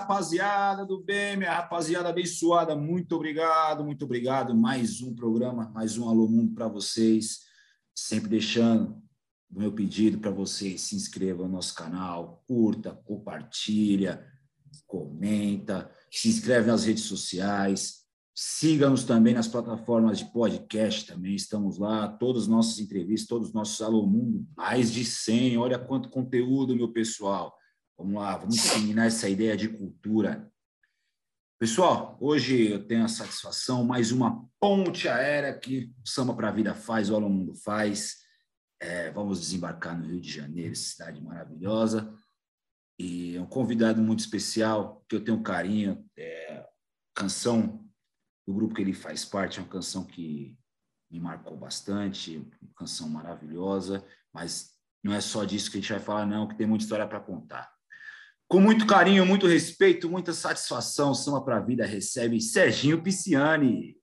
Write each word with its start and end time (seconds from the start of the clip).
rapaziada 0.00 0.86
do 0.86 0.98
bem, 0.98 1.36
minha 1.36 1.52
rapaziada 1.52 2.08
abençoada, 2.08 2.74
muito 2.74 3.14
obrigado, 3.14 3.84
muito 3.84 4.06
obrigado. 4.06 4.54
Mais 4.54 5.02
um 5.02 5.14
programa, 5.14 5.70
mais 5.74 5.98
um 5.98 6.08
Alô 6.08 6.26
Mundo 6.26 6.54
para 6.54 6.66
vocês. 6.68 7.40
Sempre 7.94 8.30
deixando 8.30 8.96
o 9.50 9.58
meu 9.58 9.72
pedido 9.72 10.18
para 10.18 10.30
vocês 10.30 10.80
se 10.80 10.96
inscrevam 10.96 11.46
no 11.46 11.52
nosso 11.52 11.74
canal, 11.74 12.42
curta, 12.46 12.98
compartilha, 13.04 14.24
comenta, 14.86 15.90
se 16.10 16.28
inscreve 16.28 16.68
nas 16.68 16.84
redes 16.84 17.04
sociais, 17.04 17.98
siga-nos 18.34 19.04
também 19.04 19.34
nas 19.34 19.48
plataformas 19.48 20.18
de 20.18 20.32
podcast 20.32 21.04
também, 21.04 21.34
estamos 21.34 21.76
lá, 21.76 22.08
todas 22.08 22.44
as 22.44 22.48
nossas 22.48 22.78
entrevistas, 22.78 23.28
todos 23.28 23.48
os 23.48 23.54
nossos 23.54 23.82
Alô 23.82 24.06
Mundo, 24.06 24.46
mais 24.56 24.90
de 24.90 25.04
100, 25.04 25.58
olha 25.58 25.78
quanto 25.78 26.08
conteúdo, 26.08 26.74
meu 26.74 26.90
pessoal. 26.90 27.54
Vamos 28.00 28.14
lá, 28.14 28.34
vamos 28.38 28.62
terminar 28.62 29.08
essa 29.08 29.28
ideia 29.28 29.54
de 29.54 29.68
cultura. 29.68 30.50
Pessoal, 31.60 32.16
hoje 32.18 32.70
eu 32.70 32.82
tenho 32.86 33.04
a 33.04 33.08
satisfação, 33.08 33.84
mais 33.84 34.10
uma 34.10 34.48
ponte 34.58 35.06
aérea 35.06 35.52
que 35.52 35.92
o 36.02 36.08
Samba 36.08 36.34
para 36.34 36.48
a 36.48 36.50
Vida 36.50 36.74
faz, 36.74 37.10
o 37.10 37.14
Alô 37.14 37.28
Mundo 37.28 37.54
faz. 37.54 38.22
É, 38.80 39.10
vamos 39.10 39.38
desembarcar 39.38 39.98
no 39.98 40.06
Rio 40.06 40.18
de 40.18 40.32
Janeiro, 40.32 40.74
cidade 40.74 41.22
maravilhosa. 41.22 42.10
E 42.98 43.38
um 43.38 43.44
convidado 43.44 44.00
muito 44.00 44.20
especial, 44.20 45.04
que 45.06 45.16
eu 45.16 45.22
tenho 45.22 45.42
carinho, 45.42 46.02
é, 46.16 46.66
canção 47.14 47.86
do 48.46 48.54
grupo 48.54 48.72
que 48.72 48.80
ele 48.80 48.94
faz 48.94 49.26
parte, 49.26 49.58
é 49.58 49.62
uma 49.62 49.68
canção 49.68 50.06
que 50.06 50.58
me 51.10 51.20
marcou 51.20 51.54
bastante, 51.54 52.38
uma 52.62 52.72
canção 52.74 53.10
maravilhosa, 53.10 54.02
mas 54.32 54.70
não 55.04 55.12
é 55.12 55.20
só 55.20 55.44
disso 55.44 55.70
que 55.70 55.76
a 55.76 55.80
gente 55.82 55.92
vai 55.92 56.00
falar, 56.00 56.24
não, 56.24 56.48
que 56.48 56.56
tem 56.56 56.66
muita 56.66 56.84
história 56.84 57.06
para 57.06 57.20
contar. 57.20 57.78
Com 58.50 58.58
muito 58.58 58.84
carinho, 58.84 59.24
muito 59.24 59.46
respeito, 59.46 60.10
muita 60.10 60.32
satisfação, 60.32 61.14
Samba 61.14 61.40
para 61.40 61.58
a 61.58 61.60
Vida 61.60 61.86
recebe 61.86 62.40
Serginho 62.40 63.00
Pisciani. 63.00 63.96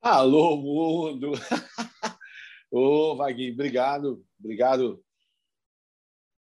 Alô, 0.00 0.56
mundo! 0.56 1.32
Ô, 2.72 3.14
Vaguinho, 3.16 3.52
obrigado, 3.52 4.24
obrigado 4.40 5.04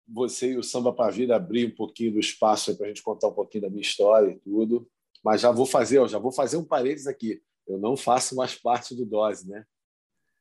você 0.07 0.53
e 0.53 0.59
o 0.59 0.63
Samba 0.63 0.93
para 0.93 1.07
a 1.07 1.11
Vida 1.11 1.35
abrir 1.35 1.69
um 1.69 1.75
pouquinho 1.75 2.13
do 2.13 2.21
espaço 2.21 2.77
para 2.77 2.85
a 2.85 2.89
gente 2.89 3.03
contar 3.03 3.29
um 3.29 3.35
pouquinho 3.35 3.63
da 3.63 3.71
minha 3.71 3.81
história 3.81 4.31
e 4.31 4.39
tudo. 4.39 4.87
Mas 5.25 5.41
já 5.41 5.51
vou 5.51 5.65
fazer, 5.65 6.01
ó, 6.01 6.07
já 6.07 6.19
vou 6.19 6.33
fazer 6.33 6.59
um 6.59 6.65
parênteses 6.65 7.07
aqui. 7.07 7.41
Eu 7.67 7.79
não 7.79 7.97
faço 7.97 8.37
mais 8.37 8.55
parte 8.55 8.95
do 8.95 9.07
Dose, 9.07 9.49
né? 9.49 9.65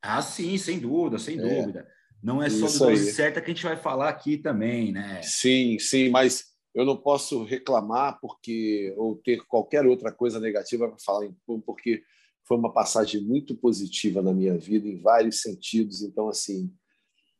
Ah, 0.02 0.20
sim, 0.20 0.58
sem 0.58 0.78
dúvida, 0.78 1.18
sem 1.18 1.38
é. 1.38 1.42
dúvida. 1.42 1.88
Não 2.22 2.42
é 2.42 2.50
só 2.50 2.66
Isso 2.66 2.80
do 2.80 2.90
Dose 2.90 3.12
certa 3.12 3.40
que 3.40 3.50
a 3.50 3.54
gente 3.54 3.64
vai 3.64 3.78
falar 3.78 4.10
aqui 4.10 4.36
também, 4.36 4.92
né? 4.92 5.22
Sim, 5.22 5.78
sim, 5.78 6.10
mas 6.10 6.51
eu 6.74 6.84
não 6.84 6.96
posso 6.96 7.44
reclamar 7.44 8.18
porque 8.20 8.94
ou 8.96 9.16
ter 9.16 9.44
qualquer 9.46 9.86
outra 9.86 10.10
coisa 10.10 10.40
negativa 10.40 10.88
para 10.88 10.98
falar 10.98 11.26
em 11.26 11.36
porque 11.66 12.02
foi 12.44 12.56
uma 12.56 12.72
passagem 12.72 13.22
muito 13.22 13.54
positiva 13.54 14.22
na 14.22 14.32
minha 14.32 14.58
vida 14.58 14.88
em 14.88 15.00
vários 15.00 15.40
sentidos. 15.40 16.02
Então, 16.02 16.28
assim, 16.28 16.74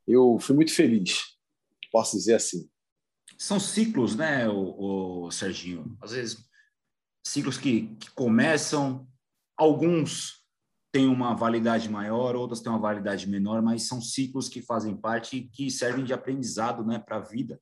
eu 0.07 0.39
fui 0.39 0.55
muito 0.55 0.73
feliz, 0.73 1.37
posso 1.91 2.17
dizer 2.17 2.35
assim. 2.35 2.69
São 3.39 3.59
ciclos, 3.59 4.15
né, 4.15 4.49
o, 4.49 5.25
o 5.25 5.31
Serginho? 5.31 5.97
Às 6.01 6.13
vezes, 6.13 6.45
ciclos 7.27 7.59
que, 7.59 7.89
que 7.97 8.11
começam, 8.13 9.09
alguns 9.57 10.43
têm 10.93 11.09
uma 11.09 11.35
validade 11.35 11.89
maior, 11.89 12.37
outras 12.37 12.61
têm 12.61 12.71
uma 12.71 12.79
validade 12.79 13.29
menor, 13.29 13.63
mas 13.63 13.85
são 13.89 14.01
ciclos 14.01 14.49
que 14.49 14.61
fazem 14.61 14.97
parte 14.97 15.37
e 15.37 15.49
que 15.49 15.71
servem 15.71 16.05
de 16.05 16.13
aprendizado 16.13 16.85
né, 16.85 16.99
para 16.99 17.17
a 17.17 17.21
vida. 17.21 17.61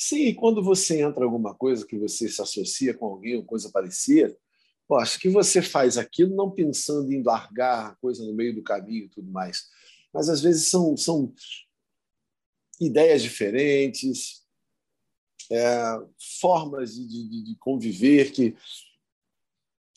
Sim, 0.00 0.32
quando 0.32 0.62
você 0.62 1.02
entra 1.02 1.22
em 1.22 1.24
alguma 1.24 1.52
coisa 1.52 1.84
que 1.84 1.98
você 1.98 2.28
se 2.28 2.40
associa 2.40 2.94
com 2.94 3.06
alguém 3.06 3.34
ou 3.34 3.44
coisa 3.44 3.68
parecida, 3.68 4.38
pô, 4.86 4.94
acho 4.94 5.18
que 5.18 5.28
você 5.28 5.60
faz 5.60 5.98
aquilo 5.98 6.36
não 6.36 6.52
pensando 6.52 7.12
em 7.12 7.20
largar 7.20 7.86
a 7.90 7.94
coisa 7.96 8.24
no 8.24 8.32
meio 8.32 8.54
do 8.54 8.62
caminho 8.62 9.06
e 9.06 9.08
tudo 9.08 9.28
mais. 9.28 9.66
Mas 10.14 10.28
às 10.28 10.40
vezes 10.40 10.68
são, 10.68 10.96
são 10.96 11.34
ideias 12.80 13.24
diferentes, 13.24 14.46
é, 15.50 15.82
formas 16.40 16.94
de, 16.94 17.04
de, 17.04 17.44
de 17.46 17.56
conviver 17.56 18.30
que 18.30 18.54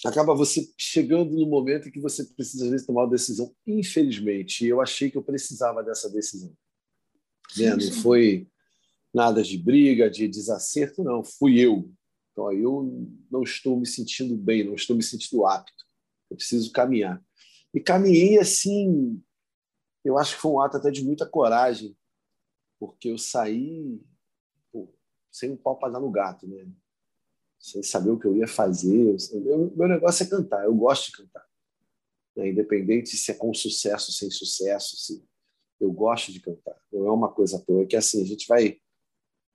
acaba 0.03 0.33
você 0.33 0.67
chegando 0.75 1.37
no 1.37 1.45
momento 1.45 1.89
em 1.89 1.91
que 1.91 1.99
você 1.99 2.25
precisa 2.25 2.65
às 2.65 2.71
vezes 2.71 2.87
tomar 2.87 3.03
uma 3.03 3.11
decisão. 3.11 3.55
Infelizmente, 3.67 4.65
eu 4.65 4.81
achei 4.81 5.11
que 5.11 5.17
eu 5.17 5.23
precisava 5.23 5.83
dessa 5.83 6.09
decisão. 6.09 6.51
Sim, 7.51 7.65
né? 7.65 7.75
Não 7.75 7.91
foi 8.01 8.47
nada 9.13 9.43
de 9.43 9.57
briga, 9.57 10.09
de 10.09 10.27
desacerto, 10.27 11.03
não. 11.03 11.23
Fui 11.23 11.59
eu. 11.59 11.91
Então, 12.31 12.51
eu 12.51 13.09
não 13.29 13.43
estou 13.43 13.77
me 13.77 13.85
sentindo 13.85 14.37
bem, 14.37 14.63
não 14.63 14.75
estou 14.75 14.95
me 14.95 15.03
sentindo 15.03 15.45
apto. 15.45 15.83
Eu 16.29 16.37
preciso 16.37 16.71
caminhar. 16.71 17.21
E 17.73 17.79
caminhei 17.79 18.39
assim, 18.39 19.21
eu 20.03 20.17
acho 20.17 20.35
que 20.35 20.41
foi 20.41 20.51
um 20.51 20.61
ato 20.61 20.77
até 20.77 20.89
de 20.91 21.03
muita 21.03 21.25
coragem, 21.25 21.95
porque 22.79 23.09
eu 23.09 23.17
saí 23.17 24.01
pô, 24.71 24.93
sem 25.31 25.51
um 25.51 25.57
pau 25.57 25.77
para 25.77 25.93
dar 25.93 25.99
no 25.99 26.11
gato, 26.11 26.47
né? 26.47 26.67
Sem 27.59 27.83
saber 27.83 28.09
o 28.09 28.19
que 28.19 28.25
eu 28.25 28.35
ia 28.35 28.47
fazer. 28.47 29.15
Eu, 29.45 29.71
meu 29.75 29.87
negócio 29.87 30.23
é 30.23 30.29
cantar, 30.29 30.65
eu 30.65 30.73
gosto 30.73 31.11
de 31.11 31.17
cantar. 31.17 31.47
Né? 32.35 32.49
Independente 32.49 33.15
se 33.15 33.31
é 33.31 33.35
com 33.35 33.53
sucesso, 33.53 34.11
sem 34.11 34.31
sucesso, 34.31 34.97
se 34.97 35.23
eu 35.79 35.91
gosto 35.91 36.31
de 36.31 36.39
cantar. 36.39 36.79
Não 36.91 37.07
é 37.07 37.11
uma 37.11 37.31
coisa 37.31 37.57
à 37.57 37.59
toa, 37.59 37.83
é 37.83 37.85
que 37.85 37.95
assim, 37.95 38.23
a 38.23 38.25
gente 38.25 38.47
vai 38.47 38.79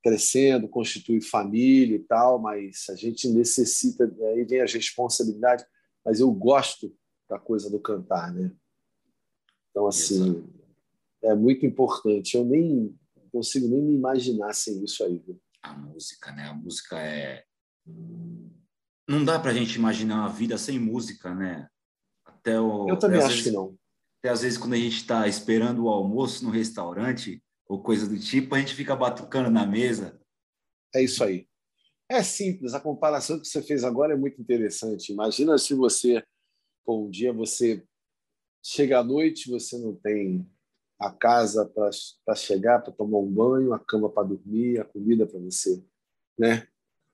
crescendo, 0.07 0.69
constitui 0.69 1.21
família 1.21 1.97
e 1.97 1.99
tal, 1.99 2.39
mas 2.39 2.87
a 2.89 2.95
gente 2.95 3.29
necessita, 3.29 4.05
aí 4.05 4.45
vem 4.45 4.61
as 4.61 4.73
responsabilidades, 4.73 5.67
mas 6.05 6.21
eu 6.21 6.31
gosto 6.31 6.95
da 7.29 7.41
coisa 7.41 7.69
do 7.69 7.81
cantar, 7.81 8.33
né? 8.33 8.53
Então, 9.69 9.89
assim, 9.89 10.29
Exato. 10.29 10.55
é 11.25 11.35
muito 11.35 11.67
importante. 11.67 12.37
Eu 12.37 12.45
nem 12.45 12.97
consigo 13.33 13.67
nem 13.67 13.83
me 13.83 13.95
imaginar 13.95 14.55
sem 14.55 14.85
isso 14.85 15.03
aí. 15.03 15.19
Viu? 15.19 15.41
A 15.61 15.75
música, 15.77 16.31
né? 16.31 16.45
A 16.51 16.55
música 16.55 17.01
é. 17.01 17.45
Não 19.09 19.25
dá 19.25 19.41
para 19.41 19.51
a 19.51 19.55
gente 19.55 19.75
imaginar 19.75 20.21
uma 20.21 20.33
vida 20.33 20.57
sem 20.57 20.79
música, 20.79 21.35
né? 21.35 21.69
Até 22.25 22.61
o... 22.61 22.89
Eu 22.89 22.97
também 22.97 23.19
acho 23.19 23.29
vezes, 23.29 23.43
que 23.43 23.51
não. 23.51 23.77
Até 24.21 24.29
às 24.29 24.43
vezes, 24.43 24.57
quando 24.57 24.75
a 24.75 24.79
gente 24.79 24.99
está 24.99 25.27
esperando 25.27 25.83
o 25.85 25.89
almoço 25.89 26.45
no 26.45 26.51
restaurante, 26.51 27.43
ou 27.69 27.83
coisa 27.83 28.09
do 28.09 28.19
tipo, 28.19 28.55
a 28.55 28.59
gente 28.59 28.75
fica 28.75 28.95
batucando 28.95 29.51
na 29.51 29.67
mesa. 29.67 30.21
É 30.95 31.03
isso 31.03 31.23
aí. 31.23 31.49
É 32.09 32.23
simples, 32.23 32.73
a 32.73 32.81
comparação 32.81 33.41
que 33.41 33.49
você 33.49 33.61
fez 33.61 33.83
agora 33.83 34.15
é 34.15 34.17
muito 34.17 34.41
interessante. 34.41 35.13
Imagina 35.13 35.59
se 35.59 35.75
você, 35.75 36.23
um 36.87 37.11
dia 37.11 37.33
você 37.33 37.85
chega 38.63 39.01
à 39.01 39.05
noite, 39.05 39.51
você 39.51 39.77
não 39.77 39.95
tem 39.95 40.49
a 40.99 41.11
casa 41.11 41.67
para 41.67 42.35
chegar, 42.35 42.81
para 42.81 42.93
tomar 42.93 43.19
um 43.19 43.31
banho, 43.31 43.73
a 43.73 43.79
cama 43.79 44.09
para 44.09 44.29
dormir, 44.29 44.81
a 44.81 44.85
comida 44.85 45.27
para 45.27 45.41
você, 45.41 45.85
né? 46.39 46.67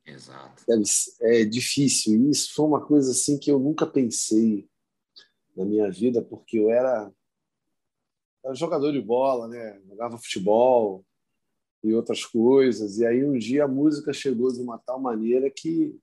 Exato. 0.04 0.64
É, 0.68 1.41
é 1.41 1.44
difícil. 1.44 2.30
Isso 2.30 2.52
foi 2.54 2.66
uma 2.66 2.84
coisa 2.84 3.12
assim 3.12 3.38
que 3.38 3.50
eu 3.50 3.58
nunca 3.58 3.86
pensei 3.86 4.68
na 5.56 5.64
minha 5.64 5.91
vida, 5.91 6.22
porque 6.22 6.58
eu 6.58 6.70
era 6.70 7.10
era 8.44 8.54
jogador 8.54 8.92
de 8.92 9.00
bola, 9.00 9.48
né? 9.48 9.80
Jogava 9.88 10.19
futebol 10.19 11.04
e 11.82 11.94
outras 11.94 12.25
coisas. 12.25 12.98
E 12.98 13.06
aí 13.06 13.25
um 13.25 13.38
dia 13.38 13.64
a 13.64 13.69
música 13.69 14.12
chegou 14.12 14.53
de 14.53 14.60
uma 14.60 14.78
tal 14.78 15.00
maneira 15.00 15.50
que 15.50 15.97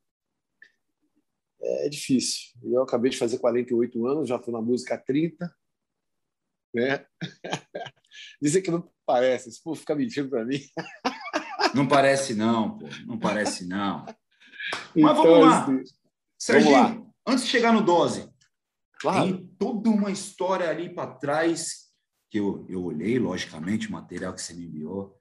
é 1.61 1.89
difícil. 1.89 2.51
Eu 2.63 2.81
acabei 2.81 3.11
de 3.11 3.17
fazer 3.17 3.37
48 3.37 4.07
anos, 4.07 4.29
já 4.29 4.37
estou 4.37 4.53
na 4.53 4.61
música 4.61 4.95
há 4.95 4.97
30, 4.97 5.53
né? 6.73 7.05
Dizem 8.41 8.61
que 8.61 8.71
não 8.71 8.89
parece, 9.05 9.49
esse 9.49 9.61
povo 9.61 9.79
fica 9.79 9.95
mentindo 9.95 10.29
para 10.29 10.45
mim. 10.45 10.59
Não 11.75 11.87
parece 11.87 12.33
não, 12.33 12.79
pô. 12.79 12.87
Não 13.05 13.19
parece 13.19 13.63
não. 13.67 14.03
Mas 14.95 15.15
vamos 15.15 15.19
então, 15.19 15.39
lá. 15.39 15.63
Assim, 15.63 15.83
Serginho, 16.35 16.73
vamos 16.73 16.97
lá. 16.97 17.11
antes 17.27 17.43
de 17.45 17.51
chegar 17.51 17.71
no 17.71 17.83
dose, 17.83 18.27
claro. 18.99 19.23
tem 19.23 19.47
toda 19.59 19.87
uma 19.87 20.09
história 20.09 20.67
ali 20.67 20.89
para 20.91 21.13
trás 21.13 21.88
que 22.29 22.39
eu, 22.39 22.65
eu 22.69 22.83
olhei, 22.83 23.17
logicamente, 23.17 23.89
o 23.89 23.91
material 23.91 24.33
que 24.33 24.41
você 24.41 24.53
me 24.53 24.65
enviou, 24.65 25.17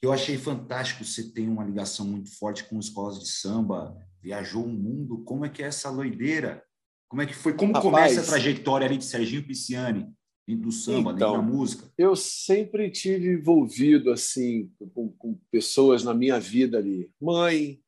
que 0.00 0.06
eu 0.06 0.12
achei 0.12 0.36
fantástico. 0.36 1.04
Você 1.04 1.30
tem 1.30 1.48
uma 1.48 1.64
ligação 1.64 2.06
muito 2.06 2.36
forte 2.36 2.64
com 2.64 2.78
escolas 2.78 3.20
de 3.20 3.28
samba, 3.28 3.96
viajou 4.20 4.64
o 4.64 4.68
mundo. 4.68 5.22
Como 5.24 5.44
é 5.44 5.48
que 5.48 5.62
é 5.62 5.66
essa 5.66 5.90
loideira? 5.90 6.64
Como 7.08 7.22
é 7.22 7.26
que 7.26 7.34
foi? 7.34 7.54
Como 7.54 7.72
Rapaz, 7.72 7.84
começa 7.84 8.20
a 8.20 8.24
trajetória 8.24 8.86
ali 8.86 8.96
de 8.96 9.04
Serginho 9.04 9.46
Pisciani? 9.46 10.12
Dentro 10.46 10.64
do 10.64 10.72
samba, 10.72 11.12
então, 11.12 11.32
dentro 11.32 11.32
da 11.32 11.42
música? 11.42 11.92
Eu 11.96 12.16
sempre 12.16 12.90
tive 12.90 13.34
envolvido 13.34 14.10
assim 14.10 14.72
com, 14.92 15.08
com 15.12 15.38
pessoas 15.50 16.02
na 16.02 16.12
minha 16.12 16.40
vida 16.40 16.78
ali. 16.78 17.08
Mãe, 17.20 17.80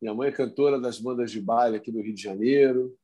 minha 0.00 0.12
mãe 0.12 0.28
é 0.28 0.32
cantora 0.32 0.78
das 0.78 0.98
bandas 0.98 1.30
de 1.30 1.40
baile 1.40 1.76
aqui 1.76 1.90
do 1.90 2.02
Rio 2.02 2.14
de 2.14 2.22
Janeiro. 2.22 2.94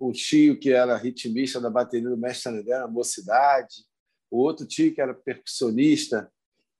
Um 0.00 0.10
tio 0.10 0.58
que 0.58 0.70
era 0.70 0.96
ritmista 0.96 1.60
da 1.60 1.70
bateria 1.70 2.08
do 2.08 2.16
Mestre 2.16 2.52
André 2.52 2.78
na 2.78 2.88
mocidade 2.88 3.84
o 4.36 4.40
outro 4.40 4.66
tio 4.66 4.94
que 4.94 5.00
era 5.00 5.14
percussionista, 5.14 6.30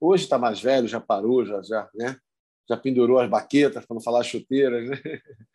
hoje 0.00 0.24
está 0.24 0.38
mais 0.38 0.60
velho, 0.60 0.86
já 0.86 1.00
parou, 1.00 1.44
já, 1.44 1.62
já, 1.62 1.90
né? 1.94 2.18
já 2.68 2.76
pendurou 2.76 3.18
as 3.18 3.30
baquetas, 3.30 3.84
para 3.86 3.94
não 3.94 4.00
falar 4.00 4.22
chuteiras. 4.22 4.88
Né? 4.88 4.96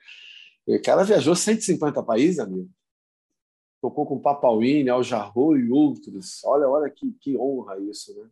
O 0.67 0.79
cara 0.79 1.03
viajou 1.03 1.35
150 1.35 2.03
países, 2.03 2.37
amigo. 2.37 2.69
Tocou 3.81 4.05
com 4.05 4.19
Papauini, 4.19 4.91
Al 4.91 5.03
Jarreau 5.03 5.57
e 5.57 5.71
outros. 5.71 6.39
Olha, 6.45 6.69
olha 6.69 6.89
que, 6.89 7.11
que 7.19 7.35
honra 7.35 7.79
isso, 7.79 8.15
né? 8.15 8.29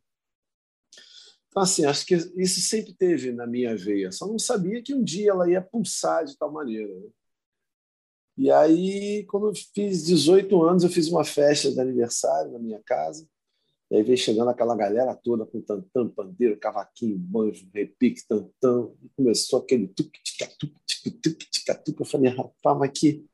Então, 1.47 1.63
assim, 1.63 1.85
acho 1.85 2.05
que 2.05 2.13
isso 2.13 2.61
sempre 2.61 2.93
teve 2.93 3.31
na 3.31 3.47
minha 3.47 3.75
veia. 3.75 4.11
Só 4.11 4.27
não 4.27 4.37
sabia 4.37 4.81
que 4.81 4.93
um 4.93 5.03
dia 5.03 5.31
ela 5.31 5.49
ia 5.49 5.59
pulsar 5.59 6.23
de 6.23 6.37
tal 6.37 6.51
maneira. 6.51 6.93
Né? 6.93 7.09
E 8.37 8.51
aí, 8.51 9.25
quando 9.25 9.47
eu 9.49 9.53
fiz 9.73 10.05
18 10.05 10.63
anos, 10.63 10.83
eu 10.83 10.89
fiz 10.89 11.09
uma 11.09 11.25
festa 11.25 11.71
de 11.71 11.81
aniversário 11.81 12.51
na 12.51 12.59
minha 12.59 12.81
casa. 12.85 13.27
E 13.91 13.95
aí 13.95 14.03
veio 14.03 14.17
chegando 14.17 14.49
aquela 14.49 14.75
galera 14.75 15.15
toda 15.15 15.45
com 15.47 15.59
tantã, 15.61 16.07
pandeiro, 16.07 16.59
cavaquinho, 16.59 17.17
banjo, 17.17 17.67
repique, 17.73 18.27
tantã. 18.27 18.87
E 19.01 19.09
começou 19.09 19.59
aquele 19.59 19.87
tuc-tica-tuc, 19.87 20.75
tic-tuc-tica-tuc. 20.85 21.99
Eu 21.99 22.05
falei, 22.05 22.29
rapaz, 22.31 22.77
mas 22.77 22.91
que, 22.93 23.25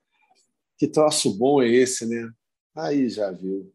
que 0.77 0.87
troço 0.87 1.37
bom 1.37 1.61
é 1.61 1.67
esse, 1.67 2.05
né? 2.05 2.31
Aí 2.73 3.09
já 3.09 3.31
viu. 3.31 3.73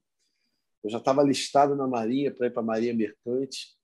Eu 0.82 0.88
já 0.88 0.96
estava 0.96 1.22
listado 1.22 1.76
na 1.76 1.86
Marinha 1.86 2.32
para 2.34 2.46
ir 2.46 2.50
para 2.50 2.62
a 2.62 2.64
Marinha 2.64 2.94
Mercante. 2.94 3.76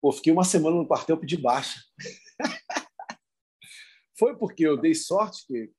Pô, 0.00 0.12
fiquei 0.12 0.32
uma 0.32 0.44
semana 0.44 0.76
no 0.76 0.86
quartel 0.86 1.16
de 1.16 1.36
baixa. 1.36 1.80
Foi 4.16 4.36
porque 4.36 4.64
eu 4.64 4.76
dei 4.76 4.94
sorte 4.94 5.44
que 5.48 5.72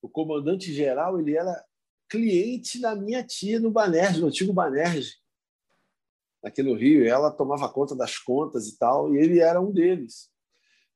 o 0.00 0.08
comandante 0.08 0.72
geral 0.72 1.18
ele 1.18 1.36
era 1.36 1.64
cliente 2.08 2.80
da 2.80 2.94
minha 2.94 3.22
tia 3.22 3.58
no 3.60 3.70
Banerje, 3.70 4.20
no 4.20 4.28
antigo 4.28 4.52
Banerje, 4.52 5.16
aqui 6.42 6.62
no 6.62 6.74
Rio. 6.74 7.06
Ela 7.06 7.30
tomava 7.30 7.68
conta 7.68 7.94
das 7.94 8.18
contas 8.18 8.68
e 8.68 8.78
tal, 8.78 9.14
e 9.14 9.18
ele 9.18 9.40
era 9.40 9.60
um 9.60 9.72
deles. 9.72 10.30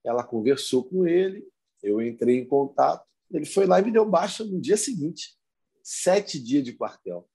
Ela 0.04 0.24
conversou 0.24 0.84
com 0.84 1.06
ele, 1.06 1.46
eu 1.82 2.00
entrei 2.00 2.38
em 2.38 2.46
contato, 2.46 3.06
ele 3.30 3.44
foi 3.44 3.66
lá 3.66 3.80
e 3.80 3.84
me 3.84 3.92
deu 3.92 4.08
baixa 4.08 4.44
no 4.44 4.60
dia 4.60 4.76
seguinte. 4.76 5.36
Sete 5.82 6.38
dias 6.38 6.64
de 6.64 6.72
quartel. 6.72 7.28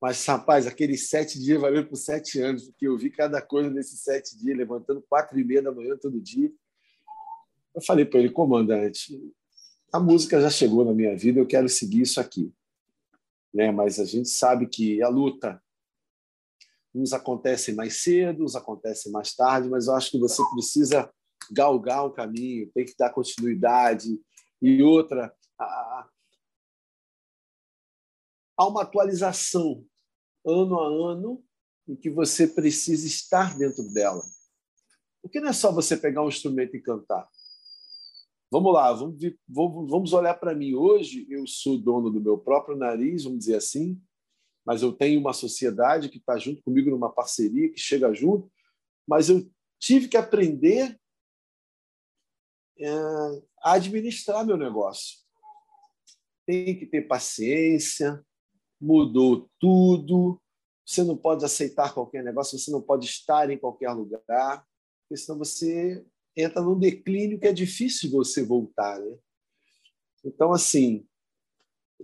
Mas, 0.00 0.24
rapaz, 0.24 0.66
aqueles 0.66 1.08
sete 1.08 1.40
dias 1.40 1.60
valeu 1.60 1.86
por 1.86 1.96
sete 1.96 2.40
anos, 2.40 2.66
porque 2.66 2.86
eu 2.86 2.96
vi 2.96 3.10
cada 3.10 3.42
coisa 3.42 3.68
nesses 3.68 4.00
sete 4.02 4.38
dias, 4.38 4.56
levantando 4.56 5.02
quatro 5.08 5.38
e 5.38 5.44
meia 5.44 5.62
da 5.62 5.72
manhã 5.72 5.96
todo 5.96 6.20
dia. 6.20 6.52
Eu 7.74 7.82
falei 7.82 8.04
para 8.04 8.20
ele, 8.20 8.30
comandante, 8.30 9.20
a 9.92 9.98
música 9.98 10.40
já 10.40 10.50
chegou 10.50 10.84
na 10.84 10.92
minha 10.92 11.16
vida, 11.16 11.40
eu 11.40 11.46
quero 11.46 11.68
seguir 11.68 12.02
isso 12.02 12.20
aqui 12.20 12.52
né? 13.52 13.70
Mas 13.70 13.98
a 13.98 14.04
gente 14.04 14.28
sabe 14.28 14.66
que 14.68 15.02
a 15.02 15.08
luta 15.08 15.62
uns 16.94 17.12
acontecem 17.12 17.74
mais 17.74 18.02
cedo, 18.02 18.44
uns 18.44 18.56
acontecem 18.56 19.12
mais 19.12 19.34
tarde, 19.34 19.68
mas 19.68 19.86
eu 19.86 19.94
acho 19.94 20.10
que 20.10 20.18
você 20.18 20.42
precisa 20.54 21.12
galgar 21.52 22.06
um 22.06 22.12
caminho, 22.12 22.70
tem 22.72 22.84
que 22.84 22.96
dar 22.96 23.10
continuidade 23.10 24.20
e 24.60 24.82
outra 24.82 25.32
há 28.56 28.66
uma 28.66 28.82
atualização 28.82 29.84
ano 30.44 30.80
a 30.80 31.12
ano 31.12 31.44
em 31.86 31.96
que 31.96 32.10
você 32.10 32.46
precisa 32.46 33.06
estar 33.06 33.56
dentro 33.56 33.88
dela. 33.92 34.22
Porque 35.22 35.40
não 35.40 35.48
é 35.48 35.52
só 35.52 35.72
você 35.72 35.96
pegar 35.96 36.22
um 36.22 36.28
instrumento 36.28 36.76
e 36.76 36.82
cantar. 36.82 37.28
Vamos 38.50 38.72
lá, 38.72 38.92
vamos, 38.94 39.20
vamos 39.90 40.12
olhar 40.14 40.32
para 40.34 40.54
mim. 40.54 40.74
Hoje 40.74 41.26
eu 41.28 41.46
sou 41.46 41.76
dono 41.76 42.10
do 42.10 42.18
meu 42.18 42.38
próprio 42.38 42.78
nariz, 42.78 43.24
vamos 43.24 43.40
dizer 43.40 43.56
assim, 43.56 44.00
mas 44.64 44.82
eu 44.82 44.90
tenho 44.90 45.20
uma 45.20 45.34
sociedade 45.34 46.08
que 46.08 46.16
está 46.16 46.38
junto 46.38 46.62
comigo 46.62 46.88
numa 46.88 47.12
parceria, 47.12 47.70
que 47.70 47.78
chega 47.78 48.12
junto, 48.14 48.50
mas 49.06 49.28
eu 49.28 49.46
tive 49.78 50.08
que 50.08 50.16
aprender 50.16 50.98
é, 52.78 52.90
a 53.62 53.72
administrar 53.72 54.46
meu 54.46 54.56
negócio. 54.56 55.18
Tem 56.46 56.78
que 56.78 56.86
ter 56.86 57.02
paciência, 57.02 58.24
mudou 58.80 59.50
tudo, 59.60 60.40
você 60.86 61.04
não 61.04 61.18
pode 61.18 61.44
aceitar 61.44 61.92
qualquer 61.92 62.24
negócio, 62.24 62.58
você 62.58 62.70
não 62.70 62.80
pode 62.80 63.04
estar 63.04 63.50
em 63.50 63.58
qualquer 63.58 63.90
lugar, 63.92 64.66
porque 65.02 65.22
senão 65.22 65.38
você 65.38 66.02
entra 66.38 66.62
num 66.62 66.78
declínio 66.78 67.38
que 67.38 67.48
é 67.48 67.52
difícil 67.52 68.10
você 68.10 68.44
voltar. 68.44 69.00
Né? 69.00 69.16
Então, 70.24 70.52
assim, 70.52 71.04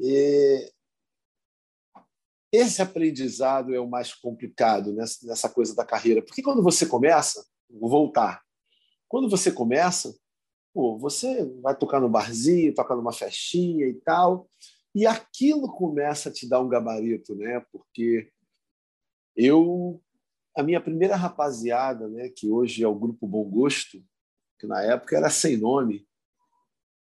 é... 0.03 0.73
esse 2.53 2.83
aprendizado 2.83 3.73
é 3.73 3.79
o 3.79 3.89
mais 3.89 4.13
complicado 4.13 4.93
nessa, 4.93 5.49
coisa 5.49 5.75
da 5.75 5.85
carreira. 5.85 6.21
Porque 6.21 6.43
quando 6.43 6.63
você 6.63 6.85
começa, 6.85 7.47
vou 7.71 7.89
voltar, 7.89 8.43
quando 9.09 9.31
você 9.31 9.53
começa, 9.53 10.13
pô, 10.73 10.99
você 10.99 11.45
vai 11.63 11.77
tocar 11.77 12.01
no 12.01 12.09
barzinho, 12.09 12.75
tocar 12.75 12.97
numa 12.97 13.13
festinha 13.13 13.87
e 13.87 13.95
tal, 13.95 14.49
e 14.93 15.07
aquilo 15.07 15.73
começa 15.73 16.29
a 16.29 16.33
te 16.33 16.49
dar 16.49 16.61
um 16.61 16.69
gabarito, 16.69 17.35
né? 17.37 17.65
Porque 17.71 18.33
eu 19.37 20.01
a 20.57 20.63
minha 20.63 20.81
primeira 20.81 21.17
rapaziada, 21.17 22.09
né, 22.09 22.29
que 22.29 22.49
hoje 22.49 22.85
é 22.85 22.87
o 22.87 22.95
grupo 22.95 23.27
Bom 23.27 23.45
Gosto, 23.45 24.01
que 24.65 24.67
na 24.67 24.83
época 24.83 25.17
era 25.17 25.29
sem 25.29 25.57
nome. 25.59 26.07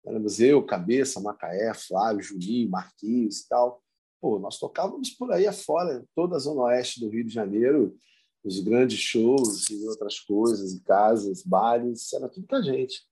Éramos 0.06 0.40
eu, 0.40 0.64
Cabeça, 0.64 1.20
Macaé, 1.20 1.74
Flávio, 1.74 2.22
Juninho, 2.22 2.70
Marquinhos 2.70 3.40
e 3.40 3.48
tal. 3.48 3.82
Pô, 4.20 4.38
nós 4.38 4.58
tocávamos 4.58 5.10
por 5.10 5.32
aí 5.32 5.46
afora, 5.46 6.04
toda 6.14 6.36
a 6.36 6.38
zona 6.38 6.62
oeste 6.62 7.00
do 7.00 7.08
Rio 7.08 7.24
de 7.24 7.32
Janeiro, 7.32 7.96
os 8.42 8.60
grandes 8.60 8.98
shows 8.98 9.68
e 9.70 9.86
outras 9.86 10.20
coisas, 10.20 10.72
e 10.72 10.82
casas, 10.82 11.42
bares, 11.42 12.12
era 12.12 12.28
tudo 12.28 12.46
com 12.46 12.56
a 12.56 12.62
gente. 12.62 13.02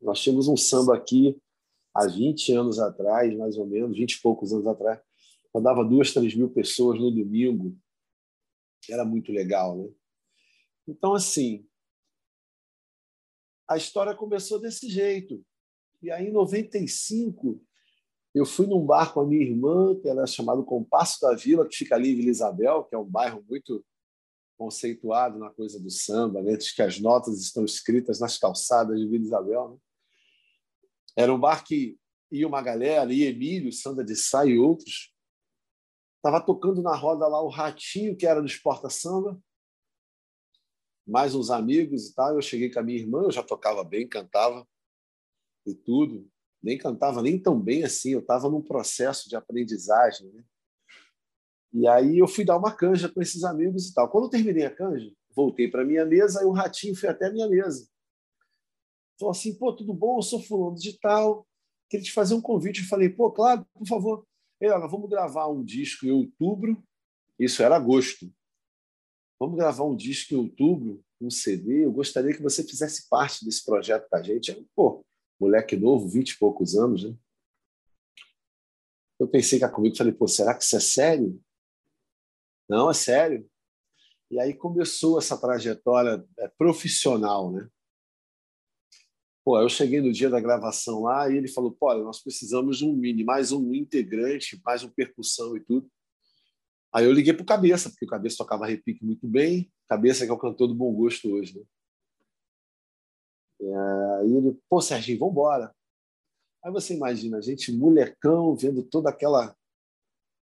Nós 0.00 0.20
tínhamos 0.20 0.48
um 0.48 0.56
samba 0.56 0.96
aqui 0.96 1.36
há 1.94 2.06
20 2.06 2.52
anos 2.52 2.78
atrás, 2.78 3.36
mais 3.36 3.56
ou 3.58 3.66
menos, 3.66 3.96
20 3.96 4.12
e 4.12 4.20
poucos 4.20 4.52
anos 4.52 4.66
atrás, 4.66 5.00
rodava 5.52 5.84
duas, 5.84 6.12
três 6.12 6.34
mil 6.34 6.48
pessoas 6.50 6.98
no 6.98 7.10
domingo. 7.10 7.76
Era 8.88 9.04
muito 9.04 9.32
legal, 9.32 9.76
né? 9.76 9.88
Então, 10.86 11.14
assim, 11.14 11.67
a 13.68 13.76
história 13.76 14.14
começou 14.14 14.58
desse 14.58 14.88
jeito. 14.88 15.44
E 16.02 16.10
aí, 16.10 16.28
em 16.28 16.32
95, 16.32 17.60
eu 18.34 18.46
fui 18.46 18.66
num 18.66 18.84
bar 18.84 19.12
com 19.12 19.20
a 19.20 19.26
minha 19.26 19.44
irmã, 19.44 19.98
que 20.00 20.08
era 20.08 20.26
chamado 20.26 20.64
Compasso 20.64 21.20
da 21.20 21.34
Vila, 21.34 21.68
que 21.68 21.76
fica 21.76 21.94
ali 21.94 22.12
em 22.12 22.16
Vila 22.16 22.30
Isabel, 22.30 22.84
que 22.84 22.94
é 22.94 22.98
um 22.98 23.04
bairro 23.04 23.44
muito 23.48 23.84
conceituado 24.56 25.38
na 25.38 25.50
coisa 25.50 25.78
do 25.78 25.90
samba, 25.90 26.42
né? 26.42 26.56
que 26.56 26.82
as 26.82 26.98
notas 26.98 27.40
estão 27.40 27.64
escritas 27.64 28.18
nas 28.18 28.38
calçadas 28.38 28.98
de 28.98 29.06
Vila 29.06 29.24
Isabel. 29.24 29.70
Né? 29.70 29.76
Era 31.16 31.34
um 31.34 31.38
bar 31.38 31.64
que 31.64 31.98
ia 32.30 32.46
uma 32.46 32.62
galera, 32.62 33.12
ia 33.12 33.28
Emílio, 33.28 33.72
Sandra 33.72 34.04
de 34.04 34.16
Sá 34.16 34.46
e 34.46 34.58
outros. 34.58 35.12
Estava 36.16 36.40
tocando 36.40 36.82
na 36.82 36.94
roda 36.96 37.26
lá 37.28 37.40
o 37.42 37.48
Ratinho, 37.48 38.16
que 38.16 38.26
era 38.26 38.40
do 38.40 38.46
Esporta 38.46 38.90
Samba, 38.90 39.40
mais 41.08 41.34
uns 41.34 41.50
amigos 41.50 42.08
e 42.08 42.14
tal. 42.14 42.34
Eu 42.34 42.42
cheguei 42.42 42.70
com 42.70 42.78
a 42.78 42.82
minha 42.82 42.98
irmã, 42.98 43.22
eu 43.22 43.32
já 43.32 43.42
tocava 43.42 43.82
bem, 43.82 44.06
cantava 44.06 44.66
e 45.66 45.74
tudo. 45.74 46.28
Nem 46.62 46.76
cantava 46.76 47.22
nem 47.22 47.40
tão 47.40 47.58
bem 47.58 47.84
assim, 47.84 48.10
eu 48.10 48.20
estava 48.20 48.50
num 48.50 48.62
processo 48.62 49.28
de 49.28 49.36
aprendizagem. 49.36 50.30
Né? 50.32 50.44
E 51.72 51.88
aí 51.88 52.18
eu 52.18 52.28
fui 52.28 52.44
dar 52.44 52.58
uma 52.58 52.74
canja 52.74 53.08
com 53.08 53.22
esses 53.22 53.42
amigos 53.44 53.88
e 53.88 53.94
tal. 53.94 54.10
Quando 54.10 54.24
eu 54.24 54.30
terminei 54.30 54.66
a 54.66 54.74
canja, 54.74 55.10
voltei 55.34 55.68
para 55.70 55.84
minha 55.84 56.04
mesa, 56.04 56.42
e 56.42 56.44
o 56.44 56.52
ratinho 56.52 56.94
foi 56.94 57.08
até 57.08 57.26
a 57.26 57.32
minha 57.32 57.48
mesa. 57.48 57.88
Falou 59.18 59.32
assim: 59.32 59.56
pô, 59.56 59.74
tudo 59.74 59.94
bom? 59.94 60.18
Eu 60.18 60.22
sou 60.22 60.42
fulano 60.42 60.76
de 60.76 60.98
tal, 60.98 61.46
queria 61.88 62.04
te 62.04 62.12
fazer 62.12 62.34
um 62.34 62.42
convite. 62.42 62.82
Eu 62.82 62.88
falei: 62.88 63.08
pô, 63.08 63.30
claro, 63.30 63.66
por 63.72 63.86
favor. 63.86 64.26
Ele, 64.60 64.72
olha, 64.72 64.88
vamos 64.88 65.08
gravar 65.08 65.48
um 65.48 65.64
disco 65.64 66.04
em 66.04 66.10
outubro. 66.10 66.82
Isso 67.38 67.62
era 67.62 67.76
agosto. 67.76 68.28
Vamos 69.40 69.56
gravar 69.56 69.84
um 69.84 69.94
disco 69.94 70.34
em 70.34 70.36
outubro, 70.36 71.04
um 71.20 71.30
CD. 71.30 71.84
Eu 71.84 71.92
gostaria 71.92 72.34
que 72.34 72.42
você 72.42 72.64
fizesse 72.64 73.08
parte 73.08 73.44
desse 73.44 73.64
projeto 73.64 74.08
com 74.08 74.16
a 74.16 74.22
gente. 74.22 74.50
Eu, 74.50 74.66
pô, 74.74 75.04
moleque 75.40 75.76
novo, 75.76 76.08
vinte 76.08 76.30
e 76.30 76.38
poucos 76.38 76.74
anos, 76.76 77.04
né? 77.04 77.16
Eu 79.18 79.28
pensei 79.28 79.58
cá 79.58 79.68
comigo, 79.68 79.96
falei, 79.96 80.12
pô, 80.12 80.28
será 80.28 80.54
que 80.54 80.62
isso 80.62 80.76
é 80.76 80.80
sério? 80.80 81.40
Não, 82.68 82.90
é 82.90 82.94
sério. 82.94 83.48
E 84.30 84.38
aí 84.38 84.54
começou 84.54 85.18
essa 85.18 85.40
trajetória 85.40 86.24
é, 86.38 86.48
profissional, 86.48 87.50
né? 87.50 87.68
Pô, 89.44 89.58
eu 89.60 89.68
cheguei 89.68 90.00
no 90.00 90.12
dia 90.12 90.28
da 90.28 90.40
gravação 90.40 91.02
lá 91.04 91.28
e 91.30 91.36
ele 91.36 91.48
falou, 91.48 91.72
pô, 91.72 91.94
nós 91.94 92.22
precisamos 92.22 92.78
de 92.78 92.84
um 92.84 92.92
mini, 92.92 93.24
mais 93.24 93.50
um 93.50 93.74
integrante, 93.74 94.60
mais 94.62 94.84
um 94.84 94.90
percussão 94.90 95.56
e 95.56 95.60
tudo. 95.60 95.90
Aí 96.92 97.04
eu 97.04 97.12
liguei 97.12 97.32
para 97.32 97.42
o 97.42 97.46
Cabeça, 97.46 97.90
porque 97.90 98.04
o 98.04 98.08
Cabeça 98.08 98.38
tocava 98.38 98.66
repique 98.66 99.04
muito 99.04 99.26
bem. 99.26 99.70
Cabeça 99.88 100.24
que 100.24 100.30
é 100.30 100.34
o 100.34 100.38
cantor 100.38 100.68
do 100.68 100.74
Bom 100.74 100.92
Gosto 100.92 101.30
hoje. 101.30 101.58
Né? 101.58 101.64
Aí 104.20 104.32
ele, 104.32 104.58
pô, 104.68 104.80
Serginho, 104.80 105.18
vamos 105.18 105.32
embora. 105.32 105.74
Aí 106.64 106.72
você 106.72 106.94
imagina, 106.94 107.38
a 107.38 107.40
gente 107.40 107.72
molecão, 107.72 108.54
vendo 108.56 108.82
toda 108.82 109.10
aquela 109.10 109.56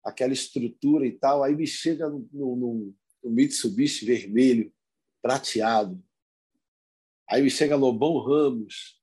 aquela 0.02 0.32
estrutura 0.32 1.04
e 1.04 1.10
tal, 1.10 1.42
aí 1.42 1.56
me 1.56 1.66
chega 1.66 2.08
no, 2.08 2.28
no, 2.32 2.94
no 3.24 3.30
Mitsubishi 3.30 4.06
vermelho, 4.06 4.72
prateado. 5.20 6.00
Aí 7.28 7.50
chega 7.50 7.74
Lobão 7.74 8.18
Ramos, 8.20 9.02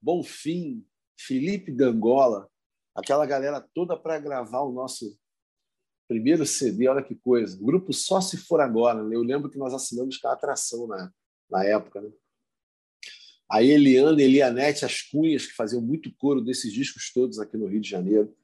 Bonfim, 0.00 0.86
Felipe 1.18 1.70
Gangola, 1.70 2.50
aquela 2.94 3.26
galera 3.26 3.60
toda 3.74 3.94
para 3.94 4.18
gravar 4.18 4.62
o 4.62 4.72
nosso 4.72 5.18
primeiro 6.12 6.44
CD. 6.44 6.86
Olha 6.88 7.02
que 7.02 7.14
coisa. 7.14 7.58
Grupo 7.58 7.92
Só 7.92 8.20
Se 8.20 8.36
For 8.36 8.60
Agora. 8.60 9.02
Né? 9.02 9.16
Eu 9.16 9.22
lembro 9.22 9.50
que 9.50 9.58
nós 9.58 9.72
assinamos 9.72 10.18
com 10.18 10.28
a 10.28 10.32
atração 10.32 10.86
na, 10.86 11.10
na 11.50 11.64
época. 11.64 12.02
Né? 12.02 12.10
A 13.50 13.62
Eliana 13.62 14.20
e 14.20 14.24
Elianete, 14.24 14.84
as 14.84 15.00
cunhas, 15.00 15.46
que 15.46 15.54
faziam 15.54 15.80
muito 15.80 16.14
coro 16.16 16.42
desses 16.42 16.70
discos 16.70 17.10
todos 17.12 17.38
aqui 17.38 17.56
no 17.56 17.66
Rio 17.66 17.80
de 17.80 17.88
Janeiro. 17.88 18.34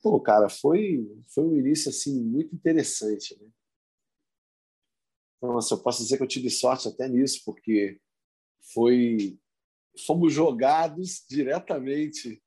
Pô, 0.00 0.20
cara, 0.20 0.48
foi, 0.48 1.04
foi 1.34 1.44
um 1.44 1.56
início 1.56 1.90
assim, 1.90 2.22
muito 2.22 2.54
interessante. 2.54 3.36
Né? 3.40 3.48
Então, 5.36 5.58
assim, 5.58 5.74
eu 5.74 5.82
posso 5.82 6.02
dizer 6.02 6.16
que 6.16 6.22
eu 6.22 6.28
tive 6.28 6.48
sorte 6.48 6.86
até 6.86 7.08
nisso, 7.08 7.42
porque 7.44 8.00
foi 8.72 9.36
fomos 10.06 10.32
jogados 10.32 11.24
diretamente 11.28 12.40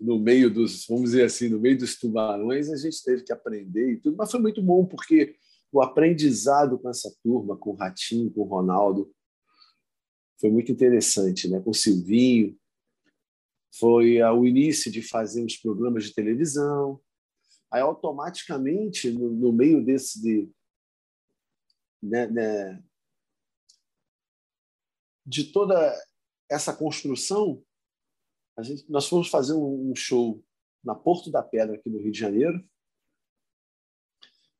no 0.00 0.18
meio 0.18 0.52
dos, 0.52 0.86
vamos 0.86 1.10
dizer 1.10 1.24
assim, 1.24 1.48
no 1.48 1.58
meio 1.58 1.76
dos 1.76 1.98
tubarões, 1.98 2.70
a 2.70 2.76
gente 2.76 3.02
teve 3.02 3.22
que 3.24 3.32
aprender 3.32 3.92
e 3.92 4.00
tudo, 4.00 4.16
mas 4.16 4.30
foi 4.30 4.40
muito 4.40 4.62
bom 4.62 4.86
porque 4.86 5.36
o 5.72 5.82
aprendizado 5.82 6.78
com 6.78 6.88
essa 6.88 7.12
turma, 7.22 7.56
com 7.56 7.70
o 7.70 7.74
Ratinho, 7.74 8.30
com 8.30 8.42
o 8.42 8.44
Ronaldo, 8.44 9.12
foi 10.40 10.50
muito 10.50 10.70
interessante, 10.70 11.48
né? 11.48 11.60
Com 11.60 11.70
o 11.70 11.74
Silvinho, 11.74 12.56
foi 13.74 14.22
o 14.22 14.46
início 14.46 14.90
de 14.90 15.02
fazer 15.02 15.44
os 15.44 15.56
programas 15.56 16.04
de 16.04 16.14
televisão. 16.14 17.00
Aí, 17.70 17.82
automaticamente, 17.82 19.10
no, 19.10 19.30
no 19.30 19.52
meio 19.52 19.84
desse 19.84 20.22
de, 20.22 20.50
né, 22.02 22.26
né, 22.28 22.82
de 25.26 25.52
toda 25.52 25.94
essa 26.50 26.72
construção, 26.74 27.62
gente, 28.62 28.90
nós 28.90 29.06
fomos 29.08 29.28
fazer 29.28 29.54
um, 29.54 29.90
um 29.90 29.94
show 29.94 30.42
na 30.82 30.94
Porto 30.94 31.30
da 31.30 31.42
Pedra, 31.42 31.76
aqui 31.76 31.88
no 31.88 31.98
Rio 31.98 32.12
de 32.12 32.18
Janeiro. 32.18 32.62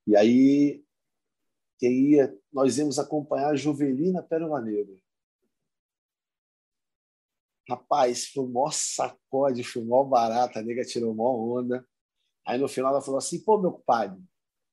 E 0.07 0.17
aí 0.17 0.85
quem 1.79 2.11
ia, 2.11 2.37
nós 2.53 2.77
íamos 2.77 2.99
acompanhar 2.99 3.51
a 3.51 3.57
Juvelina 3.57 4.23
Pérola 4.23 4.61
Negra. 4.61 4.97
Rapaz, 7.69 8.27
foi 8.29 8.45
o 8.45 8.49
maior 8.49 8.73
sacode, 8.73 9.63
foi 9.63 9.83
o 9.83 9.87
maior 9.87 10.05
barato, 10.05 10.59
a 10.59 10.63
nega 10.63 10.85
tirou 10.85 11.15
maior 11.15 11.61
onda. 11.61 11.87
Aí 12.45 12.59
no 12.59 12.67
final 12.67 12.91
ela 12.93 13.03
falou 13.03 13.19
assim: 13.19 13.45
pô, 13.45 13.59
meu 13.59 13.73
compadre, 13.73 14.21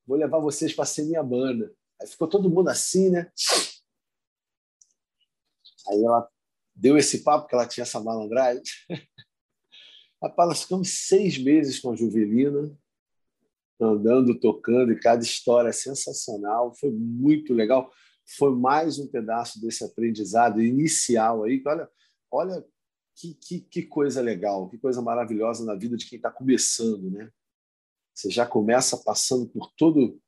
vou 0.08 0.18
levar 0.18 0.40
vocês 0.40 0.74
para 0.74 0.86
ser 0.86 1.04
minha 1.04 1.22
banda. 1.22 1.76
Aí 2.02 2.08
ficou 2.08 2.28
todo 2.28 2.50
mundo 2.50 2.70
assim, 2.70 3.10
né? 3.10 3.32
Aí 5.88 6.04
ela 6.04 6.28
deu 6.76 6.98
esse 6.98 7.24
papo, 7.24 7.48
que 7.48 7.56
ela 7.56 7.68
tinha 7.68 7.84
essa 7.84 8.00
malandragem. 8.00 8.62
Rapaz, 10.22 10.50
nós 10.50 10.62
ficamos 10.64 10.90
seis 11.08 11.38
meses 11.38 11.80
com 11.80 11.92
a 11.92 11.96
Juvelina, 11.96 12.76
andando, 13.80 14.40
tocando, 14.40 14.92
e 14.92 15.00
cada 15.00 15.24
história 15.24 15.70
é 15.70 15.74
sensacional. 15.74 16.74
Foi 16.76 16.92
muito 16.92 17.54
legal. 17.54 17.92
Foi 18.38 18.56
mais 18.56 18.98
um 18.98 19.08
pedaço 19.08 19.62
desse 19.62 19.84
aprendizado 19.84 20.62
inicial 20.62 21.44
aí. 21.44 21.62
Olha, 21.66 21.90
olha 22.32 22.66
que, 23.16 23.34
que, 23.36 23.62
que 23.62 23.84
coisa 23.84 24.22
legal, 24.22 24.70
que 24.70 24.78
coisa 24.78 25.02
maravilhosa 25.02 25.64
na 25.64 25.76
vida 25.76 25.96
de 25.96 26.06
quem 26.06 26.18
está 26.18 26.32
começando, 26.32 27.10
né? 27.10 27.32
Você 28.14 28.30
já 28.30 28.46
começa 28.46 28.98
passando 28.98 29.48
por 29.48 29.72
todo 29.78 30.20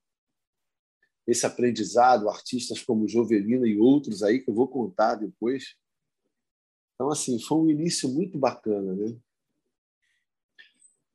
esse 1.25 1.45
aprendizado, 1.45 2.29
artistas 2.29 2.81
como 2.81 3.07
Jovelina 3.07 3.67
e 3.67 3.77
outros 3.77 4.23
aí 4.23 4.39
que 4.39 4.49
eu 4.49 4.53
vou 4.53 4.67
contar 4.67 5.15
depois. 5.15 5.75
Então, 6.97 7.11
assim, 7.11 7.39
foi 7.39 7.59
um 7.59 7.69
início 7.69 8.09
muito 8.09 8.39
bacana, 8.39 8.95
né? 8.95 9.15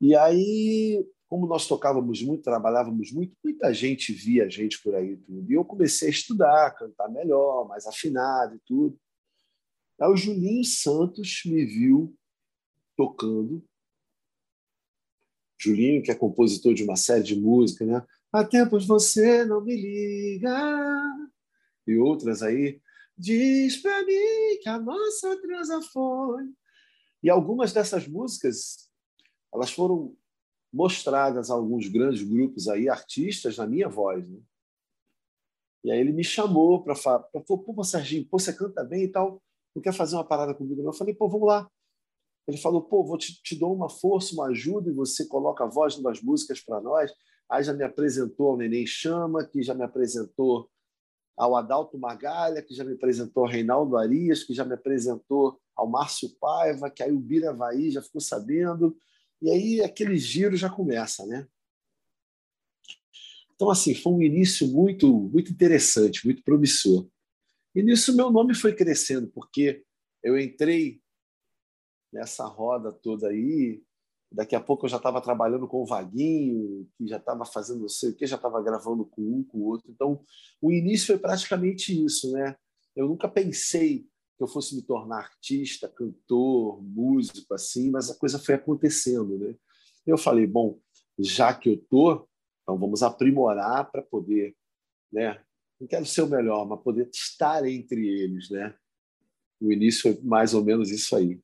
E 0.01 0.15
aí, 0.15 1.05
como 1.29 1.45
nós 1.45 1.67
tocávamos 1.67 2.23
muito, 2.23 2.45
trabalhávamos 2.45 3.11
muito, 3.11 3.37
muita 3.43 3.75
gente 3.75 4.13
via 4.13 4.45
a 4.45 4.49
gente 4.49 4.81
por 4.81 4.95
aí 4.95 5.17
tudo. 5.17 5.51
E 5.51 5.55
eu 5.55 5.65
comecei 5.65 6.07
a 6.07 6.11
estudar, 6.13 6.71
cantar 6.77 7.09
melhor, 7.09 7.67
mais 7.67 7.87
afinado 7.87 8.55
e 8.55 8.61
tudo. 8.67 9.01
Aí 9.99 10.09
o 10.09 10.17
Julinho 10.17 10.65
Santos 10.65 11.43
me 11.47 11.65
viu 11.65 12.15
tocando. 12.97 13.65
Julinho, 15.59 16.03
que 16.03 16.11
é 16.11 16.15
compositor 16.15 16.75
de 16.75 16.85
uma 16.85 16.97
série 16.97 17.25
de 17.25 17.35
música, 17.35 17.87
né? 17.87 18.05
Há 18.33 18.45
tempos 18.45 18.87
você 18.87 19.45
não 19.45 19.65
me 19.65 19.75
liga. 19.75 20.53
E 21.87 21.97
outras 21.97 22.43
aí. 22.43 22.82
Diz 23.17 23.77
pra 23.77 24.05
mim 24.05 24.59
que 24.63 24.69
a 24.69 24.79
nossa 24.79 25.41
transa 25.41 25.81
foi. 25.93 26.45
E 27.23 27.31
algumas 27.31 27.73
dessas 27.73 28.07
músicas, 28.09 28.91
elas 29.55 29.71
foram 29.71 30.17
mostradas 30.73 31.51
a 31.51 31.55
alguns 31.55 31.87
grandes 31.89 32.23
grupos 32.23 32.67
aí, 32.67 32.89
artistas, 32.89 33.59
na 33.59 33.67
minha 33.67 33.89
voz. 33.89 34.27
Né? 34.27 34.41
E 35.85 35.91
aí 35.91 36.01
ele 36.01 36.13
me 36.13 36.25
chamou 36.25 36.83
para 36.83 36.95
falar, 36.95 37.21
pô, 37.47 37.85
Serginho, 37.85 38.27
pô, 38.29 38.39
você 38.39 38.53
canta 38.53 38.83
bem 38.83 39.05
e 39.05 39.09
tal, 39.09 39.43
não 39.75 39.83
quer 39.83 39.93
fazer 39.93 40.17
uma 40.17 40.27
parada 40.27 40.55
comigo? 40.55 40.83
Não? 40.83 40.91
Eu 40.91 40.97
falei, 40.97 41.15
pô, 41.15 41.29
vamos 41.29 41.47
lá. 41.47 41.71
Ele 42.47 42.57
falou, 42.57 42.83
pô, 42.83 43.05
vou 43.05 43.19
te, 43.19 43.41
te 43.43 43.57
dou 43.57 43.75
uma 43.75 43.89
força, 43.89 44.35
uma 44.35 44.47
ajuda, 44.47 44.91
e 44.91 44.95
você 44.95 45.27
coloca 45.27 45.65
a 45.65 45.69
voz 45.69 46.01
nas 46.01 46.21
músicas 46.21 46.61
para 46.61 46.81
nós. 46.81 47.13
Aí 47.49 47.63
já 47.63 47.73
me 47.73 47.85
apresentou 47.85 48.51
ao 48.51 48.57
Neném 48.57 48.87
Chama, 48.87 49.45
que 49.45 49.63
já 49.63 49.75
me 49.75 49.85
apresentou 49.85 50.69
ao 51.37 51.57
Adalto 51.57 51.99
Magalha, 51.99 52.63
que 52.63 52.75
já 52.75 52.85
me 52.85 52.93
apresentou 52.93 53.45
ao 53.45 53.51
Reinaldo 53.51 53.97
Arias, 53.97 54.45
que 54.45 54.55
já 54.55 54.65
me 54.65 54.75
apresentou 54.75 55.61
ao 55.75 55.89
Márcio 55.89 56.31
Paiva, 56.39 56.91
que 56.91 57.03
aí 57.03 57.13
o 57.13 57.19
Bira 57.19 57.53
Vai 57.53 57.91
já 57.91 58.03
ficou 58.03 58.21
sabendo. 58.21 58.97
E 59.41 59.51
aí 59.51 59.81
aquele 59.81 60.17
giro 60.17 60.57
já 60.57 60.71
começa, 60.71 61.27
né? 61.27 61.47
Então, 63.55 63.71
assim, 63.71 63.95
foi 63.95 64.13
um 64.13 64.23
início 64.23 64.67
muito, 64.67 65.09
muito 65.09 65.53
interessante, 65.53 66.25
muito 66.25 66.43
promissor. 66.43 67.09
E 67.75 67.83
nisso 67.83 68.15
meu 68.17 68.31
nome 68.31 68.55
foi 68.55 68.75
crescendo, 68.75 69.29
porque 69.29 69.85
eu 70.23 70.39
entrei 70.39 71.01
nessa 72.13 72.45
roda 72.47 72.93
toda 72.93 73.29
aí, 73.29 73.83
Daqui 74.35 74.57
a 74.57 74.61
pouco 74.61 74.87
eu 74.87 74.91
já 74.91 74.97
estava 74.97 75.21
trabalhando 75.21 75.69
com 75.69 75.83
o 75.83 75.87
Vaguinho, 75.87 76.89
que 76.97 77.07
já 77.07 77.19
estava 77.19 77.45
fazendo 77.45 77.83
não 77.83 77.89
sei 77.89 78.11
o 78.11 78.15
que, 78.15 78.27
já 78.27 78.37
estava 78.37 78.63
gravando 78.63 79.05
com 79.05 79.23
um, 79.23 79.45
com 79.45 79.59
o 79.59 79.65
outro. 79.65 79.91
Então, 79.91 80.25
o 80.61 80.73
início 80.73 81.09
foi 81.09 81.19
praticamente 81.19 82.05
isso, 82.05 82.33
né? 82.33 82.57
Eu 82.97 83.09
nunca 83.09 83.29
pensei 83.29 84.07
que 84.37 84.43
eu 84.43 84.49
fosse 84.49 84.75
me 84.75 84.83
tornar 84.83 85.19
artista, 85.19 85.89
cantor, 85.89 86.83
músico, 86.83 87.55
assim, 87.55 87.91
mas 87.91 88.11
a 88.11 88.15
coisa 88.15 88.39
foi 88.39 88.55
acontecendo, 88.55 89.39
né? 89.39 89.55
Eu 90.07 90.19
falei, 90.19 90.47
bom, 90.47 90.81
já 91.19 91.55
que 91.55 91.71
eu 91.71 91.79
tô, 91.89 92.29
então 92.63 92.79
vamos 92.79 93.03
aprimorar 93.03 93.91
para 93.91 94.03
poder, 94.03 94.57
né? 95.13 95.43
Não 95.81 95.87
quero 95.87 96.07
ser 96.07 96.23
o 96.23 96.29
melhor, 96.29 96.67
mas 96.67 96.81
poder 96.83 97.09
estar 97.13 97.67
entre 97.67 98.07
eles, 98.07 98.51
né? 98.51 98.75
O 99.61 99.73
início 99.73 100.03
foi 100.03 100.21
mais 100.23 100.55
ou 100.55 100.65
menos 100.65 100.91
isso 100.91 101.15
aí. 101.17 101.41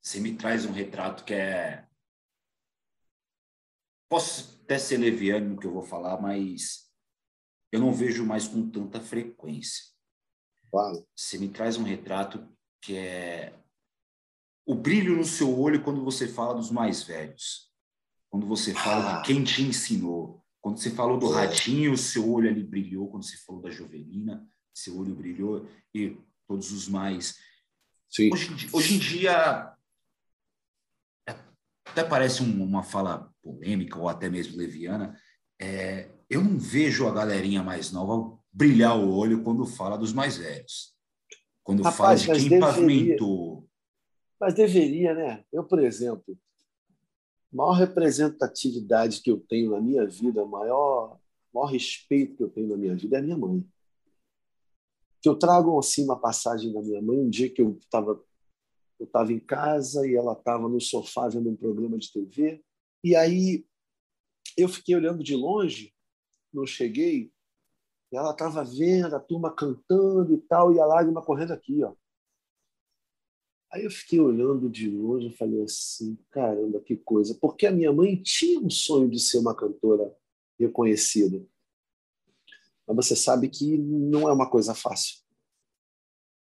Você 0.00 0.20
me 0.20 0.34
traz 0.34 0.64
um 0.64 0.72
retrato 0.72 1.24
que 1.24 1.34
é 1.34 1.84
Posso 4.08 4.60
até 4.62 4.78
ser 4.78 4.98
leviano 4.98 5.50
no 5.50 5.58
que 5.58 5.66
eu 5.66 5.72
vou 5.72 5.82
falar, 5.82 6.20
mas 6.20 6.90
eu 7.72 7.80
não 7.80 7.92
vejo 7.92 8.24
mais 8.24 8.46
com 8.46 8.68
tanta 8.70 9.00
frequência. 9.00 9.84
Claro. 10.70 11.06
Você 11.14 11.38
me 11.38 11.48
traz 11.48 11.76
um 11.76 11.82
retrato 11.82 12.48
que 12.80 12.96
é 12.96 13.58
o 14.64 14.74
brilho 14.74 15.16
no 15.16 15.24
seu 15.24 15.58
olho 15.58 15.82
quando 15.82 16.04
você 16.04 16.26
fala 16.26 16.54
dos 16.54 16.70
mais 16.70 17.02
velhos. 17.02 17.70
Quando 18.28 18.46
você 18.46 18.74
fala 18.74 19.18
ah. 19.18 19.20
de 19.20 19.26
quem 19.26 19.44
te 19.44 19.62
ensinou. 19.62 20.44
Quando 20.60 20.78
você 20.78 20.90
falou 20.90 21.18
do 21.18 21.32
é. 21.32 21.46
ratinho, 21.46 21.92
o 21.92 21.96
seu 21.96 22.30
olho 22.30 22.50
ali 22.50 22.62
brilhou. 22.62 23.08
Quando 23.08 23.24
você 23.24 23.36
falou 23.38 23.62
da 23.62 23.70
Jovelina, 23.70 24.46
seu 24.74 24.98
olho 24.98 25.14
brilhou. 25.14 25.68
E 25.94 26.16
todos 26.46 26.72
os 26.72 26.88
mais. 26.88 27.38
Hoje, 28.32 28.68
hoje 28.72 28.94
em 28.94 28.98
dia, 28.98 29.72
até 31.86 32.04
parece 32.04 32.42
um, 32.42 32.62
uma 32.62 32.82
fala 32.82 33.32
polêmica 33.52 33.98
ou 33.98 34.08
até 34.08 34.28
mesmo 34.28 34.56
leviana, 34.56 35.16
é, 35.60 36.10
eu 36.28 36.42
não 36.42 36.58
vejo 36.58 37.06
a 37.06 37.12
galerinha 37.12 37.62
mais 37.62 37.92
nova 37.92 38.36
brilhar 38.52 38.98
o 38.98 39.14
olho 39.14 39.42
quando 39.42 39.64
fala 39.66 39.96
dos 39.96 40.12
mais 40.12 40.36
velhos. 40.36 40.94
Quando 41.62 41.82
Rapaz, 41.82 42.22
fala 42.24 42.38
de 42.38 42.48
quem 42.48 42.48
deveria, 42.48 42.60
pavimentou. 42.60 43.68
Mas 44.40 44.54
deveria, 44.54 45.14
né? 45.14 45.44
Eu, 45.52 45.64
por 45.64 45.78
exemplo, 45.78 46.38
a 47.52 47.56
maior 47.56 47.72
representatividade 47.72 49.20
que 49.20 49.30
eu 49.30 49.38
tenho 49.38 49.70
na 49.70 49.80
minha 49.80 50.06
vida, 50.06 50.42
o 50.42 50.48
maior, 50.48 51.18
maior 51.52 51.66
respeito 51.66 52.36
que 52.36 52.42
eu 52.42 52.50
tenho 52.50 52.68
na 52.68 52.76
minha 52.76 52.94
vida 52.94 53.16
é 53.16 53.20
a 53.20 53.22
minha 53.22 53.36
mãe. 53.36 53.64
Que 55.20 55.28
eu 55.28 55.36
trago 55.36 55.78
assim 55.78 56.04
uma 56.04 56.18
passagem 56.18 56.72
da 56.72 56.82
minha 56.82 57.02
mãe, 57.02 57.18
um 57.18 57.30
dia 57.30 57.50
que 57.50 57.62
eu 57.62 57.76
estava 57.80 58.22
eu 58.98 59.04
estava 59.04 59.32
em 59.32 59.38
casa 59.38 60.06
e 60.06 60.14
ela 60.14 60.32
estava 60.32 60.68
no 60.68 60.80
sofá 60.80 61.28
vendo 61.28 61.50
um 61.50 61.56
programa 61.56 61.98
de 61.98 62.10
TV. 62.10 62.64
E 63.02 63.14
aí 63.14 63.64
eu 64.56 64.68
fiquei 64.68 64.96
olhando 64.96 65.22
de 65.22 65.34
longe, 65.34 65.94
não 66.52 66.66
cheguei. 66.66 67.32
E 68.12 68.16
ela 68.16 68.30
estava 68.30 68.64
vendo 68.64 69.14
a 69.14 69.20
turma 69.20 69.54
cantando 69.54 70.34
e 70.34 70.38
tal, 70.38 70.72
e 70.72 70.80
a 70.80 70.86
lágrima 70.86 71.22
correndo 71.22 71.52
aqui, 71.52 71.82
ó. 71.82 71.94
Aí 73.70 73.84
eu 73.84 73.90
fiquei 73.90 74.20
olhando 74.20 74.70
de 74.70 74.88
longe 74.88 75.26
e 75.26 75.36
falei 75.36 75.62
assim, 75.62 76.16
caramba, 76.30 76.80
que 76.80 76.96
coisa. 76.96 77.34
Porque 77.34 77.66
a 77.66 77.72
minha 77.72 77.92
mãe 77.92 78.16
tinha 78.22 78.60
um 78.60 78.70
sonho 78.70 79.10
de 79.10 79.18
ser 79.18 79.38
uma 79.38 79.54
cantora 79.54 80.16
reconhecida. 80.58 81.44
Mas 82.86 82.96
você 82.96 83.16
sabe 83.16 83.48
que 83.48 83.76
não 83.76 84.28
é 84.28 84.32
uma 84.32 84.48
coisa 84.48 84.74
fácil. 84.74 85.18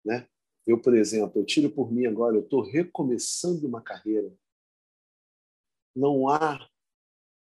Né? 0.05 0.29
Eu, 0.67 0.81
por 0.81 0.95
exemplo, 0.97 1.41
eu 1.41 1.47
tiro 1.47 1.71
por 1.71 1.93
mim 1.93 2.07
agora, 2.07 2.37
eu 2.37 2.43
estou 2.43 2.61
recomeçando 2.61 3.67
uma 3.67 3.81
carreira. 3.81 4.31
Não 5.97 6.29
há, 6.29 6.69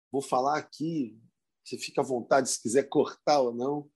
vou 0.10 0.22
falar 0.22 0.58
aqui, 0.58 1.22
você 1.62 1.78
fica 1.78 2.00
à 2.00 2.04
vontade 2.06 2.50
se 2.50 2.62
quiser 2.62 2.84
cortar 2.84 3.42
ou 3.42 3.54
não, 3.54 3.92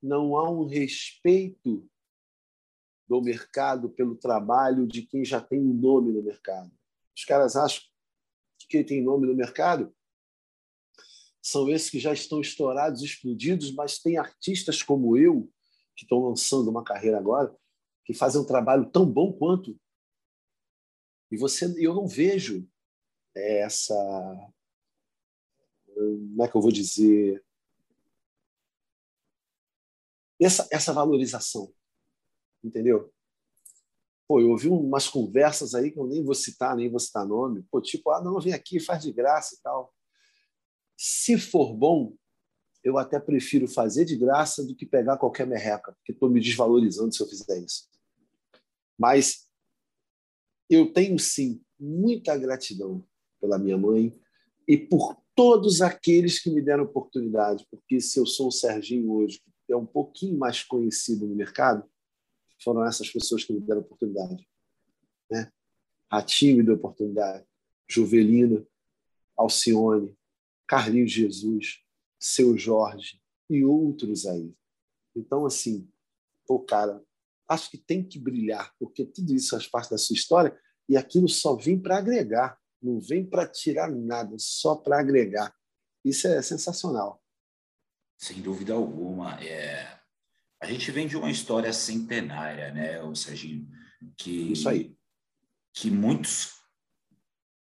não 0.00 0.36
há 0.36 0.48
um 0.48 0.66
respeito 0.66 1.84
do 3.08 3.20
mercado 3.20 3.90
pelo 3.90 4.14
trabalho 4.14 4.86
de 4.86 5.02
quem 5.02 5.24
já 5.24 5.40
tem 5.40 5.60
um 5.60 5.74
nome 5.74 6.12
no 6.12 6.22
mercado. 6.22 6.70
Os 7.16 7.24
caras 7.24 7.56
acham 7.56 7.82
que 8.56 8.68
quem 8.68 8.86
tem 8.86 9.02
nome 9.02 9.26
no 9.26 9.34
mercado 9.34 9.92
são 11.42 11.68
esses 11.68 11.90
que 11.90 11.98
já 11.98 12.12
estão 12.12 12.40
estourados, 12.40 13.02
explodidos, 13.02 13.74
mas 13.74 13.98
tem 13.98 14.16
artistas 14.16 14.80
como 14.80 15.16
eu, 15.16 15.52
que 15.96 16.04
estão 16.04 16.20
lançando 16.20 16.70
uma 16.70 16.84
carreira 16.84 17.18
agora, 17.18 17.52
que 18.04 18.14
fazem 18.14 18.40
um 18.40 18.46
trabalho 18.46 18.88
tão 18.90 19.04
bom 19.04 19.32
quanto. 19.32 19.76
E 21.32 21.36
você, 21.36 21.66
eu 21.78 21.94
não 21.94 22.06
vejo 22.06 22.70
essa. 23.34 23.94
Como 25.94 26.42
é 26.42 26.48
que 26.48 26.56
eu 26.56 26.60
vou 26.60 26.72
dizer? 26.72 27.44
Essa, 30.40 30.66
essa 30.70 30.92
valorização. 30.92 31.72
Entendeu? 32.64 33.12
Pô, 34.26 34.40
eu 34.40 34.50
ouvi 34.50 34.68
umas 34.68 35.08
conversas 35.08 35.74
aí 35.74 35.90
que 35.90 35.98
eu 35.98 36.06
nem 36.06 36.24
vou 36.24 36.34
citar, 36.34 36.76
nem 36.76 36.90
vou 36.90 36.98
citar 36.98 37.26
nome. 37.26 37.64
Pô, 37.70 37.80
tipo, 37.80 38.10
ah, 38.10 38.22
não, 38.22 38.40
vem 38.40 38.52
aqui, 38.52 38.80
faz 38.80 39.02
de 39.02 39.12
graça 39.12 39.54
e 39.54 39.58
tal. 39.62 39.94
Se 40.96 41.38
for 41.38 41.74
bom, 41.74 42.16
eu 42.82 42.98
até 42.98 43.20
prefiro 43.20 43.68
fazer 43.68 44.04
de 44.04 44.16
graça 44.16 44.64
do 44.64 44.74
que 44.74 44.86
pegar 44.86 45.18
qualquer 45.18 45.46
merreca, 45.46 45.92
porque 45.92 46.12
estou 46.12 46.30
me 46.30 46.40
desvalorizando 46.40 47.14
se 47.14 47.22
eu 47.22 47.28
fizer 47.28 47.58
isso. 47.58 47.88
Mas 48.98 49.48
eu 50.68 50.92
tenho 50.92 51.18
sim 51.18 51.62
muita 51.78 52.36
gratidão 52.36 53.06
pela 53.42 53.58
minha 53.58 53.76
mãe 53.76 54.18
e 54.66 54.78
por 54.78 55.20
todos 55.34 55.82
aqueles 55.82 56.38
que 56.38 56.50
me 56.50 56.62
deram 56.62 56.84
oportunidade, 56.84 57.66
porque 57.68 58.00
se 58.00 58.18
eu 58.18 58.24
sou 58.24 58.48
o 58.48 58.52
Serginho 58.52 59.12
hoje, 59.12 59.42
que 59.66 59.72
é 59.72 59.76
um 59.76 59.84
pouquinho 59.84 60.38
mais 60.38 60.62
conhecido 60.62 61.26
no 61.26 61.34
mercado, 61.34 61.84
foram 62.62 62.84
essas 62.86 63.10
pessoas 63.10 63.44
que 63.44 63.52
me 63.52 63.60
deram 63.60 63.80
oportunidade. 63.80 64.48
Né? 65.30 65.50
Ratinho 66.10 66.58
me 66.58 66.62
deu 66.62 66.74
oportunidade, 66.74 67.44
Juvelina, 67.88 68.64
Alcione, 69.36 70.16
Carlinhos 70.66 71.10
Jesus, 71.10 71.80
Seu 72.20 72.56
Jorge 72.56 73.20
e 73.50 73.64
outros 73.64 74.26
aí. 74.26 74.54
Então, 75.16 75.44
assim, 75.44 75.90
pô, 76.46 76.60
cara, 76.60 77.02
acho 77.48 77.70
que 77.70 77.78
tem 77.78 78.06
que 78.06 78.18
brilhar, 78.18 78.72
porque 78.78 79.04
tudo 79.04 79.34
isso 79.34 79.50
faz 79.50 79.66
parte 79.66 79.90
da 79.90 79.98
sua 79.98 80.14
história 80.14 80.56
e 80.88 80.96
aquilo 80.96 81.28
só 81.28 81.56
vem 81.56 81.78
para 81.78 81.98
agregar, 81.98 82.58
não 82.82 83.00
vem 83.00 83.24
para 83.24 83.46
tirar 83.46 83.90
nada, 83.90 84.36
só 84.38 84.74
para 84.74 84.98
agregar. 84.98 85.54
Isso 86.04 86.26
é 86.26 86.42
sensacional. 86.42 87.22
Sem 88.18 88.40
dúvida 88.40 88.72
alguma. 88.72 89.42
É... 89.42 90.00
A 90.60 90.66
gente 90.66 90.90
vem 90.90 91.06
de 91.06 91.16
uma 91.16 91.30
história 91.30 91.72
centenária, 91.72 92.72
né, 92.72 93.02
o 93.02 93.14
Serginho? 93.14 93.68
Que, 94.16 94.52
isso 94.52 94.68
aí. 94.68 94.96
Que 95.74 95.90
muitos, 95.90 96.54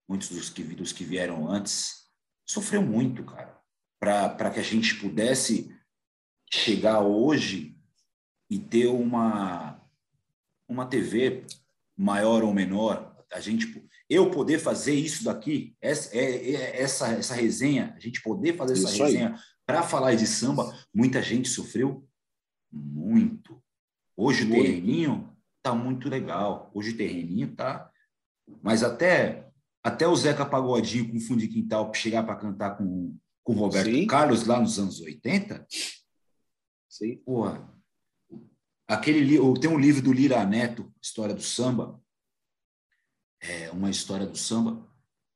muitos 0.08 0.29
dos 0.29 0.49
que, 0.49 0.63
dos 0.63 0.91
que 0.91 1.03
vieram 1.03 1.49
antes 1.49 2.10
sofreu 2.45 2.82
muito, 2.82 3.23
cara, 3.23 3.62
para 3.99 4.51
que 4.51 4.60
a 4.60 4.63
gente 4.63 4.95
pudesse 4.95 5.73
chegar 6.51 7.01
hoje 7.01 7.77
e 8.49 8.58
ter 8.58 8.88
uma, 8.88 9.79
uma 10.67 10.88
TV 10.88 11.45
maior 11.95 12.43
ou 12.43 12.53
menor, 12.53 13.08
a 13.31 13.39
gente 13.39 13.87
eu 14.09 14.31
poder 14.31 14.59
fazer 14.59 14.93
isso 14.93 15.23
daqui, 15.23 15.75
essa, 15.79 16.15
é, 16.15 16.51
é, 16.51 16.81
essa, 16.81 17.07
essa 17.09 17.35
resenha, 17.35 17.93
a 17.95 17.99
gente 17.99 18.21
poder 18.21 18.55
fazer 18.55 18.73
essa 18.73 18.89
isso 18.89 19.03
resenha 19.03 19.35
para 19.65 19.83
falar 19.83 20.15
de 20.15 20.25
samba, 20.25 20.75
muita 20.93 21.21
gente 21.21 21.47
sofreu 21.47 22.07
muito. 22.71 23.61
Hoje 24.17 24.45
muito. 24.45 24.59
o 24.59 24.63
terreninho 24.63 25.37
tá 25.61 25.75
muito 25.75 26.09
legal. 26.09 26.71
Hoje 26.73 26.91
o 26.91 26.97
terreninho 26.97 27.55
tá, 27.55 27.89
mas 28.61 28.83
até 28.83 29.49
até 29.83 30.07
o 30.07 30.15
Zeca 30.15 30.45
Pagodinho 30.45 31.09
com 31.09 31.19
fundo 31.19 31.39
de 31.39 31.47
quintal 31.47 31.93
chegar 31.93 32.23
para 32.23 32.35
cantar 32.35 32.77
com, 32.77 33.15
com 33.43 33.53
o 33.53 33.55
Roberto 33.55 33.89
Sim. 33.89 34.07
Carlos 34.07 34.45
lá 34.45 34.59
nos 34.59 34.77
anos 34.77 34.99
80. 34.99 35.65
Sim. 36.89 37.17
Porra. 37.17 37.73
Aquele, 38.87 39.37
tem 39.59 39.69
um 39.69 39.79
livro 39.79 40.01
do 40.01 40.11
Lira 40.11 40.43
Neto, 40.45 40.91
História 41.01 41.33
do 41.33 41.43
Samba, 41.43 42.01
é 43.41 43.69
uma 43.71 43.89
história 43.89 44.25
do 44.25 44.38
samba, 44.38 44.88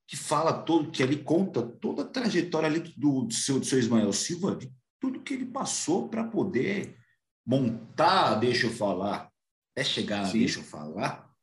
que 0.08 0.18
fala 0.18 0.54
todo, 0.54 0.92
que 0.92 1.02
ali 1.02 1.24
conta 1.24 1.62
toda 1.62 2.04
a 2.04 2.08
trajetória 2.08 2.68
ali 2.68 2.80
do, 2.98 3.24
do, 3.24 3.34
seu, 3.34 3.60
do 3.60 3.66
seu 3.66 3.80
Ismael 3.80 4.12
Silva, 4.14 4.56
de 4.56 4.72
tudo 5.00 5.22
que 5.22 5.34
ele 5.34 5.46
passou 5.46 6.10
para 6.10 6.24
poder 6.24 6.98
montar, 7.46 8.36
deixa 8.36 8.68
eu 8.68 8.72
falar, 8.72 9.32
até 9.72 9.84
chegar, 9.84 10.26
Sim. 10.26 10.40
deixa 10.40 10.60
eu 10.60 10.64
falar, 10.64 11.34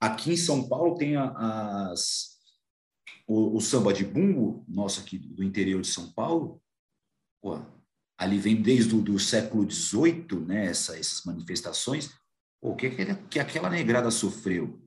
Aqui 0.00 0.32
em 0.32 0.36
São 0.36 0.68
Paulo 0.68 0.96
tem 0.96 1.16
as, 1.16 2.38
o, 3.26 3.56
o 3.56 3.60
samba 3.60 3.92
de 3.92 4.04
bumbo, 4.04 4.64
nosso 4.68 5.00
aqui 5.00 5.18
do 5.18 5.44
interior 5.44 5.80
de 5.80 5.88
São 5.88 6.12
Paulo. 6.12 6.62
Pô, 7.42 7.60
ali 8.18 8.38
vem 8.38 8.60
desde 8.60 8.94
o 8.94 9.02
do 9.02 9.18
século 9.18 9.70
XVIII, 9.70 10.40
né, 10.46 10.66
essa, 10.66 10.98
essas 10.98 11.24
manifestações. 11.24 12.10
O 12.60 12.74
que, 12.74 12.90
que 13.28 13.38
aquela 13.38 13.68
negrada 13.68 14.10
sofreu? 14.10 14.80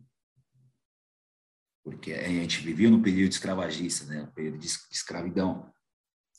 Porque 1.84 2.14
a 2.14 2.28
gente 2.28 2.62
vivia 2.62 2.90
no 2.90 3.02
período 3.02 3.32
escravagista, 3.32 4.06
né, 4.06 4.22
no 4.22 4.32
período 4.32 4.58
de 4.58 4.68
escravidão. 4.92 5.72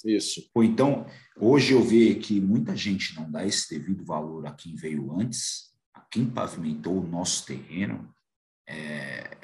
Isso. 0.05 0.49
Ou 0.55 0.65
então, 0.65 1.07
hoje 1.39 1.73
eu 1.73 1.83
vejo 1.83 2.21
que 2.21 2.41
muita 2.41 2.77
gente 2.77 3.15
não 3.15 3.31
dá 3.31 3.47
esse 3.47 3.69
devido 3.69 4.05
valor 4.05 4.47
a 4.47 4.53
quem 4.53 4.75
veio 4.75 5.13
antes, 5.19 5.73
a 5.95 6.01
quem 6.01 6.27
pavimentou 6.27 6.99
o 6.99 7.07
nosso 7.07 7.45
terreno, 7.47 8.15
é, 8.67 9.37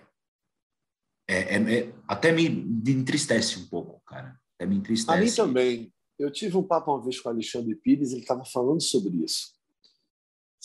é, 1.28 1.56
é, 1.56 1.78
é, 1.78 1.94
até 2.06 2.30
me, 2.30 2.48
me, 2.48 2.92
entristece 2.92 3.58
um 3.58 3.66
pouco, 3.66 4.00
cara. 4.06 4.38
Até 4.54 4.66
me 4.66 4.76
entristece. 4.76 5.18
A 5.18 5.20
mim 5.20 5.32
também. 5.32 5.92
Eu 6.18 6.30
tive 6.30 6.56
um 6.56 6.62
papo 6.62 6.92
uma 6.92 7.02
vez 7.02 7.20
com 7.20 7.28
o 7.28 7.32
Alexandre 7.32 7.74
Pires, 7.74 8.12
ele 8.12 8.22
estava 8.22 8.44
falando 8.44 8.80
sobre 8.80 9.22
isso. 9.22 9.55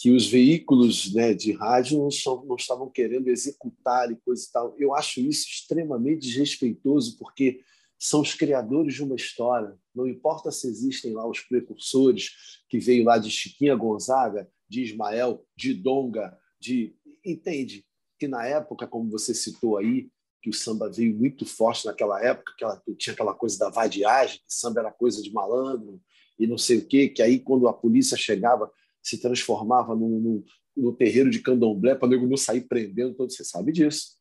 Que 0.01 0.11
os 0.11 0.27
veículos 0.27 1.13
né, 1.13 1.33
de 1.33 1.51
rádio 1.51 1.99
não, 1.99 2.09
não 2.45 2.55
estavam 2.55 2.89
querendo 2.89 3.27
executar 3.27 4.11
e 4.11 4.15
coisa 4.15 4.43
e 4.43 4.51
tal. 4.51 4.75
Eu 4.79 4.95
acho 4.95 5.19
isso 5.19 5.47
extremamente 5.47 6.27
desrespeitoso, 6.27 7.17
porque 7.19 7.61
são 7.99 8.21
os 8.21 8.33
criadores 8.33 8.95
de 8.95 9.03
uma 9.03 9.15
história. 9.15 9.77
Não 9.93 10.07
importa 10.07 10.49
se 10.51 10.67
existem 10.67 11.13
lá 11.13 11.29
os 11.29 11.41
precursores 11.41 12.31
que 12.67 12.79
veio 12.79 13.05
lá 13.05 13.19
de 13.19 13.29
Chiquinha 13.29 13.75
Gonzaga, 13.75 14.49
de 14.67 14.81
Ismael, 14.81 15.45
de 15.55 15.73
Donga, 15.73 16.35
de 16.59 16.95
entende? 17.23 17.85
que 18.21 18.27
na 18.27 18.45
época, 18.45 18.85
como 18.85 19.09
você 19.09 19.33
citou 19.33 19.77
aí, 19.77 20.07
que 20.43 20.49
o 20.51 20.53
samba 20.53 20.87
veio 20.87 21.15
muito 21.15 21.43
forte 21.43 21.87
naquela 21.87 22.23
época, 22.23 22.53
que 22.55 22.63
ela, 22.63 22.79
tinha 22.95 23.15
aquela 23.15 23.33
coisa 23.33 23.57
da 23.57 23.71
vadiagem, 23.71 24.37
que 24.37 24.53
samba 24.53 24.79
era 24.79 24.91
coisa 24.91 25.23
de 25.23 25.33
malandro 25.33 25.99
e 26.37 26.45
não 26.45 26.57
sei 26.57 26.77
o 26.77 26.85
quê, 26.85 27.09
que 27.09 27.23
aí 27.23 27.39
quando 27.39 27.67
a 27.67 27.73
polícia 27.73 28.15
chegava 28.15 28.71
se 29.01 29.19
transformava 29.19 29.95
no, 29.95 30.19
no, 30.19 30.45
no 30.75 30.95
terreiro 30.95 31.29
de 31.29 31.41
candomblé 31.41 31.95
para 31.95 32.07
nego 32.07 32.27
não 32.27 32.37
sair 32.37 32.61
prendendo, 32.61 33.15
todo 33.15 33.31
você 33.31 33.43
sabe 33.43 33.71
disso, 33.71 34.17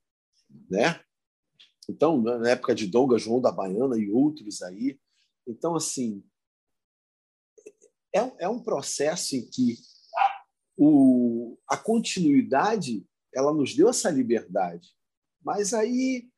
né? 0.69 1.01
Então, 1.89 2.21
na 2.21 2.51
época 2.51 2.75
de 2.75 2.87
Donga, 2.87 3.19
João 3.19 3.41
da 3.41 3.51
Baiana 3.51 3.99
e 3.99 4.11
outros 4.11 4.63
aí, 4.63 4.99
então 5.47 5.75
assim 5.75 6.23
é, 8.15 8.45
é 8.45 8.49
um 8.49 8.63
processo 8.63 9.37
em 9.37 9.49
que 9.49 9.77
o, 10.77 11.59
a 11.69 11.77
continuidade 11.77 13.07
ela 13.35 13.53
nos 13.53 13.75
deu 13.75 13.89
essa 13.89 14.11
liberdade. 14.11 14.89
Mas 15.43 15.73
aí 15.73 16.29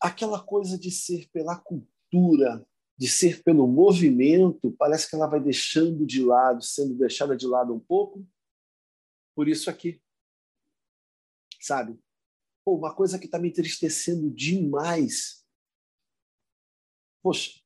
aquela 0.00 0.42
coisa 0.42 0.78
de 0.78 0.90
ser 0.90 1.28
pela 1.30 1.58
cultura, 1.58 2.66
de 3.00 3.08
ser 3.08 3.42
pelo 3.42 3.66
movimento, 3.66 4.72
parece 4.72 5.08
que 5.08 5.16
ela 5.16 5.26
vai 5.26 5.40
deixando 5.40 6.04
de 6.04 6.22
lado, 6.22 6.62
sendo 6.62 6.94
deixada 6.98 7.34
de 7.34 7.46
lado 7.46 7.72
um 7.72 7.80
pouco. 7.80 8.28
Por 9.34 9.48
isso 9.48 9.70
aqui, 9.70 10.02
sabe? 11.58 11.98
Pô, 12.62 12.76
uma 12.76 12.94
coisa 12.94 13.18
que 13.18 13.24
está 13.24 13.38
me 13.38 13.48
entristecendo 13.48 14.28
demais. 14.28 15.42
Poxa, 17.22 17.58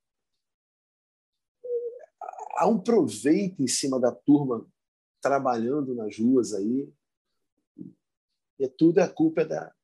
há 2.57 2.69
um 2.69 2.81
proveito 2.81 3.61
em 3.61 3.67
cima 3.67 3.99
da 3.99 4.13
turma 4.13 4.65
trabalhando 5.21 5.97
nas 5.97 6.17
ruas 6.17 6.55
aí. 6.55 6.89
E 8.57 8.69
tudo 8.69 9.01
é 9.01 9.09
culpa 9.09 9.45
da, 9.45 9.75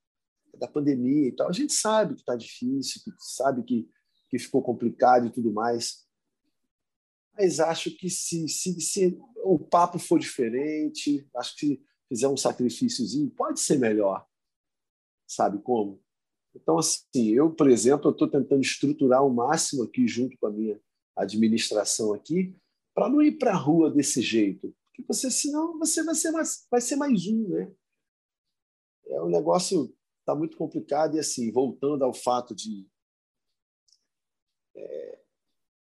da 0.54 0.68
pandemia 0.68 1.26
e 1.26 1.32
tal. 1.32 1.48
A 1.48 1.52
gente 1.52 1.72
sabe 1.72 2.14
que 2.14 2.20
está 2.20 2.36
difícil, 2.36 3.02
que 3.02 3.10
sabe 3.18 3.64
que, 3.64 3.90
que 4.30 4.38
ficou 4.38 4.62
complicado 4.62 5.26
e 5.26 5.30
tudo 5.30 5.52
mais. 5.52 6.06
Mas 7.34 7.60
acho 7.60 7.90
que 7.96 8.08
se, 8.08 8.48
se, 8.48 8.80
se 8.80 9.18
o 9.44 9.58
papo 9.58 9.98
for 9.98 10.18
diferente, 10.18 11.28
acho 11.36 11.56
que 11.56 11.66
se 11.66 11.82
fizer 12.08 12.28
um 12.28 12.36
sacrifíciozinho, 12.36 13.30
pode 13.30 13.60
ser 13.60 13.78
melhor. 13.78 14.26
Sabe 15.26 15.60
como? 15.62 16.02
Então, 16.54 16.78
assim, 16.78 17.30
eu, 17.30 17.50
por 17.50 17.68
exemplo, 17.68 18.10
estou 18.10 18.28
tentando 18.28 18.60
estruturar 18.60 19.24
o 19.24 19.32
máximo 19.32 19.84
aqui 19.84 20.06
junto 20.08 20.36
com 20.38 20.46
a 20.46 20.50
minha 20.50 20.80
administração 21.16 22.12
aqui, 22.12 22.56
para 22.94 23.08
não 23.08 23.22
ir 23.22 23.38
para 23.38 23.52
a 23.52 23.56
rua 23.56 23.90
desse 23.90 24.20
jeito. 24.20 24.74
Porque 24.86 25.04
você, 25.06 25.30
senão, 25.30 25.78
você 25.78 26.02
vai 26.02 26.14
ser 26.14 26.30
mais, 26.32 26.66
vai 26.70 26.80
ser 26.80 26.96
mais 26.96 27.26
um, 27.26 27.48
né? 27.48 27.72
É 29.06 29.22
um 29.22 29.28
negócio 29.28 29.94
está 30.30 30.34
muito 30.34 30.56
complicado 30.56 31.16
e 31.16 31.18
assim, 31.18 31.50
voltando 31.50 32.04
ao 32.04 32.14
fato 32.14 32.54
de 32.54 32.86
é, 34.74 35.18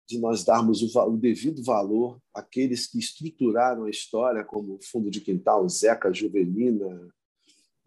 de 0.08 0.20
nós 0.20 0.44
darmos 0.44 0.82
o, 0.82 1.00
o, 1.08 1.18
devido 1.18 1.64
valor 1.64 2.20
àqueles 2.34 2.88
que 2.88 2.98
estruturaram 2.98 3.86
a 3.86 3.90
história, 3.90 4.44
como 4.44 4.80
Fundo 4.82 5.10
de 5.10 5.22
Quintal, 5.22 5.68
Zeca 5.70 6.12
Juvelina, 6.12 7.14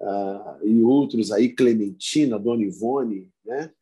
uh, 0.01 0.67
e 0.67 0.83
outros 0.83 1.33
aí, 1.33 1.53
Clementina, 1.53 2.39
Dona 2.39 2.65
Ivone, 2.65 3.29
né? 3.45 3.73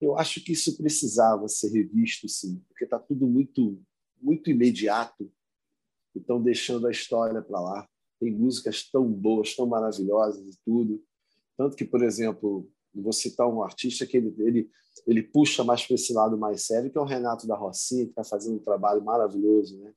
Eu 0.00 0.18
acho 0.18 0.42
que 0.42 0.52
isso 0.52 0.76
precisava 0.76 1.46
ser 1.46 1.70
revisto, 1.70 2.28
sim, 2.28 2.60
porque 2.68 2.84
está 2.84 2.98
tudo 2.98 3.26
muito, 3.26 3.80
muito 4.20 4.50
imediato 4.50 5.30
e 6.14 6.18
estão 6.18 6.42
deixando 6.42 6.86
a 6.86 6.90
história 6.90 7.40
para 7.40 7.60
lá. 7.60 7.88
Tem 8.18 8.32
músicas 8.32 8.88
tão 8.90 9.08
boas, 9.08 9.54
tão 9.54 9.66
maravilhosas 9.66 10.54
e 10.54 10.58
tudo. 10.64 11.04
Tanto 11.56 11.76
que, 11.76 11.84
por 11.84 12.02
exemplo, 12.02 12.68
vou 12.94 13.12
citar 13.12 13.48
um 13.48 13.62
artista 13.62 14.06
que 14.06 14.16
ele, 14.16 14.34
ele, 14.38 14.70
ele 15.06 15.22
puxa 15.22 15.64
mais 15.64 15.86
para 15.86 15.94
esse 15.94 16.12
lado 16.12 16.36
mais 16.36 16.66
sério, 16.66 16.90
que 16.90 16.98
é 16.98 17.00
o 17.00 17.06
Renato 17.06 17.46
da 17.46 17.56
Rocinha, 17.56 18.04
que 18.04 18.10
está 18.10 18.24
fazendo 18.24 18.56
um 18.56 18.64
trabalho 18.64 19.02
maravilhoso. 19.02 19.78
Né? 19.78 19.92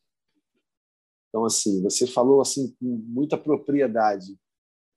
Então, 1.29 1.43
assim, 1.43 1.81
você 1.81 2.07
falou 2.07 2.41
assim 2.41 2.75
com 2.79 2.85
muita 3.07 3.37
propriedade 3.37 4.37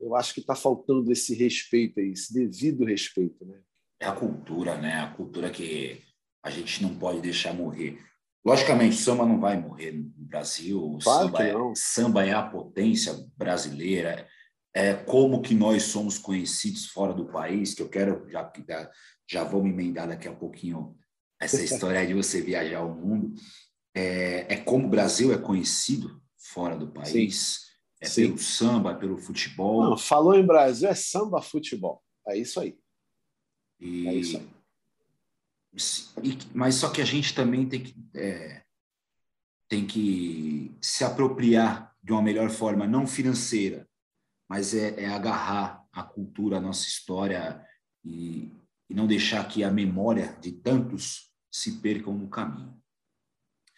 eu 0.00 0.14
acho 0.14 0.32
que 0.32 0.40
está 0.40 0.54
faltando 0.54 1.10
esse 1.10 1.34
respeito 1.34 1.98
aí, 2.00 2.12
esse 2.12 2.32
devido 2.32 2.84
respeito. 2.84 3.44
Né? 3.44 3.60
É 4.00 4.06
a 4.06 4.12
cultura, 4.12 4.76
né? 4.78 5.00
A 5.00 5.12
cultura 5.12 5.50
que 5.50 6.00
a 6.42 6.50
gente 6.50 6.82
não 6.82 6.94
pode 6.96 7.20
deixar 7.20 7.52
morrer. 7.52 7.98
Logicamente, 8.44 8.96
samba 8.96 9.26
não 9.26 9.40
vai 9.40 9.60
morrer 9.60 9.92
no 9.92 10.10
Brasil. 10.16 10.98
Claro 11.02 11.26
samba, 11.26 11.42
é, 11.42 11.54
samba 11.74 12.26
é 12.26 12.32
a 12.32 12.42
potência 12.42 13.12
brasileira. 13.36 14.26
É 14.78 14.94
como 14.94 15.42
que 15.42 15.54
nós 15.54 15.84
somos 15.84 16.18
conhecidos 16.18 16.86
fora 16.86 17.12
do 17.12 17.26
país, 17.26 17.74
que 17.74 17.82
eu 17.82 17.88
quero, 17.88 18.28
já, 18.30 18.52
já 19.26 19.44
vou 19.44 19.62
me 19.62 19.70
emendar 19.70 20.06
daqui 20.06 20.28
a 20.28 20.32
pouquinho 20.32 20.96
essa 21.40 21.62
história 21.62 22.06
de 22.06 22.14
você 22.14 22.40
viajar 22.40 22.78
ao 22.78 22.94
mundo. 22.94 23.34
É, 23.94 24.54
é 24.54 24.56
como 24.56 24.86
o 24.86 24.90
Brasil 24.90 25.32
é 25.32 25.38
conhecido 25.38 26.22
fora 26.36 26.76
do 26.76 26.88
país. 26.88 27.36
Sim 27.36 27.68
é 28.00 28.06
Sim. 28.06 28.26
pelo 28.26 28.38
samba, 28.38 28.94
pelo 28.94 29.18
futebol. 29.18 29.90
Não, 29.90 29.96
falou 29.96 30.34
em 30.34 30.46
Brasil, 30.46 30.88
é 30.88 30.94
samba 30.94 31.42
futebol. 31.42 32.02
É 32.26 32.36
isso 32.36 32.60
aí. 32.60 32.78
E... 33.80 34.06
É 34.06 34.14
isso 34.14 34.36
aí. 34.36 34.48
E, 36.22 36.38
mas 36.54 36.76
só 36.76 36.90
que 36.90 37.00
a 37.00 37.04
gente 37.04 37.34
também 37.34 37.68
tem 37.68 37.82
que, 37.82 37.94
é, 38.14 38.62
tem 39.68 39.86
que 39.86 40.76
se 40.80 41.04
apropriar 41.04 41.94
de 42.02 42.12
uma 42.12 42.22
melhor 42.22 42.50
forma, 42.50 42.86
não 42.86 43.06
financeira, 43.06 43.87
mas 44.48 44.74
é, 44.74 45.02
é 45.02 45.06
agarrar 45.06 45.84
a 45.92 46.02
cultura, 46.02 46.56
a 46.56 46.60
nossa 46.60 46.86
história 46.86 47.64
e, 48.04 48.50
e 48.88 48.94
não 48.94 49.06
deixar 49.06 49.46
que 49.46 49.62
a 49.62 49.70
memória 49.70 50.36
de 50.40 50.52
tantos 50.52 51.30
se 51.50 51.80
percam 51.80 52.14
no 52.14 52.28
caminho. 52.28 52.74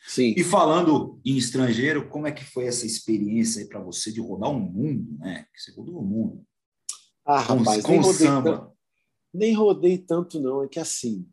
Sim. 0.06 0.34
E 0.36 0.42
falando 0.42 1.20
em 1.24 1.36
estrangeiro, 1.36 2.08
como 2.08 2.26
é 2.26 2.32
que 2.32 2.44
foi 2.44 2.66
essa 2.66 2.86
experiência 2.86 3.66
para 3.68 3.80
você 3.80 4.10
de 4.10 4.20
rodar 4.20 4.50
o 4.50 4.54
um 4.54 4.60
mundo, 4.60 5.18
né? 5.18 5.46
Você 5.54 5.72
rodou 5.72 5.98
o 5.98 6.04
mundo. 6.04 6.44
Ah, 7.24 7.44
com, 7.44 7.58
rapaz, 7.58 7.82
com 7.82 7.92
nem 7.92 8.00
rodei. 8.00 8.26
Tanto, 8.26 8.76
nem 9.32 9.54
rodei 9.54 9.98
tanto 9.98 10.40
não, 10.40 10.64
é 10.64 10.68
que 10.68 10.80
assim, 10.80 11.28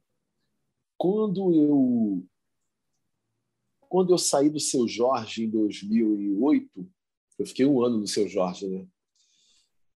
quando 0.97 1.53
eu 1.53 2.25
quando 3.89 4.13
eu 4.13 4.17
saí 4.17 4.49
do 4.49 4.59
seu 4.59 4.85
Jorge 4.85 5.45
em 5.45 5.49
2008, 5.49 6.91
eu 7.39 7.45
fiquei 7.45 7.65
um 7.65 7.81
ano 7.81 7.99
no 7.99 8.07
seu 8.07 8.27
Jorge, 8.27 8.67
né? 8.67 8.85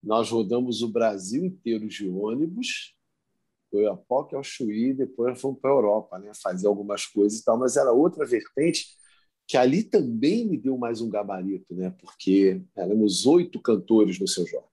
Nós 0.03 0.31
rodamos 0.31 0.83
o 0.83 0.89
Brasil 0.89 1.45
inteiro 1.45 1.89
de 1.89 2.09
ônibus 2.09 2.97
foi 3.71 3.87
a 3.87 3.95
POC 3.95 4.35
ao 4.35 4.43
Chuí, 4.43 4.95
depois 4.95 5.41
fomos 5.41 5.61
para 5.61 5.71
a 5.71 5.75
Europa, 5.75 6.19
né? 6.19 6.33
fazer 6.35 6.67
algumas 6.67 7.07
coisas 7.07 7.41
e 7.41 7.45
tal, 7.45 7.59
mas 7.59 7.77
era 7.77 7.93
outra 7.93 8.25
vertente 8.27 8.97
que 9.47 9.57
ali 9.57 9.83
também 9.83 10.47
me 10.47 10.59
deu 10.59 10.77
mais 10.77 11.01
um 11.01 11.09
gabarito, 11.09 11.75
né? 11.75 11.91
porque 11.91 12.63
éramos 12.77 13.27
oito 13.27 13.61
cantores 13.61 14.19
no 14.19 14.29
Seu 14.29 14.47
Jorge. 14.47 14.69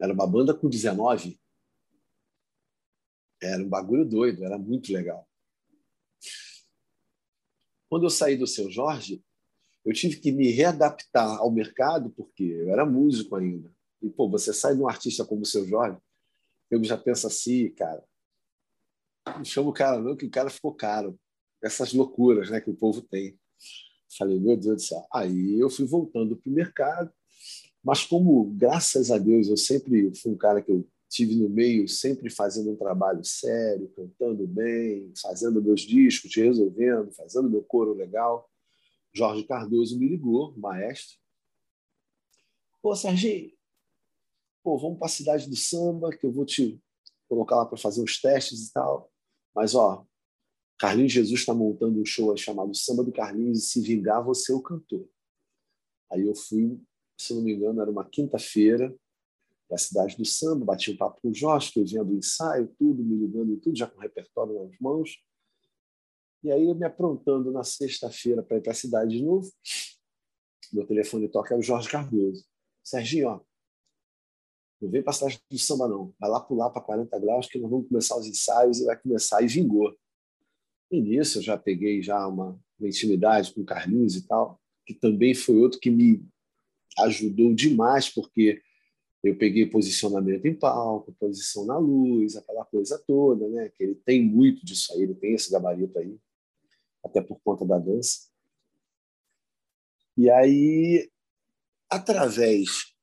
Era 0.00 0.12
uma 0.12 0.26
banda 0.26 0.54
com 0.54 0.68
19. 0.68 1.40
Era 3.40 3.62
um 3.62 3.68
bagulho 3.68 4.04
doido, 4.04 4.44
era 4.44 4.58
muito 4.58 4.92
legal. 4.92 5.28
Quando 7.88 8.04
eu 8.04 8.10
saí 8.10 8.36
do 8.36 8.46
Seu 8.46 8.70
Jorge, 8.70 9.24
eu 9.84 9.92
tive 9.92 10.16
que 10.16 10.32
me 10.32 10.50
readaptar 10.50 11.38
ao 11.38 11.50
mercado, 11.50 12.10
porque 12.10 12.44
eu 12.44 12.70
era 12.70 12.86
músico 12.86 13.36
ainda. 13.36 13.70
E, 14.00 14.08
pô, 14.08 14.28
você 14.28 14.52
sai 14.52 14.74
de 14.74 14.82
um 14.82 14.88
artista 14.88 15.24
como 15.24 15.42
o 15.42 15.46
Seu 15.46 15.66
Jorge, 15.66 15.98
eu 16.70 16.82
já 16.82 16.96
penso 16.96 17.26
assim, 17.26 17.70
cara, 17.70 18.02
não 19.26 19.44
chama 19.44 19.70
o 19.70 19.72
cara 19.72 20.00
não, 20.00 20.16
que 20.16 20.26
o 20.26 20.30
cara 20.30 20.50
ficou 20.50 20.74
caro. 20.74 21.18
Essas 21.62 21.92
loucuras 21.92 22.50
né, 22.50 22.60
que 22.60 22.70
o 22.70 22.74
povo 22.74 23.00
tem. 23.00 23.38
Falei, 24.18 24.38
meu 24.38 24.56
Deus 24.56 24.76
do 24.76 24.82
céu. 24.82 25.06
Aí 25.12 25.58
eu 25.58 25.70
fui 25.70 25.86
voltando 25.86 26.36
para 26.36 26.50
o 26.50 26.54
mercado, 26.54 27.12
mas 27.82 28.04
como, 28.04 28.44
graças 28.56 29.10
a 29.10 29.18
Deus, 29.18 29.48
eu 29.48 29.56
sempre 29.56 30.14
fui 30.14 30.32
um 30.32 30.36
cara 30.36 30.62
que 30.62 30.70
eu 30.70 30.86
tive 31.08 31.36
no 31.36 31.48
meio, 31.48 31.88
sempre 31.88 32.30
fazendo 32.30 32.70
um 32.70 32.76
trabalho 32.76 33.24
sério, 33.24 33.92
cantando 33.94 34.46
bem, 34.46 35.12
fazendo 35.20 35.62
meus 35.62 35.82
discos, 35.82 36.34
resolvendo, 36.34 37.12
fazendo 37.12 37.50
meu 37.50 37.62
coro 37.62 37.94
legal. 37.94 38.50
Jorge 39.14 39.44
Cardoso 39.44 39.98
me 39.98 40.08
ligou, 40.08 40.56
maestro. 40.56 41.18
Pô, 42.82 42.94
Serginho, 42.96 43.52
pô, 44.62 44.76
vamos 44.76 44.98
para 44.98 45.06
a 45.06 45.10
cidade 45.10 45.48
do 45.48 45.56
samba, 45.56 46.10
que 46.10 46.26
eu 46.26 46.32
vou 46.32 46.44
te 46.44 46.82
colocar 47.28 47.56
lá 47.56 47.66
para 47.66 47.78
fazer 47.78 48.02
uns 48.02 48.20
testes 48.20 48.68
e 48.68 48.72
tal. 48.72 49.10
Mas, 49.54 49.74
ó, 49.74 50.06
Carlinhos 50.78 51.12
Jesus 51.12 51.40
está 51.40 51.54
montando 51.54 52.00
um 52.00 52.04
show 52.04 52.36
chamado 52.36 52.74
Samba 52.74 53.04
do 53.04 53.12
Carlinhos 53.12 53.58
e 53.58 53.66
se 53.66 53.80
vingar, 53.80 54.24
você 54.24 54.52
é 54.52 54.54
o 54.54 54.60
cantor. 54.60 55.08
Aí 56.10 56.26
eu 56.26 56.34
fui, 56.34 56.80
se 57.16 57.32
não 57.32 57.42
me 57.42 57.54
engano, 57.54 57.80
era 57.80 57.90
uma 57.90 58.04
quinta-feira, 58.04 58.94
da 59.68 59.78
cidade 59.78 60.16
do 60.16 60.24
samba, 60.24 60.64
bati 60.64 60.90
um 60.90 60.96
papo 60.96 61.20
com 61.20 61.30
o 61.30 61.34
Jorge, 61.34 61.72
vendo 61.76 62.12
o 62.12 62.18
ensaio, 62.18 62.72
tudo, 62.78 63.02
me 63.02 63.16
ligando 63.16 63.52
e 63.54 63.56
tudo, 63.56 63.76
já 63.76 63.86
com 63.86 63.96
o 63.96 64.00
repertório 64.00 64.62
nas 64.62 64.78
mãos. 64.78 65.22
E 66.44 66.52
aí 66.52 66.68
eu 66.68 66.74
me 66.74 66.84
aprontando 66.84 67.50
na 67.50 67.64
sexta-feira 67.64 68.42
para 68.42 68.58
ir 68.58 68.60
para 68.60 68.72
a 68.72 68.74
cidade 68.74 69.16
de 69.16 69.24
novo. 69.24 69.50
Meu 70.70 70.86
telefone 70.86 71.26
toca, 71.26 71.54
é 71.54 71.58
o 71.58 71.62
Jorge 71.62 71.88
Cardoso. 71.88 72.44
Serginho, 72.82 73.28
ó, 73.28 73.40
não 74.78 74.90
vem 74.90 75.02
para 75.02 75.10
a 75.10 75.14
cidade 75.14 75.40
do 75.50 75.58
samba, 75.58 75.88
não. 75.88 76.14
Vai 76.20 76.28
lá 76.28 76.40
pular 76.40 76.68
para 76.68 76.82
40 76.82 77.18
graus 77.18 77.48
que 77.48 77.58
nós 77.58 77.70
vamos 77.70 77.88
começar 77.88 78.18
os 78.18 78.26
ensaios 78.26 78.78
e 78.78 78.84
vai 78.84 79.00
começar. 79.00 79.42
E 79.42 79.46
vingou. 79.46 79.96
E 80.90 81.00
nisso 81.00 81.38
eu 81.38 81.42
já 81.42 81.56
peguei 81.56 82.02
já 82.02 82.26
uma, 82.28 82.60
uma 82.78 82.88
intimidade 82.88 83.54
com 83.54 83.62
o 83.62 83.64
Carlinhos 83.64 84.14
e 84.14 84.26
tal, 84.26 84.60
que 84.84 84.92
também 84.92 85.34
foi 85.34 85.56
outro 85.56 85.80
que 85.80 85.90
me 85.90 86.22
ajudou 86.98 87.54
demais, 87.54 88.10
porque 88.10 88.60
eu 89.22 89.34
peguei 89.38 89.64
posicionamento 89.64 90.44
em 90.44 90.54
palco, 90.54 91.16
posição 91.18 91.64
na 91.64 91.78
luz, 91.78 92.36
aquela 92.36 92.66
coisa 92.66 93.02
toda, 93.06 93.48
né? 93.48 93.70
Que 93.70 93.84
ele 93.84 93.94
tem 93.94 94.22
muito 94.22 94.62
disso 94.66 94.92
aí, 94.92 95.02
ele 95.02 95.14
tem 95.14 95.32
esse 95.32 95.50
gabarito 95.50 95.98
aí, 95.98 96.18
até 97.04 97.20
por 97.20 97.38
conta 97.40 97.64
da 97.64 97.78
dança. 97.78 98.30
E 100.16 100.30
aí, 100.30 101.10
através 101.90 102.94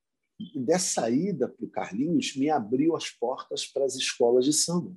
dessa 0.56 1.10
ida 1.10 1.48
para 1.48 1.66
o 1.66 1.70
Carlinhos 1.70 2.36
me 2.36 2.50
abriu 2.50 2.96
as 2.96 3.10
portas 3.10 3.66
para 3.66 3.86
as 3.86 3.96
escolas 3.96 4.46
de 4.46 4.54
samba. 4.54 4.96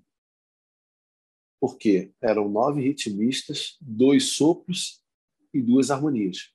Porque 1.61 2.12
eram 2.21 2.49
nove 2.49 2.81
ritmistas, 2.81 3.77
dois 3.81 4.33
sopros 4.33 5.03
e 5.53 5.61
duas 5.61 5.90
harmonias. 5.90 6.53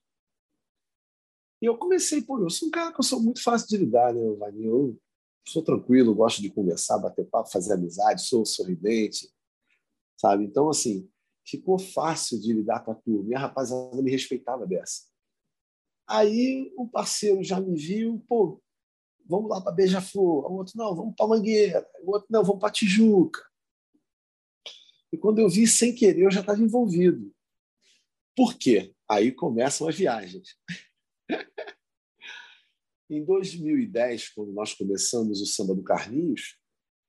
E 1.62 1.66
eu 1.66 1.78
comecei, 1.78 2.22
por 2.22 2.42
eu 2.42 2.50
sou 2.50 2.70
um 2.70 2.72
cara 2.72 2.94
que 2.94 3.00
eu 3.00 3.04
sou 3.04 3.22
muito 3.22 3.44
fácil 3.44 3.68
de 3.68 3.78
lidar, 3.78 4.14
né, 4.14 4.22
Vaninho? 4.36 4.70
Eu 4.70 5.02
sou 5.46 5.62
tranquilo, 5.62 6.16
gosto 6.16 6.42
de 6.42 6.50
conversar, 6.50 7.00
bater 7.00 7.26
papo, 7.26 7.50
fazer 7.50 7.74
amizade, 7.74 8.22
sou 8.22 8.46
sorridente, 8.46 9.30
sabe? 10.16 10.46
Então, 10.46 10.70
assim, 10.70 11.10
ficou 11.50 11.80
fácil 11.80 12.40
de 12.40 12.54
lidar 12.54 12.84
com 12.84 12.92
a 12.92 12.96
turma. 12.96 13.32
E 13.32 13.36
a 13.36 13.40
rapaziada 13.40 14.02
me 14.02 14.12
respeitava 14.12 14.66
dessa. 14.68 15.04
Aí 16.08 16.72
o 16.76 16.88
parceiro 16.88 17.44
já 17.44 17.60
me 17.60 17.76
viu, 17.76 18.24
pô, 18.28 18.62
vamos 19.26 19.50
lá 19.50 19.62
para 19.62 19.72
Beija-Flor. 19.72 20.52
O 20.52 20.56
outro, 20.56 20.74
não, 20.76 20.96
vamos 20.96 21.16
para 21.16 21.28
Mangueira. 21.28 21.88
O 22.04 22.12
outro, 22.12 22.28
não, 22.30 22.44
vamos 22.44 22.60
para 22.60 22.72
Tijuca. 22.72 23.42
E 25.12 25.18
quando 25.18 25.40
eu 25.40 25.50
vi, 25.50 25.68
sem 25.68 25.94
querer, 25.94 26.24
eu 26.24 26.32
já 26.32 26.42
estava 26.42 26.60
envolvido. 26.60 27.32
Por 28.36 28.56
quê? 28.56 28.94
Aí 29.08 29.32
começam 29.32 29.88
as 29.88 29.96
viagens. 29.96 30.56
em 33.10 33.24
2010, 33.26 34.30
quando 34.30 34.52
nós 34.52 34.74
começamos 34.74 35.42
o 35.42 35.46
Samba 35.46 35.74
do 35.74 35.84
Carlinhos, 35.84 36.58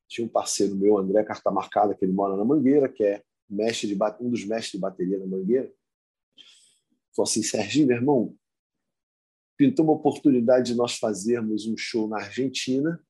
tinha 0.09 0.27
um 0.27 0.31
parceiro 0.31 0.75
meu, 0.75 0.99
André 0.99 1.23
Cartamarcada, 1.23 1.95
que 1.95 2.05
ele 2.05 2.13
mora 2.13 2.37
na 2.37 2.45
Mangueira, 2.45 2.89
que 2.89 3.05
é 3.05 3.23
mestre 3.51 3.89
de, 3.89 3.99
um 4.21 4.31
dos 4.31 4.45
mestres 4.45 4.73
de 4.73 4.79
bateria 4.79 5.19
na 5.19 5.27
Mangueira. 5.27 5.73
Falou 7.15 7.29
assim, 7.29 7.43
Serginho, 7.43 7.89
meu 7.89 7.97
irmão, 7.97 8.39
pintou 9.57 9.85
uma 9.85 9.95
oportunidade 9.95 10.73
de 10.73 10.75
nós 10.75 10.97
fazermos 10.97 11.67
um 11.67 11.77
show 11.77 12.09
na 12.09 12.19
Argentina 12.19 13.05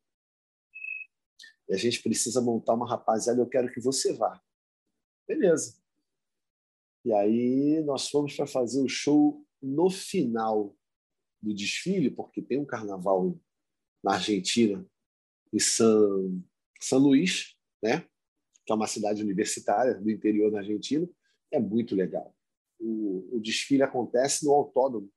e 1.69 1.75
a 1.75 1.77
gente 1.77 2.03
precisa 2.03 2.41
montar 2.41 2.75
uma 2.75 2.89
rapaziada, 2.89 3.41
eu 3.41 3.49
quero 3.49 3.73
que 3.73 3.81
você 3.81 4.13
vá. 4.13 4.43
Beleza. 5.29 5.81
E 7.05 7.13
aí 7.13 7.81
nós 7.85 8.09
fomos 8.09 8.35
para 8.35 8.47
fazer 8.47 8.83
o 8.83 8.89
show 8.89 9.47
no 9.63 9.89
final 9.89 10.77
do 11.41 11.55
desfile, 11.55 12.11
porque 12.11 12.43
tem 12.43 12.59
um 12.59 12.65
carnaval 12.65 13.39
na 14.03 14.15
Argentina, 14.15 14.85
em 15.53 15.61
São, 15.61 16.43
São 16.81 16.99
Luís, 16.99 17.57
né? 17.81 18.05
Que 18.65 18.73
é 18.73 18.75
uma 18.75 18.87
cidade 18.87 19.23
universitária 19.23 19.95
do 19.95 20.11
interior 20.11 20.51
da 20.51 20.59
Argentina. 20.59 21.09
É 21.51 21.59
muito 21.59 21.95
legal. 21.95 22.35
O, 22.79 23.37
o 23.37 23.41
desfile 23.41 23.83
acontece 23.83 24.45
no 24.45 24.53
autódromo. 24.53 25.11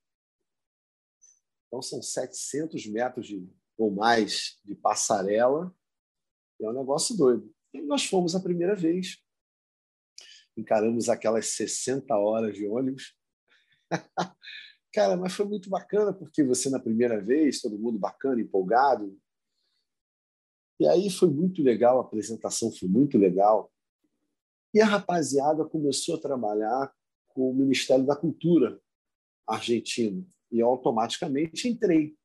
Então, 1.68 1.82
são 1.82 2.02
700 2.02 2.86
metros 2.88 3.28
de, 3.28 3.48
ou 3.78 3.92
mais 3.92 4.60
de 4.64 4.76
passarela. 4.76 5.74
É 6.62 6.70
um 6.70 6.74
negócio 6.74 7.16
doido. 7.16 7.54
E 7.74 7.82
nós 7.82 8.06
fomos 8.06 8.36
a 8.36 8.40
primeira 8.40 8.76
vez 8.76 9.24
encaramos 10.56 11.10
aquelas 11.10 11.48
60 11.48 12.16
horas 12.16 12.56
de 12.56 12.68
ônibus. 12.68 13.16
Cara, 14.94 15.18
mas 15.18 15.34
foi 15.34 15.46
muito 15.46 15.70
bacana, 15.70 16.14
porque 16.14 16.44
você, 16.44 16.70
na 16.70 16.80
primeira 16.80 17.20
vez, 17.20 17.62
todo 17.62 17.80
mundo 17.80 17.98
bacana, 17.98 18.42
empolgado. 18.42 19.20
E 20.80 20.88
aí 20.88 21.10
foi 21.10 21.30
muito 21.30 21.62
legal, 21.62 21.98
a 22.00 22.02
apresentação 22.02 22.72
foi 22.72 22.90
muito 22.90 23.18
legal. 23.18 23.72
E 24.74 24.82
a 24.82 24.86
rapaziada 24.86 25.64
começou 25.66 26.16
a 26.16 26.20
trabalhar 26.20 26.92
com 27.30 27.52
o 27.52 27.54
Ministério 27.54 28.06
da 28.06 28.16
Cultura 28.16 28.80
argentino. 29.48 30.26
E 30.52 30.60
eu 30.60 30.68
automaticamente 30.68 31.68
entrei. 31.68 32.16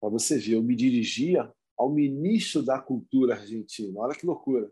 Para 0.00 0.10
você 0.10 0.38
ver, 0.38 0.54
eu 0.54 0.62
me 0.62 0.74
dirigia 0.74 1.52
ao 1.76 1.90
ministro 1.90 2.62
da 2.62 2.80
Cultura 2.80 3.34
argentino. 3.34 3.98
Olha 3.98 4.14
que 4.14 4.26
loucura. 4.26 4.70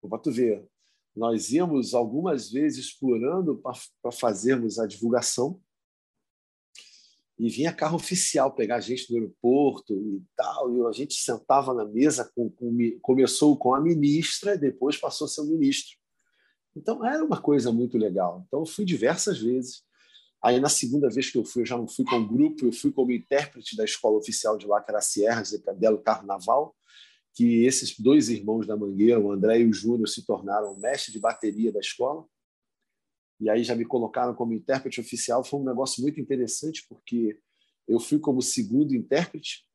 Para 0.00 0.18
tu 0.18 0.32
ver, 0.32 0.66
nós 1.14 1.52
íamos 1.52 1.94
algumas 1.94 2.50
vezes 2.50 2.86
explorando 2.86 3.58
para 4.02 4.12
fazermos 4.12 4.78
a 4.78 4.86
divulgação 4.86 5.60
e 7.38 7.48
vinha 7.48 7.72
carro 7.72 7.96
oficial 7.96 8.52
pegar 8.52 8.76
a 8.76 8.80
gente 8.80 9.10
no 9.10 9.18
aeroporto 9.18 9.94
e 9.94 10.22
tal, 10.36 10.76
e 10.76 10.86
a 10.86 10.92
gente 10.92 11.14
sentava 11.14 11.74
na 11.74 11.84
mesa, 11.84 12.30
com, 12.34 12.50
com, 12.50 12.76
começou 13.00 13.56
com 13.56 13.74
a 13.74 13.80
ministra, 13.80 14.56
depois 14.56 14.96
passou 14.96 15.24
a 15.24 15.28
ser 15.28 15.40
o 15.40 15.46
ministro. 15.46 15.96
Então 16.76 17.04
era 17.04 17.24
uma 17.24 17.40
coisa 17.40 17.70
muito 17.70 17.98
legal. 17.98 18.44
Então 18.46 18.60
eu 18.60 18.66
fui 18.66 18.84
diversas 18.84 19.38
vezes. 19.38 19.82
Aí 20.42 20.58
na 20.58 20.68
segunda 20.68 21.08
vez 21.08 21.30
que 21.30 21.38
eu 21.38 21.44
fui, 21.44 21.62
eu 21.62 21.66
já 21.66 21.76
não 21.76 21.86
fui 21.86 22.04
com 22.04 22.16
o 22.16 22.28
grupo, 22.28 22.66
eu 22.66 22.72
fui 22.72 22.90
como 22.90 23.12
intérprete 23.12 23.76
da 23.76 23.84
escola 23.84 24.18
oficial 24.18 24.56
de 24.56 24.66
lá, 24.66 24.80
que 24.80 24.90
era 24.90 24.98
a 24.98 25.02
Sierra 25.02 25.42
de 25.42 25.58
Cadelo 25.58 25.98
Carnaval, 25.98 26.74
que 27.34 27.64
esses 27.64 27.98
dois 27.98 28.28
irmãos 28.28 28.66
da 28.66 28.76
Mangueira, 28.76 29.20
o 29.20 29.30
André 29.30 29.60
e 29.60 29.66
o 29.66 29.72
Júnior, 29.72 30.08
se 30.08 30.26
tornaram 30.26 30.76
mestre 30.78 31.12
de 31.12 31.20
bateria 31.20 31.72
da 31.72 31.80
escola. 31.80 32.24
E 33.42 33.50
aí 33.50 33.64
já 33.64 33.74
me 33.74 33.84
colocaram 33.84 34.32
como 34.36 34.52
intérprete 34.52 35.00
oficial. 35.00 35.42
Foi 35.42 35.58
um 35.58 35.64
negócio 35.64 36.00
muito 36.00 36.20
interessante, 36.20 36.86
porque 36.88 37.36
eu 37.88 37.98
fui 37.98 38.20
como 38.20 38.40
segundo 38.40 38.94
intérprete. 38.94 39.66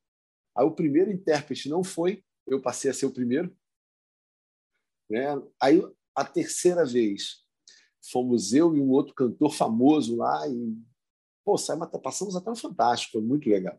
Aí 0.56 0.64
o 0.64 0.74
primeiro 0.74 1.12
intérprete 1.12 1.68
não 1.68 1.84
foi, 1.84 2.24
eu 2.46 2.62
passei 2.62 2.90
a 2.90 2.94
ser 2.94 3.04
o 3.04 3.12
primeiro. 3.12 3.54
Né? 5.10 5.26
Aí 5.60 5.82
a 6.14 6.24
terceira 6.24 6.82
vez 6.86 7.44
fomos 8.10 8.54
eu 8.54 8.74
e 8.74 8.80
um 8.80 8.88
outro 8.88 9.14
cantor 9.14 9.52
famoso 9.52 10.16
lá 10.16 10.48
e 10.48 10.74
pô, 11.44 11.56
passamos 12.02 12.36
até 12.36 12.50
um 12.50 12.56
fantástico, 12.56 13.12
foi 13.12 13.22
muito 13.22 13.50
legal. 13.50 13.78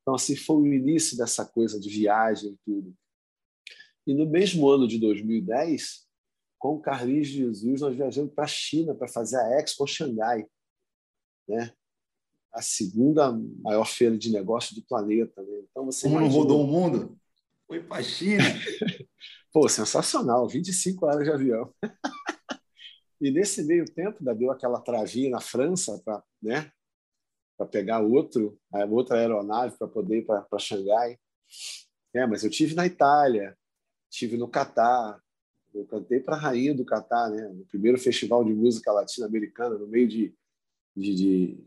Então, 0.00 0.14
assim, 0.14 0.34
foi 0.34 0.56
o 0.56 0.72
início 0.72 1.14
dessa 1.14 1.44
coisa 1.44 1.78
de 1.78 1.90
viagem 1.90 2.52
e 2.52 2.58
tudo. 2.64 2.96
E 4.06 4.14
no 4.14 4.26
mesmo 4.26 4.66
ano 4.66 4.88
de 4.88 4.98
2010, 4.98 6.03
com 6.64 6.76
o 6.76 6.80
Carlinhos 6.80 7.26
Jesus, 7.26 7.82
nós 7.82 7.94
viajamos 7.94 8.32
para 8.32 8.44
a 8.44 8.48
China 8.48 8.94
para 8.94 9.06
fazer 9.06 9.36
a 9.36 9.60
Expo 9.60 9.86
Xangai, 9.86 10.46
né? 11.46 11.70
a 12.50 12.62
segunda 12.62 13.30
maior 13.60 13.84
feira 13.84 14.16
de 14.16 14.32
negócio 14.32 14.74
do 14.74 14.80
planeta. 14.80 15.42
Né? 15.42 15.62
Então, 15.70 15.84
você 15.84 16.08
Como 16.08 16.20
imagina... 16.20 16.40
rodou 16.40 16.64
o 16.64 16.66
mundo? 16.66 17.18
Foi 17.66 17.82
para 17.82 17.98
a 17.98 18.02
China. 18.02 18.44
Pô, 19.52 19.68
sensacional, 19.68 20.48
25 20.48 21.04
horas 21.04 21.24
de 21.24 21.32
avião. 21.32 21.70
e 23.20 23.30
nesse 23.30 23.62
meio 23.62 23.84
tempo, 23.84 24.16
ainda 24.20 24.34
deu 24.34 24.50
aquela 24.50 24.80
travinha 24.80 25.28
na 25.28 25.42
França 25.42 26.00
para 26.02 26.24
né, 26.40 26.72
pegar 27.70 28.00
outro, 28.00 28.58
outra 28.88 29.18
aeronave 29.18 29.76
para 29.76 29.86
poder 29.86 30.20
ir 30.20 30.24
para 30.24 30.58
Xangai. 30.58 31.18
É, 32.14 32.26
mas 32.26 32.42
eu 32.42 32.48
tive 32.48 32.74
na 32.74 32.86
Itália, 32.86 33.54
tive 34.08 34.38
no 34.38 34.48
Catar, 34.48 35.22
eu 35.74 35.84
cantei 35.86 36.20
para 36.20 36.36
a 36.36 36.38
rainha 36.38 36.74
do 36.74 36.84
Catar, 36.84 37.30
né? 37.30 37.48
no 37.48 37.64
primeiro 37.66 37.98
festival 37.98 38.44
de 38.44 38.54
música 38.54 38.92
latino-americana, 38.92 39.76
no 39.76 39.88
meio 39.88 40.06
de, 40.06 40.34
de, 40.96 41.14
de 41.14 41.64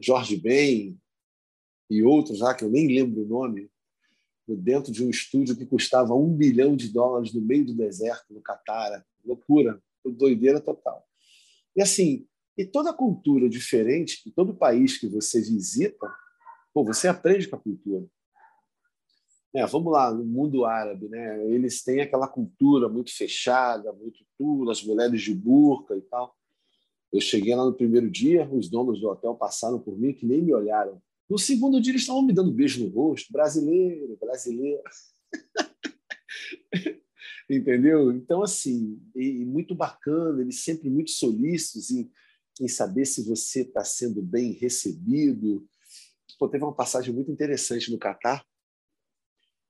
Jorge 0.00 0.36
Ben 0.36 0.98
e 1.88 2.02
outros 2.02 2.40
lá, 2.40 2.54
que 2.54 2.64
eu 2.64 2.70
nem 2.70 2.88
lembro 2.88 3.22
o 3.22 3.26
nome, 3.26 3.70
dentro 4.48 4.92
de 4.92 5.04
um 5.04 5.10
estúdio 5.10 5.56
que 5.56 5.66
custava 5.66 6.14
um 6.14 6.32
bilhão 6.32 6.76
de 6.76 6.88
dólares 6.88 7.32
no 7.32 7.40
meio 7.40 7.64
do 7.64 7.74
deserto, 7.74 8.32
no 8.32 8.40
Catar. 8.40 9.04
Loucura, 9.24 9.82
doideira 10.04 10.60
total. 10.60 11.04
E 11.74 11.82
assim, 11.82 12.26
e 12.56 12.64
toda 12.64 12.92
cultura 12.92 13.48
diferente, 13.48 14.30
todo 14.34 14.54
país 14.54 14.98
que 14.98 15.08
você 15.08 15.40
visita, 15.40 16.08
pô, 16.72 16.84
você 16.84 17.08
aprende 17.08 17.48
com 17.48 17.56
a 17.56 17.60
cultura. 17.60 18.06
É, 19.56 19.66
vamos 19.66 19.90
lá, 19.92 20.12
no 20.12 20.24
mundo 20.24 20.66
árabe, 20.66 21.08
né? 21.08 21.50
eles 21.50 21.82
têm 21.82 22.00
aquela 22.00 22.28
cultura 22.28 22.88
muito 22.88 23.16
fechada, 23.16 23.92
muito 23.92 24.18
tula, 24.36 24.72
as 24.72 24.82
mulheres 24.82 25.22
de 25.22 25.34
burca 25.34 25.96
e 25.96 26.02
tal. 26.02 26.36
Eu 27.10 27.20
cheguei 27.20 27.54
lá 27.54 27.64
no 27.64 27.72
primeiro 27.72 28.10
dia, 28.10 28.46
os 28.52 28.68
donos 28.68 29.00
do 29.00 29.08
hotel 29.08 29.34
passaram 29.34 29.78
por 29.78 29.98
mim 29.98 30.12
que 30.12 30.26
nem 30.26 30.42
me 30.42 30.52
olharam. 30.52 31.00
No 31.28 31.38
segundo 31.38 31.80
dia, 31.80 31.92
eles 31.92 32.02
estavam 32.02 32.22
me 32.22 32.34
dando 32.34 32.52
beijo 32.52 32.84
no 32.84 32.90
rosto, 32.90 33.32
brasileiro, 33.32 34.18
brasileiro. 34.20 34.82
Entendeu? 37.48 38.12
Então, 38.12 38.42
assim, 38.42 39.00
e, 39.14 39.44
muito 39.44 39.74
bacana, 39.74 40.42
eles 40.42 40.62
sempre 40.62 40.90
muito 40.90 41.12
solícitos 41.12 41.90
em 41.90 42.10
em 42.60 42.68
saber 42.68 43.04
se 43.04 43.22
você 43.26 43.62
está 43.62 43.84
sendo 43.84 44.22
bem 44.22 44.52
recebido. 44.52 45.66
Pô, 46.38 46.48
teve 46.48 46.64
uma 46.64 46.74
passagem 46.74 47.14
muito 47.14 47.30
interessante 47.30 47.90
no 47.90 47.98
Catar, 47.98 48.44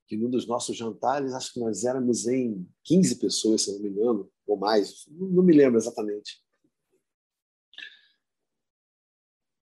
que 0.06 0.16
num 0.16 0.30
dos 0.30 0.46
nossos 0.46 0.76
jantares, 0.76 1.32
acho 1.32 1.52
que 1.52 1.60
nós 1.60 1.84
éramos 1.84 2.26
em 2.26 2.66
15 2.84 3.18
pessoas, 3.18 3.62
se 3.62 3.72
não 3.72 3.80
me 3.80 3.88
engano, 3.88 4.30
ou 4.46 4.56
mais, 4.56 5.06
não 5.08 5.42
me 5.42 5.52
lembro 5.52 5.78
exatamente. 5.78 6.44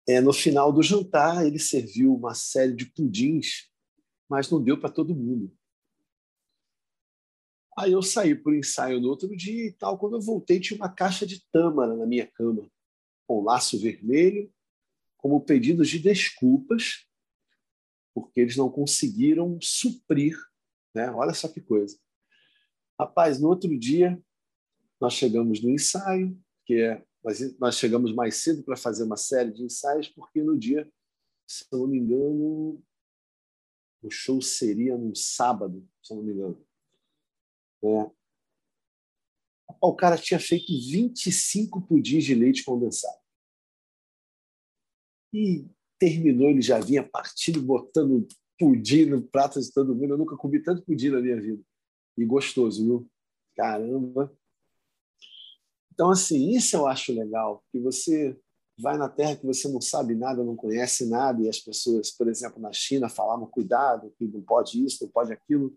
É, 0.08 0.20
no 0.20 0.32
final 0.32 0.72
do 0.72 0.82
jantar, 0.82 1.44
ele 1.44 1.58
serviu 1.58 2.14
uma 2.14 2.34
série 2.34 2.74
de 2.74 2.86
pudins, 2.86 3.68
mas 4.28 4.50
não 4.50 4.62
deu 4.62 4.78
para 4.78 4.90
todo 4.90 5.16
mundo. 5.16 5.52
Aí 7.76 7.92
eu 7.92 8.02
saí 8.02 8.34
para 8.34 8.52
o 8.52 8.54
ensaio 8.54 9.00
no 9.00 9.08
outro 9.08 9.36
dia 9.36 9.66
e 9.66 9.72
tal. 9.72 9.98
Quando 9.98 10.16
eu 10.16 10.20
voltei, 10.20 10.60
tinha 10.60 10.78
uma 10.78 10.88
caixa 10.88 11.26
de 11.26 11.44
tâmara 11.50 11.94
na 11.94 12.06
minha 12.06 12.26
cama 12.26 12.70
com 13.26 13.42
laço 13.42 13.78
vermelho, 13.78 14.50
como 15.16 15.40
pedidos 15.40 15.88
de 15.88 15.98
desculpas, 15.98 17.05
porque 18.16 18.40
eles 18.40 18.56
não 18.56 18.70
conseguiram 18.70 19.58
suprir. 19.60 20.34
Né? 20.94 21.10
Olha 21.10 21.34
só 21.34 21.48
que 21.48 21.60
coisa. 21.60 21.98
Rapaz, 22.98 23.38
no 23.38 23.48
outro 23.48 23.78
dia, 23.78 24.18
nós 24.98 25.12
chegamos 25.12 25.62
no 25.62 25.68
ensaio, 25.68 26.34
que 26.64 26.80
é, 26.80 27.04
nós, 27.22 27.58
nós 27.58 27.76
chegamos 27.76 28.14
mais 28.14 28.36
cedo 28.36 28.62
para 28.62 28.74
fazer 28.74 29.04
uma 29.04 29.18
série 29.18 29.52
de 29.52 29.62
ensaios, 29.62 30.08
porque 30.08 30.42
no 30.42 30.58
dia, 30.58 30.90
se 31.46 31.66
eu 31.70 31.80
não 31.80 31.88
me 31.88 31.98
engano, 31.98 32.82
o 34.02 34.10
show 34.10 34.40
seria 34.40 34.96
num 34.96 35.14
sábado, 35.14 35.86
se 36.02 36.14
eu 36.14 36.16
não 36.16 36.24
me 36.24 36.32
engano. 36.32 36.66
É. 37.84 38.10
O 39.78 39.94
cara 39.94 40.16
tinha 40.16 40.40
feito 40.40 40.68
25 40.68 41.82
pudins 41.82 42.24
de 42.24 42.34
leite 42.34 42.64
condensado. 42.64 43.20
E 45.34 45.68
terminou, 45.98 46.48
ele 46.48 46.62
já 46.62 46.78
vinha 46.78 47.02
partindo, 47.02 47.60
botando 47.62 48.26
pudim 48.58 49.06
no 49.06 49.22
prato 49.22 49.60
de 49.60 49.72
todo 49.72 49.94
mundo. 49.94 50.14
Eu 50.14 50.18
nunca 50.18 50.36
comi 50.36 50.62
tanto 50.62 50.82
pudim 50.82 51.10
na 51.10 51.20
minha 51.20 51.40
vida. 51.40 51.62
E 52.16 52.24
gostoso, 52.24 52.84
viu? 52.84 53.08
Caramba! 53.54 54.32
Então, 55.92 56.10
assim, 56.10 56.50
isso 56.50 56.76
eu 56.76 56.86
acho 56.86 57.12
legal, 57.12 57.64
que 57.72 57.78
você 57.78 58.38
vai 58.78 58.98
na 58.98 59.08
terra 59.08 59.36
que 59.36 59.46
você 59.46 59.66
não 59.68 59.80
sabe 59.80 60.14
nada, 60.14 60.44
não 60.44 60.54
conhece 60.54 61.08
nada, 61.08 61.42
e 61.42 61.48
as 61.48 61.58
pessoas, 61.58 62.10
por 62.10 62.28
exemplo, 62.28 62.60
na 62.60 62.70
China, 62.72 63.08
falavam 63.08 63.46
cuidado, 63.46 64.12
que 64.18 64.26
não 64.26 64.42
pode 64.42 64.84
isso, 64.84 65.04
não 65.04 65.10
pode 65.10 65.32
aquilo. 65.32 65.74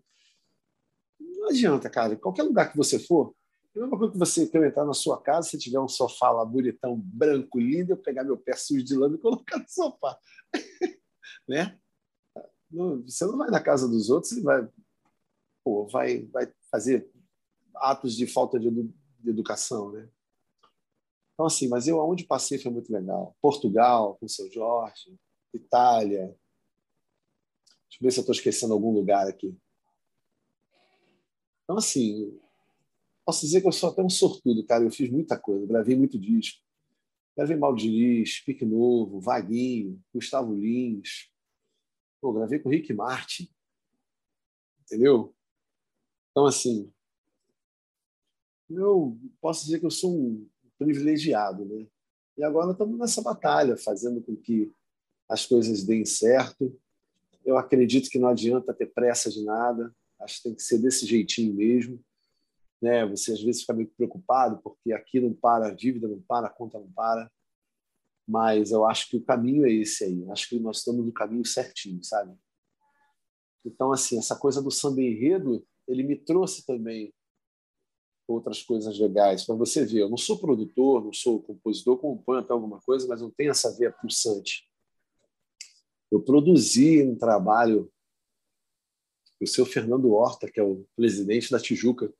Não 1.18 1.48
adianta, 1.48 1.88
cara. 1.88 2.16
Qualquer 2.16 2.42
lugar 2.42 2.70
que 2.70 2.76
você 2.76 2.98
for, 2.98 3.34
a 3.74 3.78
mesma 3.78 3.96
coisa 3.96 4.12
que 4.12 4.18
você 4.18 4.46
quer 4.48 4.66
entrar 4.66 4.84
na 4.84 4.92
sua 4.92 5.20
casa, 5.20 5.48
se 5.48 5.58
tiver 5.58 5.78
um 5.78 5.88
sofá 5.88 6.30
lá 6.30 6.44
bonitão, 6.44 6.96
branco, 6.98 7.58
lindo, 7.58 7.92
eu 7.92 7.96
pegar 7.96 8.24
meu 8.24 8.36
pé 8.36 8.56
sujo 8.56 8.84
de 8.84 8.96
lama 8.96 9.14
e 9.14 9.20
colocar 9.20 9.58
no 9.58 9.68
sofá. 9.68 10.18
né? 11.48 11.78
Você 13.04 13.24
não 13.26 13.38
vai 13.38 13.50
na 13.50 13.62
casa 13.62 13.88
dos 13.88 14.10
outros 14.10 14.32
e 14.32 14.42
vai, 14.42 14.68
pô, 15.64 15.86
vai, 15.86 16.26
vai 16.26 16.52
fazer 16.70 17.08
atos 17.76 18.16
de 18.16 18.26
falta 18.26 18.58
de, 18.58 18.70
de 18.70 19.30
educação, 19.30 19.92
né? 19.92 20.08
Então, 21.32 21.46
assim, 21.46 21.68
mas 21.68 21.88
eu 21.88 21.98
aonde 22.00 22.24
passei 22.24 22.58
foi 22.58 22.70
muito 22.70 22.92
legal. 22.92 23.34
Portugal, 23.40 24.16
com 24.16 24.26
o 24.26 24.28
seu 24.28 24.50
Jorge, 24.52 25.18
Itália. 25.54 26.26
Deixa 27.88 27.98
eu 27.98 28.02
ver 28.02 28.10
se 28.10 28.18
eu 28.18 28.22
estou 28.22 28.34
esquecendo 28.34 28.74
algum 28.74 28.92
lugar 28.92 29.26
aqui. 29.26 29.56
Então, 31.64 31.78
assim, 31.78 32.38
posso 33.30 33.46
dizer 33.46 33.60
que 33.60 33.68
eu 33.68 33.72
sou 33.72 33.90
até 33.90 34.02
um 34.02 34.10
sortudo, 34.10 34.66
cara. 34.66 34.82
Eu 34.82 34.90
fiz 34.90 35.08
muita 35.08 35.38
coisa, 35.38 35.64
gravei 35.64 35.94
muito 35.94 36.18
disco. 36.18 36.60
Gravei 37.36 37.56
Maldiniz, 37.56 38.40
Pique 38.44 38.64
Novo, 38.64 39.20
Vaguinho, 39.20 40.02
Gustavo 40.12 40.52
Lins. 40.52 41.30
Pô, 42.20 42.32
gravei 42.32 42.58
com 42.58 42.68
Rick 42.68 42.92
Martin. 42.92 43.48
Entendeu? 44.80 45.32
Então, 46.32 46.44
assim, 46.44 46.92
eu 48.68 49.16
posso 49.40 49.64
dizer 49.64 49.78
que 49.78 49.86
eu 49.86 49.92
sou 49.92 50.12
um 50.12 50.48
privilegiado, 50.76 51.64
né? 51.64 51.86
E 52.36 52.42
agora 52.42 52.72
estamos 52.72 52.98
nessa 52.98 53.22
batalha, 53.22 53.76
fazendo 53.76 54.20
com 54.20 54.34
que 54.34 54.72
as 55.28 55.46
coisas 55.46 55.84
deem 55.84 56.04
certo. 56.04 56.76
Eu 57.44 57.56
acredito 57.56 58.10
que 58.10 58.18
não 58.18 58.28
adianta 58.28 58.74
ter 58.74 58.86
pressa 58.86 59.30
de 59.30 59.44
nada. 59.44 59.94
Acho 60.18 60.38
que 60.38 60.42
tem 60.42 60.54
que 60.56 60.62
ser 60.64 60.78
desse 60.78 61.06
jeitinho 61.06 61.54
mesmo 61.54 62.04
né? 62.80 63.06
Você 63.06 63.32
às 63.32 63.42
vezes 63.42 63.62
fica 63.62 63.74
meio 63.74 63.90
preocupado 63.90 64.60
porque 64.62 64.92
aqui 64.92 65.20
não 65.20 65.32
para, 65.32 65.68
a 65.68 65.74
dívida 65.74 66.08
não 66.08 66.20
para, 66.22 66.46
a 66.46 66.50
conta 66.50 66.78
não 66.78 66.90
para. 66.90 67.30
Mas 68.26 68.70
eu 68.70 68.86
acho 68.86 69.08
que 69.08 69.16
o 69.16 69.24
caminho 69.24 69.66
é 69.66 69.72
esse 69.72 70.04
aí. 70.04 70.30
Acho 70.30 70.48
que 70.48 70.58
nós 70.58 70.78
estamos 70.78 71.04
no 71.04 71.12
caminho 71.12 71.44
certinho, 71.44 72.02
sabe? 72.02 72.34
Então, 73.64 73.92
assim, 73.92 74.18
essa 74.18 74.36
coisa 74.36 74.62
do 74.62 74.70
samba 74.70 75.02
enredo, 75.02 75.66
ele 75.86 76.02
me 76.02 76.16
trouxe 76.16 76.64
também 76.64 77.12
outras 78.26 78.62
coisas 78.62 78.98
legais. 78.98 79.44
Para 79.44 79.56
você 79.56 79.84
ver, 79.84 80.02
eu 80.02 80.08
não 80.08 80.16
sou 80.16 80.38
produtor, 80.38 81.04
não 81.04 81.12
sou 81.12 81.42
compositor, 81.42 81.98
componho 81.98 82.40
até 82.40 82.52
alguma 82.52 82.80
coisa, 82.80 83.06
mas 83.08 83.20
não 83.20 83.30
tenho 83.30 83.50
essa 83.50 83.76
veia 83.76 83.90
pulsante. 83.90 84.68
Eu 86.10 86.22
produzi 86.22 87.02
um 87.02 87.16
trabalho 87.16 87.92
o 89.40 89.46
seu 89.46 89.64
Fernando 89.64 90.12
Horta, 90.12 90.50
que 90.50 90.60
é 90.60 90.62
o 90.62 90.84
presidente 90.94 91.50
da 91.50 91.58
Tijuca, 91.58 92.12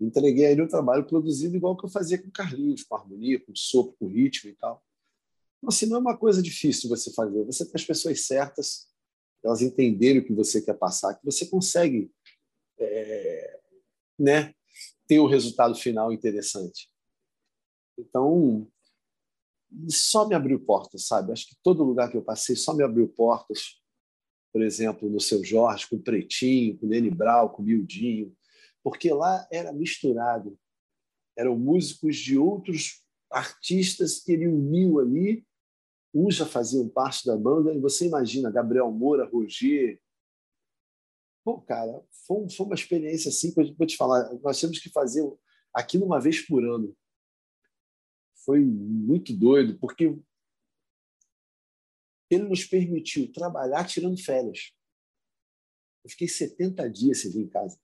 entreguei 0.00 0.46
aí 0.46 0.60
o 0.60 0.68
trabalho 0.68 1.06
produzido 1.06 1.56
igual 1.56 1.76
que 1.76 1.84
eu 1.84 1.90
fazia 1.90 2.20
com 2.20 2.30
Carlinhos, 2.30 2.82
com 2.82 2.94
harmonia, 2.96 3.40
com 3.40 3.54
sopro, 3.54 3.96
com 3.98 4.08
ritmo 4.08 4.50
e 4.50 4.54
tal. 4.54 4.82
Então, 5.58 5.68
assim, 5.68 5.86
não 5.86 5.96
é 5.96 6.00
uma 6.00 6.16
coisa 6.16 6.42
difícil 6.42 6.88
você 6.88 7.12
fazer. 7.12 7.44
Você 7.44 7.64
tem 7.64 7.72
as 7.74 7.84
pessoas 7.84 8.26
certas, 8.26 8.88
elas 9.42 9.62
entenderem 9.62 10.20
o 10.20 10.24
que 10.24 10.34
você 10.34 10.60
quer 10.60 10.74
passar, 10.74 11.14
que 11.14 11.24
você 11.24 11.46
consegue 11.46 12.10
é, 12.78 13.60
né, 14.18 14.54
ter 15.06 15.18
um 15.18 15.26
resultado 15.26 15.74
final 15.74 16.12
interessante. 16.12 16.90
Então, 17.98 18.68
só 19.88 20.28
me 20.28 20.34
abriu 20.34 20.60
portas, 20.60 21.06
sabe? 21.06 21.32
Acho 21.32 21.48
que 21.48 21.56
todo 21.62 21.84
lugar 21.84 22.10
que 22.10 22.16
eu 22.16 22.22
passei 22.22 22.54
só 22.54 22.74
me 22.74 22.84
abriu 22.84 23.08
portas. 23.08 23.80
Por 24.52 24.62
exemplo, 24.62 25.08
no 25.08 25.20
Seu 25.20 25.42
Jorge, 25.44 25.88
com 25.88 25.96
o 25.96 26.02
Pretinho, 26.02 26.78
com 26.78 26.86
o 26.86 26.88
Nene 26.88 27.10
Brau, 27.10 27.50
com 27.50 27.62
o 27.62 27.64
Mildinho, 27.64 28.35
porque 28.86 29.12
lá 29.12 29.48
era 29.50 29.72
misturado. 29.72 30.56
Eram 31.36 31.58
músicos 31.58 32.14
de 32.18 32.38
outros 32.38 33.04
artistas 33.28 34.20
que 34.20 34.30
ele 34.30 34.46
uniu 34.46 35.00
ali. 35.00 35.44
Uns 36.14 36.36
já 36.36 36.46
faziam 36.46 36.88
parte 36.88 37.26
da 37.26 37.36
banda, 37.36 37.74
e 37.74 37.80
você 37.80 38.06
imagina 38.06 38.48
Gabriel 38.48 38.88
Moura, 38.92 39.28
Roger. 39.28 40.00
Pô, 41.44 41.60
cara, 41.62 42.00
foi, 42.28 42.48
foi 42.48 42.66
uma 42.66 42.76
experiência 42.76 43.28
assim, 43.28 43.52
que 43.52 43.60
eu 43.60 43.74
vou 43.74 43.88
te 43.88 43.96
falar, 43.96 44.32
nós 44.34 44.60
temos 44.60 44.78
que 44.78 44.88
fazer 44.88 45.28
aquilo 45.74 46.06
uma 46.06 46.20
vez 46.20 46.46
por 46.46 46.64
ano. 46.64 46.96
Foi 48.44 48.60
muito 48.60 49.36
doido, 49.36 49.76
porque 49.80 50.16
ele 52.30 52.44
nos 52.44 52.64
permitiu 52.64 53.32
trabalhar 53.32 53.84
tirando 53.84 54.16
férias. 54.16 54.72
Eu 56.04 56.10
fiquei 56.10 56.28
70 56.28 56.88
dias 56.88 57.22
sem 57.22 57.32
vir 57.32 57.46
em 57.46 57.48
casa 57.48 57.76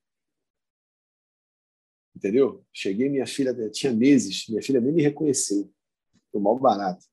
entendeu? 2.23 2.65
Cheguei, 2.73 3.09
minha 3.09 3.27
filha 3.27 3.53
tinha 3.71 3.93
meses, 3.93 4.47
minha 4.49 4.63
filha 4.63 4.81
nem 4.81 4.93
me 4.93 5.03
reconheceu, 5.03 5.69
foi 6.31 6.41
mal 6.41 6.57
barato. 6.57 7.05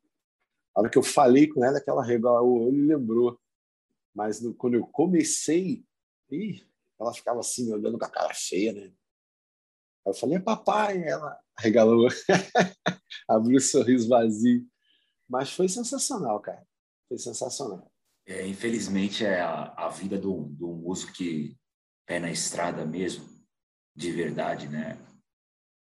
A 0.75 0.81
hora 0.81 0.89
que 0.89 0.97
eu 0.99 1.03
falei 1.03 1.47
com 1.47 1.65
ela, 1.65 1.81
que 1.81 1.89
ela 1.89 2.05
regalou 2.05 2.47
o 2.47 2.67
olho 2.67 2.77
e 2.77 2.87
lembrou. 2.87 3.39
Mas 4.13 4.39
no, 4.39 4.53
quando 4.53 4.75
eu 4.75 4.85
comecei, 4.85 5.83
ih, 6.31 6.63
ela 6.99 7.11
ficava 7.11 7.39
assim, 7.39 7.65
me 7.65 7.73
olhando 7.73 7.97
com 7.97 8.05
a 8.05 8.09
cara 8.09 8.33
feia, 8.35 8.71
né? 8.71 8.93
Eu 10.05 10.13
falei, 10.13 10.37
é 10.37 10.39
papai, 10.39 11.03
ela 11.03 11.37
regalou, 11.57 12.07
abriu 13.27 13.57
um 13.57 13.61
sorriso 13.61 14.07
vazio. 14.07 14.65
Mas 15.27 15.51
foi 15.51 15.67
sensacional, 15.67 16.39
cara. 16.39 16.65
Foi 17.07 17.17
sensacional. 17.17 17.91
É, 18.27 18.45
infelizmente, 18.45 19.25
é 19.25 19.41
a, 19.41 19.73
a 19.75 19.89
vida 19.89 20.19
do, 20.19 20.43
do 20.43 20.67
músico 20.67 21.13
que 21.13 21.57
é 22.07 22.19
na 22.19 22.31
estrada 22.31 22.85
mesmo 22.85 23.38
de 23.99 24.11
verdade, 24.13 24.69
né? 24.69 24.97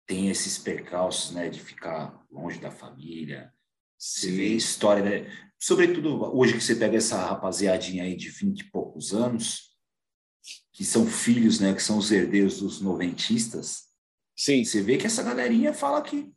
Tem 0.07 0.31
esses 0.31 0.57
percalços, 0.57 1.33
né, 1.33 1.51
de 1.51 1.61
ficar 1.61 2.25
longe 2.31 2.59
da 2.59 2.71
família. 2.71 3.53
Você 3.99 4.31
vê 4.31 4.55
história, 4.55 5.05
né? 5.05 5.53
sobretudo 5.59 6.35
hoje 6.35 6.55
que 6.55 6.63
você 6.63 6.75
pega 6.75 6.97
essa 6.97 7.23
rapaziadinha 7.23 8.05
aí 8.05 8.17
de 8.17 8.31
20 8.31 8.61
e 8.61 8.71
poucos 8.71 9.13
anos, 9.13 9.77
que 10.73 10.83
são 10.83 11.07
filhos, 11.07 11.61
né, 11.61 11.75
que 11.75 11.83
são 11.83 11.99
os 11.99 12.11
herdeiros 12.11 12.61
dos 12.61 12.81
noventistas. 12.81 13.91
Sim. 14.35 14.65
Você 14.65 14.81
vê 14.81 14.97
que 14.97 15.07
essa 15.07 15.23
galerinha 15.23 15.75
fala 15.75 16.01
que 16.01 16.33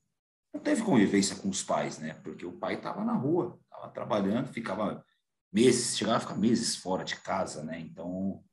não 0.54 0.60
teve 0.60 0.84
convivência 0.84 1.38
com 1.38 1.48
os 1.48 1.64
pais, 1.64 1.98
né? 1.98 2.16
Porque 2.16 2.46
o 2.46 2.60
pai 2.60 2.76
estava 2.76 3.06
na 3.06 3.14
rua, 3.14 3.58
estava 3.64 3.90
trabalhando, 3.94 4.52
ficava 4.52 5.04
meses, 5.52 5.98
chegava 5.98 6.18
a 6.18 6.20
ficar 6.20 6.36
meses 6.36 6.76
fora 6.76 7.06
de 7.06 7.16
casa, 7.16 7.64
né? 7.64 7.80
Então 7.80 8.44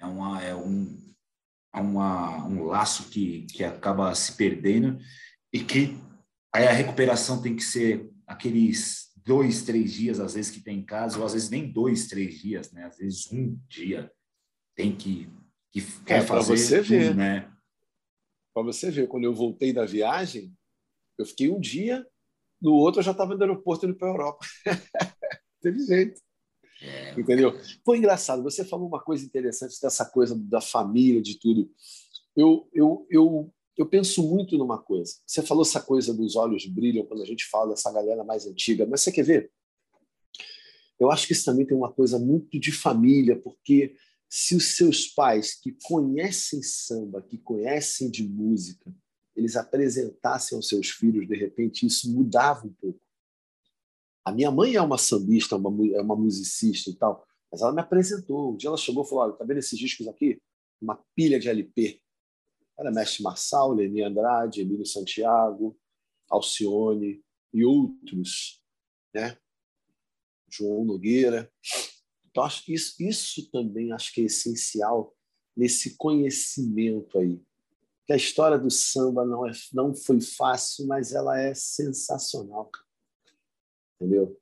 é, 0.00 0.06
uma, 0.06 0.42
é 0.42 0.54
um 0.54 1.13
uma, 1.80 2.46
um 2.46 2.64
laço 2.64 3.08
que, 3.10 3.42
que 3.46 3.64
acaba 3.64 4.14
se 4.14 4.36
perdendo 4.36 4.98
e 5.52 5.60
que 5.60 5.96
aí 6.52 6.66
a 6.66 6.72
recuperação 6.72 7.40
tem 7.42 7.54
que 7.56 7.62
ser 7.62 8.10
aqueles 8.26 9.12
dois, 9.24 9.62
três 9.62 9.92
dias, 9.92 10.20
às 10.20 10.34
vezes, 10.34 10.50
que 10.50 10.62
tem 10.62 10.78
em 10.78 10.84
casa, 10.84 11.18
ou 11.18 11.24
às 11.24 11.32
vezes 11.32 11.50
nem 11.50 11.70
dois, 11.70 12.06
três 12.06 12.38
dias, 12.38 12.70
né? 12.72 12.84
Às 12.84 12.98
vezes 12.98 13.32
um 13.32 13.58
dia 13.68 14.12
tem 14.76 14.94
que, 14.94 15.28
que 15.72 15.80
quer 16.02 16.18
é, 16.18 16.26
fazer 16.26 16.56
você 16.56 16.78
tudo, 16.78 16.88
ver. 16.88 17.14
né? 17.14 17.50
Para 18.52 18.62
você 18.62 18.90
ver, 18.90 19.08
quando 19.08 19.24
eu 19.24 19.34
voltei 19.34 19.72
da 19.72 19.84
viagem, 19.84 20.54
eu 21.18 21.24
fiquei 21.24 21.50
um 21.50 21.58
dia, 21.58 22.06
no 22.60 22.72
outro 22.72 23.00
eu 23.00 23.04
já 23.04 23.12
estava 23.12 23.34
no 23.34 23.40
aeroporto 23.42 23.86
indo 23.86 23.96
para 23.96 24.08
a 24.08 24.10
Europa. 24.10 24.46
Teve 25.60 25.78
jeito. 25.86 26.20
É. 26.84 27.20
Entendeu? 27.20 27.58
Foi 27.84 27.98
engraçado. 27.98 28.42
Você 28.42 28.64
falou 28.64 28.86
uma 28.86 29.00
coisa 29.00 29.24
interessante 29.24 29.80
dessa 29.80 30.04
coisa 30.04 30.36
da 30.36 30.60
família, 30.60 31.22
de 31.22 31.38
tudo. 31.38 31.70
Eu, 32.36 32.68
eu, 32.72 33.06
eu, 33.10 33.54
eu 33.76 33.86
penso 33.86 34.22
muito 34.22 34.58
numa 34.58 34.78
coisa. 34.78 35.14
Você 35.26 35.42
falou 35.42 35.62
essa 35.62 35.80
coisa 35.80 36.12
dos 36.12 36.36
olhos 36.36 36.66
brilham 36.66 37.06
quando 37.06 37.22
a 37.22 37.26
gente 37.26 37.46
fala 37.46 37.70
dessa 37.70 37.92
galera 37.92 38.24
mais 38.24 38.46
antiga, 38.46 38.86
mas 38.86 39.00
você 39.00 39.12
quer 39.12 39.24
ver? 39.24 39.50
Eu 40.98 41.10
acho 41.10 41.26
que 41.26 41.32
isso 41.32 41.44
também 41.44 41.66
tem 41.66 41.76
uma 41.76 41.92
coisa 41.92 42.18
muito 42.18 42.58
de 42.58 42.70
família, 42.70 43.36
porque 43.36 43.96
se 44.28 44.54
os 44.56 44.76
seus 44.76 45.06
pais 45.06 45.54
que 45.54 45.76
conhecem 45.84 46.62
samba, 46.62 47.22
que 47.22 47.38
conhecem 47.38 48.10
de 48.10 48.26
música, 48.26 48.92
eles 49.36 49.56
apresentassem 49.56 50.56
aos 50.56 50.68
seus 50.68 50.90
filhos, 50.90 51.26
de 51.26 51.36
repente 51.36 51.86
isso 51.86 52.12
mudava 52.12 52.66
um 52.66 52.72
pouco. 52.72 53.00
A 54.24 54.32
minha 54.32 54.50
mãe 54.50 54.74
é 54.74 54.80
uma 54.80 54.96
sambista, 54.96 55.56
uma, 55.56 55.70
é 55.94 56.00
uma 56.00 56.16
musicista 56.16 56.90
e 56.90 56.94
tal, 56.94 57.26
mas 57.52 57.60
ela 57.60 57.72
me 57.72 57.80
apresentou. 57.80 58.52
Um 58.52 58.56
dia 58.56 58.68
ela 58.68 58.76
chegou 58.76 59.04
e 59.04 59.08
falou: 59.08 59.24
Olha, 59.24 59.32
tá 59.34 59.44
vendo 59.44 59.58
esses 59.58 59.78
discos 59.78 60.08
aqui? 60.08 60.40
Uma 60.80 61.02
pilha 61.14 61.38
de 61.38 61.48
LP. 61.48 62.00
Era 62.78 62.90
Mestre 62.90 63.22
Marçal, 63.22 63.72
Leni 63.72 64.02
Andrade, 64.02 64.62
Emílio 64.62 64.86
Santiago, 64.86 65.76
Alcione 66.28 67.22
e 67.52 67.64
outros, 67.64 68.60
né? 69.14 69.36
João 70.50 70.84
Nogueira. 70.84 71.52
Então, 72.30 72.42
acho 72.42 72.64
que 72.64 72.74
isso, 72.74 72.94
isso 73.00 73.50
também 73.50 73.92
acho 73.92 74.12
que 74.12 74.22
é 74.22 74.24
essencial 74.24 75.14
nesse 75.56 75.96
conhecimento 75.96 77.18
aí. 77.18 77.40
Que 78.06 78.12
a 78.12 78.16
história 78.16 78.58
do 78.58 78.70
samba 78.70 79.24
não, 79.24 79.46
é, 79.46 79.52
não 79.72 79.94
foi 79.94 80.20
fácil, 80.20 80.86
mas 80.86 81.12
ela 81.12 81.40
é 81.40 81.54
sensacional. 81.54 82.70
Entendeu? 84.04 84.38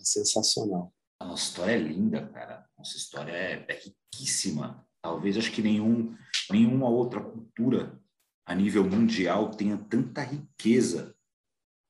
É 0.00 0.04
sensacional. 0.04 0.94
A 1.20 1.26
nossa 1.26 1.44
história 1.44 1.72
é 1.72 1.78
linda, 1.78 2.26
cara. 2.28 2.66
Nossa 2.76 2.96
história 2.96 3.32
é, 3.32 3.66
é 3.68 3.78
riquíssima. 3.78 4.86
Talvez 5.02 5.36
acho 5.36 5.52
que 5.52 5.60
nenhum, 5.60 6.16
nenhuma 6.50 6.88
outra 6.88 7.20
cultura 7.20 8.00
a 8.46 8.54
nível 8.54 8.82
mundial 8.88 9.50
tenha 9.50 9.76
tanta 9.76 10.22
riqueza, 10.22 11.14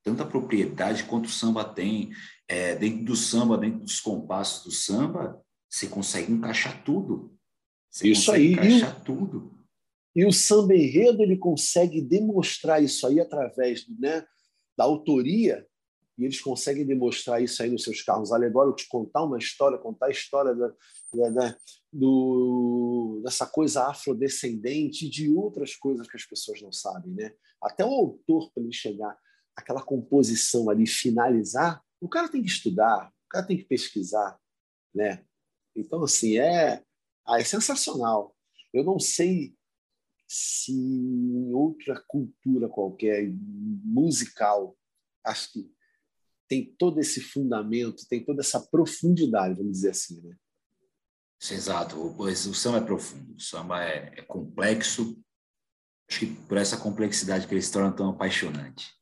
tanta 0.02 0.26
propriedade 0.26 1.04
quanto 1.04 1.26
o 1.26 1.30
samba 1.30 1.64
tem. 1.64 2.10
É, 2.48 2.74
dentro 2.74 3.04
do 3.04 3.16
samba, 3.16 3.56
dentro 3.56 3.80
dos 3.80 4.00
compassos 4.00 4.64
do 4.64 4.70
samba, 4.72 5.40
você 5.70 5.86
consegue 5.86 6.32
encaixar 6.32 6.82
tudo. 6.82 7.38
Você 7.90 8.08
isso 8.08 8.32
aí. 8.32 8.54
encaixar 8.54 8.98
e 9.00 9.04
tudo. 9.04 9.64
E 10.16 10.26
o 10.26 10.32
samba 10.32 10.74
enredo 10.74 11.22
ele 11.22 11.38
consegue 11.38 12.02
demonstrar 12.02 12.82
isso 12.82 13.06
aí 13.06 13.20
através 13.20 13.86
né, 13.98 14.26
da 14.76 14.84
autoria 14.84 15.64
e 16.18 16.24
eles 16.24 16.40
conseguem 16.40 16.86
demonstrar 16.86 17.42
isso 17.42 17.62
aí 17.62 17.70
nos 17.70 17.84
seus 17.84 18.02
carros 18.02 18.32
alegóricos, 18.32 18.84
contar 18.84 19.24
uma 19.24 19.38
história, 19.38 19.78
contar 19.78 20.06
a 20.06 20.10
história 20.10 20.54
da, 20.54 20.68
da, 21.14 21.28
da, 21.30 21.56
do, 21.92 23.20
dessa 23.24 23.46
coisa 23.46 23.88
afrodescendente 23.88 25.06
e 25.06 25.10
de 25.10 25.32
outras 25.32 25.74
coisas 25.74 26.06
que 26.06 26.16
as 26.16 26.24
pessoas 26.24 26.60
não 26.60 26.72
sabem. 26.72 27.12
Né? 27.12 27.32
Até 27.62 27.84
o 27.84 27.88
autor, 27.88 28.50
para 28.52 28.62
ele 28.62 28.72
chegar 28.72 29.16
àquela 29.56 29.82
composição 29.82 30.68
ali, 30.68 30.86
finalizar, 30.86 31.82
o 32.00 32.08
cara 32.08 32.28
tem 32.28 32.42
que 32.42 32.48
estudar, 32.48 33.08
o 33.08 33.28
cara 33.28 33.46
tem 33.46 33.56
que 33.56 33.64
pesquisar. 33.64 34.38
Né? 34.94 35.24
Então, 35.74 36.02
assim, 36.04 36.36
é, 36.36 36.82
ah, 37.26 37.40
é 37.40 37.44
sensacional. 37.44 38.36
Eu 38.72 38.84
não 38.84 38.98
sei 38.98 39.54
se 40.28 40.72
em 40.72 41.52
outra 41.52 42.02
cultura 42.08 42.68
qualquer, 42.68 43.30
musical, 43.84 44.76
acho 45.24 45.52
que 45.52 45.70
tem 46.52 46.66
todo 46.78 47.00
esse 47.00 47.18
fundamento, 47.18 48.06
tem 48.06 48.22
toda 48.22 48.42
essa 48.42 48.60
profundidade, 48.60 49.56
vamos 49.56 49.72
dizer 49.72 49.88
assim, 49.88 50.20
né? 50.20 50.36
Exato, 51.50 52.14
pois 52.14 52.44
o 52.44 52.52
samba 52.52 52.76
é 52.76 52.80
profundo, 52.82 53.34
o 53.34 53.40
samba 53.40 53.82
é, 53.82 54.12
é 54.18 54.22
complexo, 54.22 55.18
acho 56.10 56.20
que 56.20 56.26
por 56.26 56.58
essa 56.58 56.76
complexidade 56.76 57.48
que 57.48 57.54
ele 57.54 57.62
se 57.62 57.72
torna 57.72 57.90
tão 57.90 58.10
apaixonante. 58.10 58.92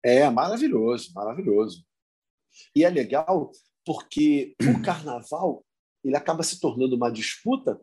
É, 0.00 0.30
maravilhoso, 0.30 1.12
maravilhoso. 1.12 1.84
E 2.72 2.84
é 2.84 2.88
legal 2.88 3.50
porque 3.84 4.54
o 4.62 4.80
carnaval 4.86 5.66
ele 6.04 6.16
acaba 6.16 6.44
se 6.44 6.60
tornando 6.60 6.94
uma 6.94 7.10
disputa, 7.10 7.80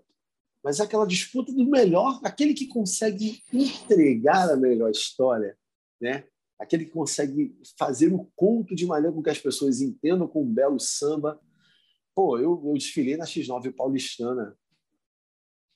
mas 0.64 0.80
é 0.80 0.84
aquela 0.84 1.06
disputa 1.06 1.52
do 1.52 1.70
melhor, 1.70 2.22
aquele 2.24 2.54
que 2.54 2.68
consegue 2.68 3.44
entregar 3.52 4.50
a 4.50 4.56
melhor 4.56 4.90
história, 4.90 5.58
né? 6.00 6.26
Aquele 6.60 6.86
que 6.86 6.92
consegue 6.92 7.58
fazer 7.78 8.14
o 8.14 8.26
conto 8.36 8.76
de 8.76 8.86
maneira 8.86 9.14
com 9.14 9.22
que 9.22 9.30
as 9.30 9.40
pessoas 9.40 9.82
entendam 9.82 10.28
com 10.28 10.44
um 10.44 10.54
belo 10.54 10.80
samba. 10.80 11.40
Pô, 12.16 12.38
eu, 12.38 12.62
eu 12.66 12.74
desfilei 12.74 13.18
na 13.18 13.26
X9 13.26 13.74
paulistana, 13.76 14.58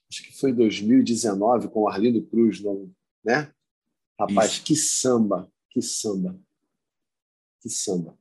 acho 0.10 0.24
que 0.24 0.38
foi 0.38 0.54
2019, 0.54 1.70
com 1.70 1.82
o 1.82 1.88
Arlindo 1.88 2.26
Cruz, 2.28 2.62
não, 2.62 2.92
né? 3.24 3.52
Rapaz, 4.20 4.54
Isso. 4.54 4.64
que 4.64 4.76
samba, 4.76 5.52
que 5.70 5.82
samba, 5.82 6.40
que 7.62 7.70
samba. 7.70 8.18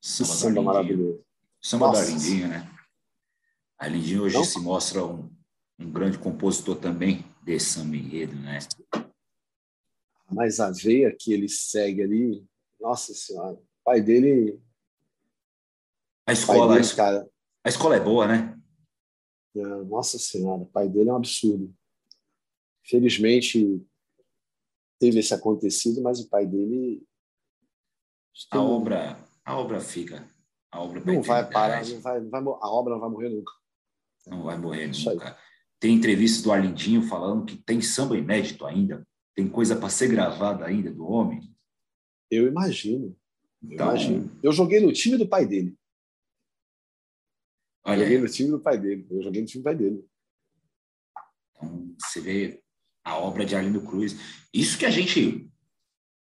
Samba, 0.00 0.30
que 0.30 0.36
samba 0.36 0.62
maravilhoso. 0.62 1.24
Samba 1.60 1.88
Nossa. 1.88 2.00
da 2.00 2.06
Arlindinha, 2.06 2.48
né? 2.48 2.70
A 3.78 3.84
Arlindinha 3.86 4.22
hoje 4.22 4.36
não? 4.36 4.44
se 4.44 4.60
mostra 4.60 5.04
um, 5.04 5.30
um 5.78 5.90
grande 5.90 6.18
compositor 6.18 6.76
também 6.76 7.24
desse 7.42 7.70
samba 7.70 7.96
enredo, 7.96 8.36
né? 8.36 8.58
Mas 10.30 10.60
a 10.60 10.70
veia 10.70 11.14
que 11.16 11.32
ele 11.32 11.48
segue 11.48 12.02
ali, 12.02 12.46
nossa 12.80 13.14
senhora, 13.14 13.54
o 13.54 13.66
pai 13.84 14.00
dele. 14.00 14.60
A 16.26 16.32
escola, 16.32 16.74
dele, 16.74 16.86
a, 16.86 16.96
cara, 16.96 17.30
a 17.64 17.68
escola 17.68 17.96
é 17.96 18.00
boa, 18.00 18.26
né? 18.26 18.58
É, 19.56 19.60
nossa 19.84 20.18
senhora, 20.18 20.62
o 20.62 20.66
pai 20.66 20.88
dele 20.88 21.08
é 21.08 21.12
um 21.12 21.16
absurdo. 21.16 21.74
Felizmente 22.84 23.82
teve 24.98 25.20
esse 25.20 25.32
acontecido, 25.32 26.02
mas 26.02 26.20
o 26.20 26.28
pai 26.28 26.46
dele. 26.46 27.02
A 28.50 28.62
obra, 28.62 29.18
a 29.44 29.58
obra 29.58 29.80
fica. 29.80 30.28
A 30.70 30.82
obra 30.82 31.02
não 31.04 31.22
vai 31.22 31.48
parar, 31.48 31.84
não 31.86 32.00
vai, 32.00 32.20
não 32.20 32.30
vai, 32.30 32.40
a 32.40 32.70
obra 32.70 32.92
não 32.94 33.00
vai 33.00 33.10
morrer 33.10 33.28
nunca. 33.30 33.52
Não 34.26 34.42
vai 34.42 34.58
morrer 34.58 34.88
nunca. 34.88 35.38
Tem 35.80 35.94
entrevistas 35.94 36.42
do 36.42 36.52
Arlindinho 36.52 37.02
falando 37.02 37.46
que 37.46 37.56
tem 37.56 37.80
samba 37.80 38.16
inédito 38.16 38.66
ainda. 38.66 39.06
Tem 39.38 39.48
coisa 39.48 39.76
para 39.76 39.88
ser 39.88 40.08
gravada 40.08 40.64
ainda 40.64 40.90
do 40.90 41.06
homem? 41.06 41.48
Eu 42.28 42.48
imagino. 42.48 43.16
Então, 43.62 43.86
eu 43.86 43.92
imagino. 43.92 44.38
Eu 44.42 44.50
joguei 44.50 44.80
no 44.80 44.92
time 44.92 45.16
do 45.16 45.28
pai 45.28 45.46
dele. 45.46 45.78
Olha, 47.84 48.02
eu 48.02 48.02
joguei 48.02 48.18
no 48.18 48.28
time 48.28 48.50
do 48.50 48.58
pai 48.58 48.76
dele. 48.76 49.06
Eu 49.08 49.22
joguei 49.22 49.40
no 49.40 49.46
time 49.46 49.62
do 49.62 49.64
pai 49.64 49.76
dele. 49.76 50.04
Então, 51.52 51.94
você 52.00 52.20
vê 52.20 52.64
a 53.04 53.16
obra 53.16 53.46
de 53.46 53.54
Arlindo 53.54 53.80
Cruz. 53.86 54.16
Isso 54.52 54.76
que 54.76 54.84
a 54.84 54.90
gente 54.90 55.48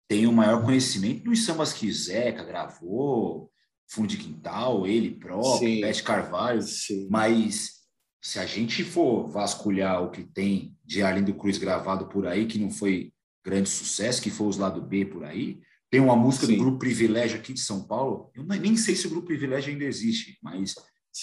tem 0.07 0.27
o 0.27 0.33
maior 0.33 0.62
conhecimento 0.62 1.25
dos 1.25 1.43
sambas 1.43 1.73
que 1.73 1.91
Zeca 1.91 2.45
gravou, 2.45 3.51
Fundo 3.89 4.09
de 4.09 4.19
Quintal, 4.19 4.87
ele 4.87 5.19
próprio, 5.19 5.81
Pet 5.81 6.03
Carvalho, 6.03 6.61
Sim. 6.61 7.09
mas 7.11 7.86
se 8.27 8.41
a 8.41 8.45
gente 8.45 8.83
for 8.83 9.29
vasculhar 9.29 10.03
o 10.03 10.11
que 10.11 10.24
tem 10.24 10.77
de 10.85 11.01
Arlindo 11.01 11.33
Cruz 11.33 11.59
gravado 11.59 12.09
por 12.09 12.27
aí, 12.27 12.45
que 12.45 12.59
não 12.59 12.72
foi 12.72 13.14
grande 13.45 13.68
sucesso, 13.68 14.20
que 14.20 14.31
foi 14.31 14.49
os 14.49 14.57
lado 14.57 14.83
B 14.83 15.07
por 15.07 15.22
aí, 15.22 15.62
tem 15.89 16.01
uma 16.01 16.16
música 16.16 16.45
Sim. 16.45 16.57
do 16.57 16.59
Grupo 16.64 16.81
Privilégio 16.81 17.39
aqui 17.39 17.53
de 17.53 17.61
São 17.61 17.87
Paulo, 17.87 18.33
eu 18.35 18.43
nem 18.43 18.77
sei 18.77 18.97
se 18.97 19.07
o 19.07 19.11
Grupo 19.11 19.29
Privilégio 19.29 19.72
ainda 19.72 19.85
existe, 19.85 20.41
mas 20.43 20.74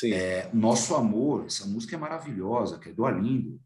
é, 0.06 0.50
Nosso 0.54 0.96
Amor, 0.96 1.44
essa 1.46 1.68
música 1.68 1.94
é 1.94 2.00
maravilhosa, 2.00 2.80
que 2.80 2.88
é 2.88 2.94
do 2.94 3.06
Arlindo. 3.06 3.60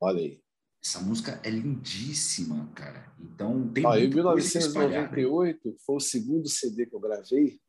Olha 0.00 0.18
aí. 0.18 0.40
Essa 0.84 0.98
música 0.98 1.40
é 1.44 1.50
lindíssima, 1.50 2.66
cara. 2.74 3.14
Então, 3.20 3.68
tem 3.68 3.86
Ó, 3.86 3.96
Em 3.96 4.08
1998 4.08 5.76
foi 5.86 5.94
o 5.94 6.00
segundo 6.00 6.48
CD 6.48 6.86
que 6.86 6.96
eu 6.96 7.00
gravei, 7.00 7.60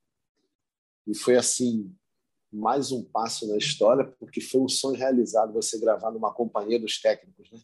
e 1.05 1.15
foi 1.15 1.35
assim, 1.35 1.95
mais 2.51 2.91
um 2.91 3.03
passo 3.03 3.47
na 3.47 3.57
história, 3.57 4.05
porque 4.19 4.41
foi 4.41 4.61
um 4.61 4.67
sonho 4.67 4.97
realizado 4.97 5.53
você 5.53 5.79
gravar 5.79 6.11
numa 6.11 6.33
companhia 6.33 6.79
dos 6.79 6.99
técnicos, 6.99 7.51
né? 7.51 7.59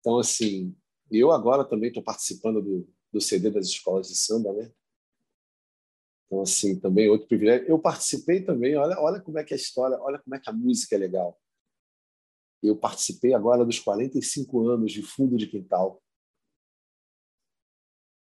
Então, 0.00 0.18
assim, 0.18 0.76
eu 1.10 1.30
agora 1.30 1.64
também 1.64 1.88
estou 1.88 2.02
participando 2.02 2.62
do, 2.62 2.88
do 3.12 3.20
CD 3.20 3.50
das 3.50 3.66
escolas 3.66 4.08
de 4.08 4.16
samba, 4.16 4.52
né? 4.52 4.72
Então, 6.26 6.42
assim, 6.42 6.78
também 6.78 7.08
outro 7.08 7.26
privilégio. 7.26 7.66
Eu 7.66 7.78
participei 7.78 8.42
também, 8.42 8.76
olha, 8.76 8.98
olha 9.00 9.20
como 9.20 9.38
é 9.38 9.44
que 9.44 9.52
é 9.52 9.56
a 9.56 9.60
história, 9.60 9.98
olha 10.00 10.18
como 10.18 10.34
é 10.34 10.38
que 10.38 10.48
a 10.48 10.52
música 10.52 10.94
é 10.94 10.98
legal. 10.98 11.38
Eu 12.62 12.76
participei 12.76 13.34
agora 13.34 13.64
dos 13.64 13.78
45 13.78 14.68
anos 14.68 14.92
de 14.92 15.02
Fundo 15.02 15.36
de 15.36 15.46
Quintal. 15.46 16.00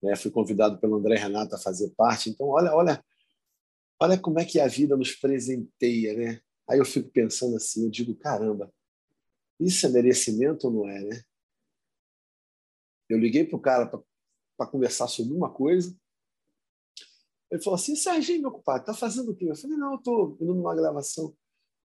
Né? 0.03 0.15
Fui 0.15 0.31
convidado 0.31 0.79
pelo 0.79 0.97
André 0.97 1.17
Renato 1.17 1.55
a 1.55 1.59
fazer 1.59 1.91
parte. 1.97 2.31
Então, 2.31 2.47
olha, 2.47 2.73
olha 2.73 3.05
olha 4.01 4.19
como 4.19 4.39
é 4.39 4.45
que 4.45 4.61
a 4.61 4.67
vida 4.67 4.97
nos 4.97 5.13
presenteia, 5.13 6.15
né? 6.15 6.41
Aí 6.69 6.79
eu 6.79 6.85
fico 6.85 7.11
pensando 7.11 7.57
assim, 7.57 7.85
eu 7.85 7.91
digo, 7.91 8.15
caramba, 8.15 8.73
isso 9.59 9.87
é 9.87 9.89
merecimento 9.89 10.69
ou 10.69 10.73
não 10.73 10.89
é, 10.89 11.03
né? 11.03 11.23
Eu 13.09 13.19
liguei 13.19 13.45
para 13.45 13.57
o 13.57 13.61
cara 13.61 13.91
para 14.57 14.67
conversar 14.67 15.09
sobre 15.09 15.35
uma 15.35 15.51
coisa. 15.51 15.97
Ele 17.51 17.63
falou 17.63 17.77
assim, 17.77 17.97
Serginho, 17.97 18.43
meu 18.43 18.51
ocupado, 18.51 18.85
tá 18.85 18.93
fazendo 18.93 19.33
o 19.33 19.35
quê? 19.35 19.47
Eu 19.49 19.57
falei, 19.57 19.77
não, 19.77 19.93
eu 19.93 19.99
tô 19.99 20.37
indo 20.41 20.55
numa 20.55 20.75
gravação. 20.75 21.35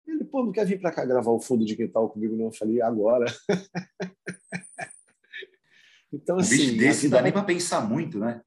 Ele, 0.07 0.25
pô, 0.25 0.43
não 0.43 0.51
quer 0.51 0.65
vir 0.65 0.81
para 0.81 0.91
cá 0.91 1.05
gravar 1.05 1.31
o 1.31 1.39
fundo 1.39 1.63
de 1.63 1.75
quintal 1.75 2.09
comigo, 2.09 2.35
não? 2.35 2.45
Eu 2.45 2.51
falei, 2.51 2.81
agora. 2.81 3.25
então, 6.11 6.39
assim. 6.39 6.55
Um 6.55 6.57
bicho 6.57 6.77
desse 6.77 7.03
não 7.03 7.11
dá 7.11 7.21
nem 7.21 7.31
para 7.31 7.43
pensar 7.43 7.87
muito, 7.87 8.17
né? 8.17 8.43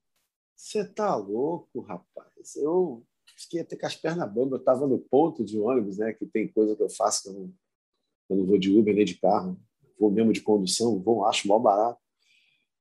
Você 0.56 0.84
tá 0.84 1.14
louco, 1.14 1.80
rapaz. 1.80 2.56
Eu 2.56 3.06
fiquei 3.36 3.60
até 3.60 3.76
com 3.76 3.86
as 3.86 3.96
pernas 3.96 4.32
bambas. 4.32 4.52
Eu 4.52 4.58
estava 4.58 4.86
no 4.86 4.98
ponto 4.98 5.44
de 5.44 5.58
ônibus, 5.58 5.98
né? 5.98 6.12
Que 6.12 6.26
tem 6.26 6.48
coisa 6.48 6.76
que 6.76 6.82
eu 6.82 6.90
faço 6.90 7.22
que 7.22 7.28
eu 7.28 7.34
não, 7.34 7.54
eu 8.30 8.36
não 8.36 8.46
vou 8.46 8.58
de 8.58 8.76
Uber 8.76 8.94
nem 8.94 9.04
de 9.04 9.18
carro. 9.18 9.60
Vou 9.98 10.10
mesmo 10.10 10.32
de 10.32 10.40
condução, 10.40 11.00
vou, 11.00 11.24
acho 11.26 11.46
mal 11.46 11.60
barato. 11.60 12.00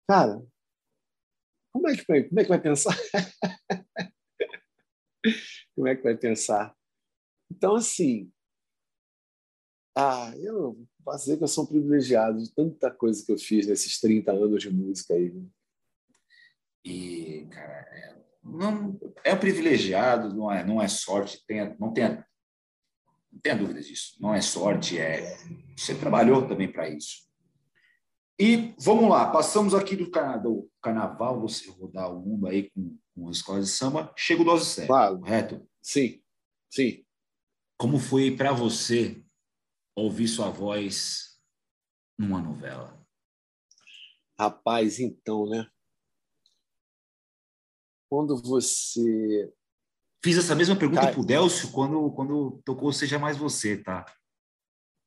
Cara, 0.07 0.41
como 1.71 1.87
é 1.87 1.95
que, 1.95 2.05
como 2.05 2.39
é 2.39 2.43
que 2.43 2.49
vai 2.49 2.61
pensar? 2.61 2.95
como 5.75 5.87
é 5.87 5.95
que 5.95 6.03
vai 6.03 6.17
pensar? 6.17 6.75
Então, 7.51 7.75
assim, 7.75 8.31
Ah, 9.95 10.33
eu 10.37 10.87
posso 11.03 11.25
dizer 11.25 11.37
que 11.37 11.43
eu 11.43 11.47
sou 11.47 11.65
um 11.65 11.67
privilegiado 11.67 12.41
de 12.41 12.51
tanta 12.53 12.89
coisa 12.89 13.23
que 13.23 13.31
eu 13.31 13.37
fiz 13.37 13.67
nesses 13.67 13.99
30 13.99 14.31
anos 14.31 14.61
de 14.61 14.71
música 14.71 15.13
aí. 15.13 15.31
E, 16.83 17.45
cara, 17.51 17.87
é, 17.91 18.22
não, 18.43 18.99
é 19.23 19.33
um 19.33 19.39
privilegiado, 19.39 20.35
não 20.35 20.51
é, 20.51 20.63
não 20.65 20.81
é 20.81 20.87
sorte, 20.87 21.43
tem, 21.47 21.75
não, 21.79 21.93
tenha, 21.93 22.25
não 23.31 23.39
tenha 23.39 23.55
dúvida 23.55 23.81
disso. 23.81 24.15
Não 24.19 24.33
é 24.33 24.41
sorte, 24.41 24.99
é 24.99 25.37
você 25.75 25.95
trabalhou 25.95 26.47
também 26.47 26.71
para 26.71 26.89
isso. 26.89 27.23
E 28.39 28.73
vamos 28.79 29.09
lá, 29.09 29.31
passamos 29.31 29.73
aqui 29.73 29.95
do, 29.95 30.05
do 30.05 30.71
carnaval, 30.81 31.39
você 31.39 31.69
rodar 31.69 32.11
o 32.11 32.19
mundo 32.19 32.47
aí 32.47 32.69
com, 32.71 32.97
com 33.15 33.29
as 33.29 33.37
escolas 33.37 33.65
de 33.65 33.71
samba, 33.71 34.13
chega 34.17 34.41
o 34.41 34.45
Dose 34.45 34.65
Sério, 34.65 34.87
claro. 34.87 35.19
correto? 35.19 35.69
Sim, 35.81 36.21
sim. 36.69 37.05
Como 37.77 37.99
foi 37.99 38.35
para 38.35 38.51
você 38.51 39.23
ouvir 39.95 40.27
sua 40.27 40.49
voz 40.49 41.39
numa 42.17 42.41
novela? 42.41 42.99
Rapaz, 44.37 44.99
então, 44.99 45.47
né? 45.47 45.67
Quando 48.13 48.39
você. 48.39 49.51
Fiz 50.23 50.37
essa 50.37 50.53
mesma 50.53 50.77
pergunta 50.77 51.01
Cai... 51.01 51.13
para 51.13 51.19
o 51.19 51.25
Delcio 51.25 51.71
quando, 51.71 52.11
quando 52.11 52.61
tocou 52.63 52.93
Seja 52.93 53.17
Mais 53.17 53.37
Você, 53.37 53.75
tá? 53.75 54.05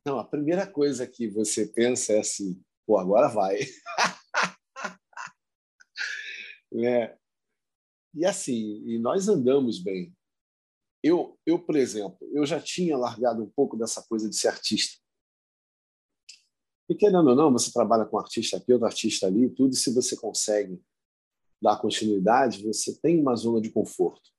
Não, 0.04 0.18
a 0.18 0.24
primeira 0.24 0.66
coisa 0.66 1.07
que 1.07 1.28
você 1.28 1.68
pensa 1.68 2.14
é 2.14 2.18
assim: 2.18 2.61
pô, 2.84 2.98
agora 2.98 3.28
vai. 3.28 3.61
né? 6.72 7.16
E 8.12 8.26
assim, 8.26 8.82
e 8.84 8.98
nós 8.98 9.28
andamos 9.28 9.80
bem. 9.80 10.12
Eu, 11.00 11.38
eu, 11.46 11.61
por 11.61 11.76
exemplo, 11.76 12.18
eu 12.32 12.44
já 12.44 12.61
tinha 12.61 12.98
largado 12.98 13.40
um 13.40 13.50
pouco 13.50 13.76
dessa 13.76 14.02
coisa 14.02 14.28
de 14.28 14.34
ser 14.34 14.48
artista. 14.48 15.00
E 16.90 16.94
querendo 16.96 17.28
ou 17.28 17.36
não, 17.36 17.52
você 17.52 17.70
trabalha 17.70 18.04
com 18.04 18.18
artista 18.18 18.57
aqui, 18.57 18.72
outro 18.72 18.88
artista 18.88 19.28
ali, 19.28 19.48
tudo, 19.48 19.74
e 19.74 19.76
se 19.76 19.94
você 19.94 20.16
consegue 20.16 20.82
dar 21.61 21.80
continuidade, 21.80 22.64
você 22.64 22.94
tem 23.00 23.20
uma 23.20 23.34
zona 23.34 23.61
de 23.61 23.70
conforto. 23.70 24.30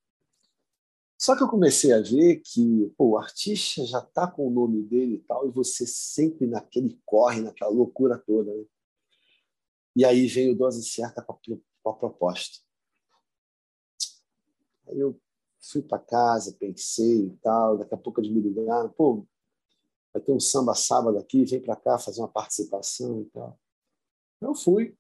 Só 1.20 1.36
que 1.36 1.42
eu 1.42 1.50
comecei 1.50 1.92
a 1.92 2.00
ver 2.00 2.42
que 2.44 2.94
pô, 2.96 3.12
o 3.12 3.18
artista 3.18 3.84
já 3.86 4.00
está 4.00 4.30
com 4.30 4.48
o 4.48 4.52
nome 4.52 4.84
dele 4.84 5.16
e 5.16 5.20
tal, 5.20 5.48
e 5.48 5.52
você 5.52 5.86
sempre 5.88 6.46
naquele 6.46 7.00
corre, 7.06 7.42
naquela 7.42 7.72
loucura 7.72 8.18
toda. 8.20 8.54
Né? 8.54 8.66
E 9.96 10.06
aí 10.06 10.28
vem 10.28 10.52
o 10.52 10.56
dose 10.56 10.88
certa 10.88 11.24
com 11.24 11.90
a 11.90 11.94
proposta. 11.94 12.60
Aí 14.88 15.00
eu 15.00 15.20
fui 15.60 15.82
para 15.82 15.98
casa, 15.98 16.56
pensei 16.60 17.26
e 17.26 17.38
tal, 17.42 17.78
daqui 17.80 17.96
a 17.96 17.98
pouco 17.98 18.22
eles 18.22 18.32
me 18.32 18.40
ligaram, 18.40 18.90
pô, 18.90 19.26
vai 20.14 20.22
ter 20.22 20.32
um 20.32 20.40
samba 20.40 20.76
sábado 20.76 21.18
aqui, 21.18 21.44
vem 21.46 21.62
para 21.62 21.76
cá 21.76 21.98
fazer 21.98 22.22
uma 22.22 22.32
participação 22.32 23.22
e 23.22 23.26
tal. 23.26 23.60
Eu 24.40 24.54
fui. 24.54 24.96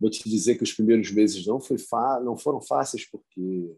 Vou 0.00 0.10
te 0.10 0.28
dizer 0.28 0.56
que 0.56 0.62
os 0.62 0.72
primeiros 0.72 1.10
meses 1.10 1.44
não, 1.46 1.60
foi 1.60 1.76
não 2.22 2.36
foram 2.36 2.60
fáceis, 2.60 3.04
porque 3.04 3.76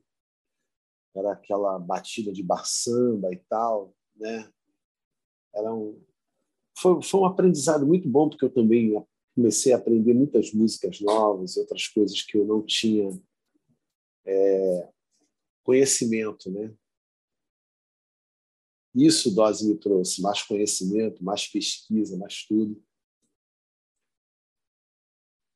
era 1.15 1.33
aquela 1.33 1.79
batida 1.79 2.33
de 2.33 2.43
bar 2.43 2.65
samba 2.67 3.33
e 3.33 3.37
tal, 3.49 3.95
né? 4.17 4.51
Era 5.55 5.75
um 5.75 6.01
foi, 6.79 7.03
foi 7.03 7.21
um 7.21 7.27
aprendizado 7.27 7.87
muito 7.87 8.09
bom 8.09 8.29
porque 8.29 8.45
eu 8.45 8.53
também 8.53 8.95
comecei 9.35 9.73
a 9.73 9.77
aprender 9.77 10.15
muitas 10.15 10.53
músicas 10.53 11.01
novas, 11.01 11.57
outras 11.57 11.87
coisas 11.89 12.23
que 12.23 12.39
eu 12.39 12.45
não 12.45 12.63
tinha 12.63 13.11
é, 14.25 14.89
conhecimento, 15.63 16.51
né? 16.51 16.75
Isso 18.95 19.33
Dose 19.33 19.69
me 19.69 19.77
trouxe, 19.79 20.21
mais 20.21 20.43
conhecimento, 20.43 21.23
mais 21.23 21.47
pesquisa, 21.47 22.17
mais 22.17 22.45
tudo. 22.45 22.83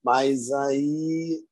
Mas 0.04 0.52
aí 0.52 1.44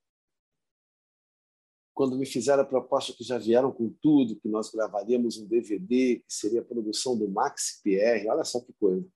quando 1.94 2.16
me 2.16 2.26
fizeram 2.26 2.62
a 2.62 2.66
proposta 2.66 3.12
que 3.12 3.22
já 3.22 3.38
vieram 3.38 3.70
com 3.70 3.90
tudo, 4.00 4.36
que 4.36 4.48
nós 4.48 4.70
gravaríamos 4.70 5.36
um 5.36 5.46
DVD, 5.46 6.16
que 6.16 6.24
seria 6.26 6.60
a 6.60 6.64
produção 6.64 7.16
do 7.16 7.28
Max 7.28 7.80
Pierre, 7.82 8.28
olha 8.28 8.44
só 8.44 8.60
que 8.60 8.72
coisa. 8.72 9.06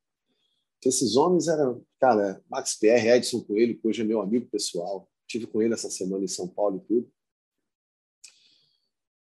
Esses 0.84 1.16
homens 1.16 1.48
eram, 1.48 1.84
cara, 1.98 2.44
Max 2.48 2.78
Pierre, 2.78 3.08
Edson 3.08 3.42
Coelho, 3.42 3.78
que 3.80 3.88
hoje 3.88 4.02
é 4.02 4.04
meu 4.04 4.20
amigo 4.20 4.48
pessoal. 4.48 5.10
Tive 5.26 5.46
com 5.46 5.60
ele 5.60 5.74
essa 5.74 5.90
semana 5.90 6.24
em 6.24 6.28
São 6.28 6.46
Paulo 6.46 6.76
e 6.76 6.86
tudo. 6.86 7.12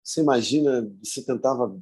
Você 0.03 0.22
imagina, 0.22 0.89
você 1.03 1.24
tentava 1.24 1.78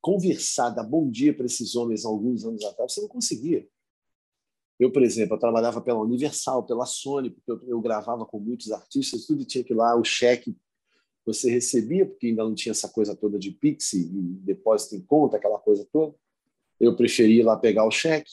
conversar, 0.00 0.70
dar 0.70 0.84
bom 0.84 1.10
dia 1.10 1.36
para 1.36 1.46
esses 1.46 1.76
homens 1.76 2.04
alguns 2.04 2.44
anos 2.44 2.64
atrás, 2.64 2.94
você 2.94 3.02
não 3.02 3.08
conseguia. 3.08 3.68
Eu, 4.82 4.90
por 4.90 5.02
exemplo, 5.02 5.36
eu 5.36 5.38
trabalhava 5.38 5.80
pela 5.80 6.00
Universal, 6.00 6.66
pela 6.66 6.84
Sony, 6.84 7.30
porque 7.30 7.52
eu, 7.52 7.68
eu 7.68 7.80
gravava 7.80 8.26
com 8.26 8.40
muitos 8.40 8.72
artistas, 8.72 9.26
tudo 9.26 9.44
tinha 9.44 9.62
que 9.62 9.72
ir 9.72 9.76
lá, 9.76 9.94
o 9.94 10.02
cheque 10.02 10.56
você 11.24 11.48
recebia, 11.48 12.04
porque 12.04 12.26
ainda 12.26 12.42
não 12.42 12.52
tinha 12.52 12.72
essa 12.72 12.88
coisa 12.88 13.14
toda 13.14 13.38
de 13.38 13.52
Pix 13.52 13.92
e 13.92 14.08
depósito 14.08 14.96
em 14.96 15.00
conta, 15.00 15.36
aquela 15.36 15.60
coisa 15.60 15.86
toda. 15.92 16.16
Eu 16.80 16.96
preferia 16.96 17.42
ir 17.42 17.44
lá 17.44 17.56
pegar 17.56 17.84
o 17.84 17.92
cheque. 17.92 18.32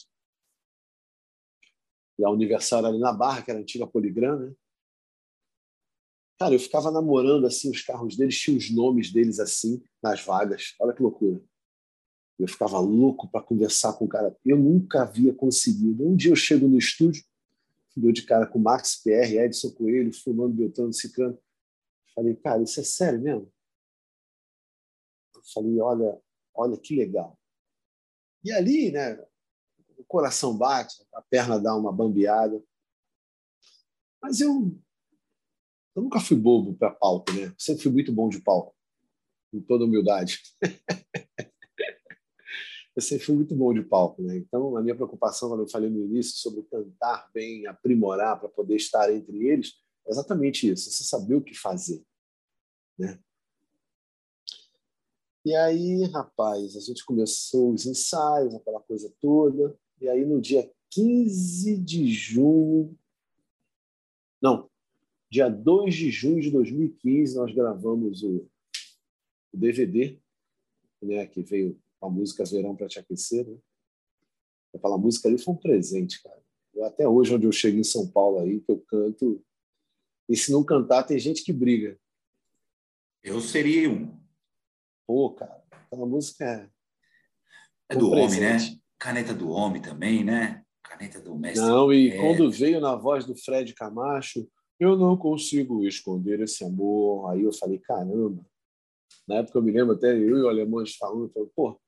E 2.18 2.26
a 2.26 2.32
Universal 2.32 2.84
ali 2.84 2.98
na 2.98 3.14
Barra, 3.14 3.44
que 3.44 3.52
era 3.52 3.60
a 3.60 3.62
antiga 3.62 3.86
Poligram, 3.86 4.40
né? 4.40 4.54
Cara, 6.40 6.56
eu 6.56 6.60
ficava 6.60 6.90
namorando 6.90 7.46
assim 7.46 7.70
os 7.70 7.84
carros 7.84 8.18
deles, 8.18 8.40
tinha 8.40 8.58
os 8.58 8.74
nomes 8.74 9.12
deles 9.12 9.40
assim 9.40 9.84
nas 10.02 10.26
vagas. 10.26 10.74
Olha 10.80 10.94
que 10.94 11.04
loucura. 11.04 11.40
Eu 12.40 12.48
ficava 12.48 12.80
louco 12.80 13.28
para 13.28 13.44
conversar 13.44 13.94
com 13.94 14.06
o 14.06 14.08
cara. 14.08 14.36
Eu 14.46 14.58
nunca 14.58 15.02
havia 15.02 15.34
conseguido. 15.34 16.08
Um 16.08 16.16
dia 16.16 16.32
eu 16.32 16.36
chego 16.38 16.68
no 16.68 16.78
estúdio, 16.78 17.24
dou 18.00 18.12
de 18.12 18.24
cara 18.24 18.48
com 18.48 18.58
Max 18.58 18.96
PR, 19.04 19.34
Edson 19.34 19.72
Coelho, 19.72 20.14
Fulano, 20.14 20.54
Beltrano, 20.54 20.94
Cicano. 20.94 21.38
Falei, 22.16 22.36
cara, 22.36 22.64
isso 22.64 22.80
é 22.80 22.84
sério 22.84 23.22
mesmo? 23.22 23.52
Eu 25.36 25.42
falei, 25.54 25.80
olha, 25.80 26.22
olha 26.56 26.78
que 26.78 26.96
legal. 26.96 27.38
E 28.44 28.52
ali, 28.52 28.92
né, 28.92 29.22
o 29.98 30.04
coração 30.06 30.58
bate, 30.58 31.06
a 31.14 31.22
perna 31.22 31.60
dá 31.60 31.76
uma 31.76 31.92
bambeada. 31.92 32.64
Mas 34.22 34.40
eu, 34.40 34.78
eu 35.96 36.02
nunca 36.02 36.20
fui 36.20 36.38
bobo 36.38 36.74
para 36.74 36.92
palco, 36.92 37.32
né? 37.34 37.54
Sempre 37.58 37.84
fui 37.84 37.92
muito 37.92 38.12
bom 38.14 38.30
de 38.30 38.42
palco, 38.42 38.76
com 39.52 39.62
toda 39.62 39.86
humildade. 39.86 40.42
eu 43.00 43.02
sempre 43.02 43.26
fui 43.26 43.36
muito 43.36 43.56
bom 43.56 43.74
de 43.74 43.82
palco, 43.82 44.22
né? 44.22 44.38
Então, 44.38 44.76
a 44.76 44.82
minha 44.82 44.96
preocupação, 44.96 45.50
quando 45.50 45.62
eu 45.62 45.70
falei 45.70 45.90
no 45.90 46.04
início 46.04 46.38
sobre 46.38 46.64
cantar 46.64 47.30
bem, 47.34 47.66
aprimorar 47.66 48.38
para 48.38 48.50
poder 48.50 48.76
estar 48.76 49.12
entre 49.14 49.48
eles, 49.48 49.76
é 50.06 50.12
exatamente 50.12 50.70
isso, 50.70 50.92
você 50.92 51.04
saber 51.04 51.36
o 51.36 51.42
que 51.42 51.54
fazer, 51.54 52.04
né? 52.98 53.18
E 55.46 55.56
aí, 55.56 56.04
rapaz, 56.12 56.76
a 56.76 56.82
gente 56.82 57.06
começou 57.06 57.72
os 57.72 57.86
ensaios, 57.86 58.54
aquela 58.54 58.82
coisa 58.82 59.12
toda, 59.22 59.80
e 60.02 60.10
aí 60.10 60.26
no 60.26 60.42
dia 60.42 60.70
15 60.92 61.78
de 61.78 62.12
junho, 62.12 62.98
não, 64.42 64.70
dia 65.32 65.48
2 65.48 65.96
de 65.96 66.12
junho 66.12 66.42
de 66.42 66.52
2015, 66.52 67.38
nós 67.38 67.56
gravamos 67.56 68.22
o, 68.24 68.46
o 69.54 69.58
DVD, 69.58 70.20
né, 71.02 71.26
que 71.26 71.42
veio 71.42 71.80
a 72.02 72.10
música 72.10 72.44
Verão 72.46 72.76
para 72.76 72.88
Te 72.88 73.00
Aquecer. 73.00 73.48
Né? 73.48 73.58
Aquela 74.76 74.98
música 74.98 75.28
ali 75.28 75.38
foi 75.38 75.54
um 75.54 75.58
presente, 75.58 76.22
cara. 76.22 76.42
Eu, 76.74 76.86
até 76.86 77.08
hoje, 77.08 77.34
onde 77.34 77.46
eu 77.46 77.52
chego 77.52 77.78
em 77.78 77.84
São 77.84 78.08
Paulo, 78.08 78.40
aí, 78.40 78.62
que 78.62 78.72
eu 78.72 78.80
canto, 78.82 79.44
e 80.30 80.38
se 80.38 80.52
não 80.52 80.64
cantar, 80.64 81.04
tem 81.04 81.18
gente 81.18 81.44
que 81.44 81.52
briga. 81.52 82.00
Eu 83.24 83.42
seria 83.42 83.90
um. 83.90 84.16
Pô, 85.08 85.34
cara, 85.34 85.64
aquela 85.72 86.06
música 86.06 86.46
é. 86.46 86.70
É 87.92 87.96
do 87.96 88.12
homem, 88.12 88.40
né? 88.40 88.58
Caneta 89.00 89.34
do 89.34 89.50
homem 89.50 89.82
também, 89.82 90.24
né? 90.24 90.64
Caneta 90.84 91.20
do 91.20 91.36
mestre. 91.36 91.66
Não, 91.66 91.92
e 91.92 92.12
é. 92.12 92.18
quando 92.18 92.52
veio 92.52 92.80
na 92.80 92.96
voz 92.96 93.26
do 93.26 93.36
Fred 93.36 93.74
Camacho, 93.74 94.48
eu 94.80 94.96
não 94.96 95.18
consigo 95.18 95.84
esconder 95.84 96.40
esse 96.42 96.64
amor. 96.64 97.32
Aí 97.32 97.44
eu 97.44 97.52
falei, 97.52 97.80
caramba. 97.80 98.46
Na 99.28 99.38
época 99.38 99.58
eu 99.58 99.64
me 99.64 99.72
lembro 99.72 99.96
até 99.96 100.14
eu 100.14 100.38
e 100.38 100.42
o 100.44 100.48
alemão 100.48 100.84
falando, 101.00 101.32
falando 101.32 101.52
pô, 101.56 101.82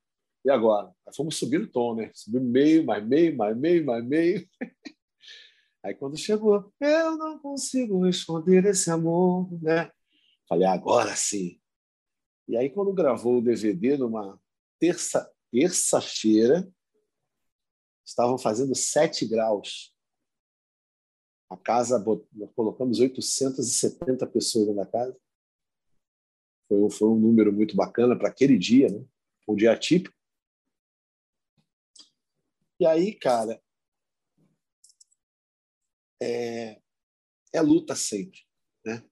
e 0.44 0.50
agora? 0.50 0.92
Aí 1.06 1.14
fomos 1.14 1.36
subir 1.36 1.60
o 1.60 1.70
tom, 1.70 1.94
né? 1.94 2.10
Subimos 2.14 2.48
meio, 2.48 2.84
mais 2.84 3.06
meio, 3.06 3.36
mais 3.36 3.56
meio, 3.56 3.86
mais 3.86 4.04
meio. 4.04 4.48
Aí 5.84 5.94
quando 5.94 6.16
chegou, 6.16 6.72
eu 6.80 7.16
não 7.16 7.38
consigo 7.40 8.06
esconder 8.06 8.64
esse 8.66 8.88
amor, 8.90 9.48
né? 9.60 9.90
Falei, 10.48 10.66
agora 10.66 11.16
sim. 11.16 11.60
E 12.46 12.56
aí 12.56 12.70
quando 12.70 12.92
gravou 12.92 13.38
o 13.38 13.42
DVD 13.42 13.96
numa 13.96 14.40
terça 14.78 15.28
terça-feira, 15.50 16.66
estavam 18.04 18.38
fazendo 18.38 18.74
7 18.74 19.26
graus. 19.28 19.94
A 21.50 21.56
casa, 21.56 22.02
colocamos 22.54 22.98
870 22.98 24.26
pessoas 24.28 24.74
na 24.74 24.86
casa. 24.86 25.14
Foi, 26.66 26.90
foi 26.90 27.08
um 27.08 27.18
número 27.18 27.52
muito 27.52 27.76
bacana 27.76 28.16
para 28.16 28.28
aquele 28.28 28.56
dia, 28.58 28.88
né? 28.88 29.04
um 29.46 29.54
dia 29.54 29.72
atípico. 29.72 30.16
E 32.82 32.84
aí, 32.84 33.14
cara, 33.14 33.62
é, 36.20 36.82
é 37.52 37.60
luta 37.60 37.94
sempre. 37.94 38.40
Né? 38.84 39.08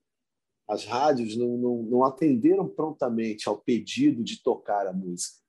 As 0.67 0.83
rádios 0.83 1.37
não, 1.37 1.57
não, 1.57 1.83
não 1.83 2.03
atenderam 2.03 2.67
prontamente 2.67 3.47
ao 3.47 3.61
pedido 3.61 4.25
de 4.25 4.43
tocar 4.43 4.87
a 4.87 4.91
música. 4.91 5.39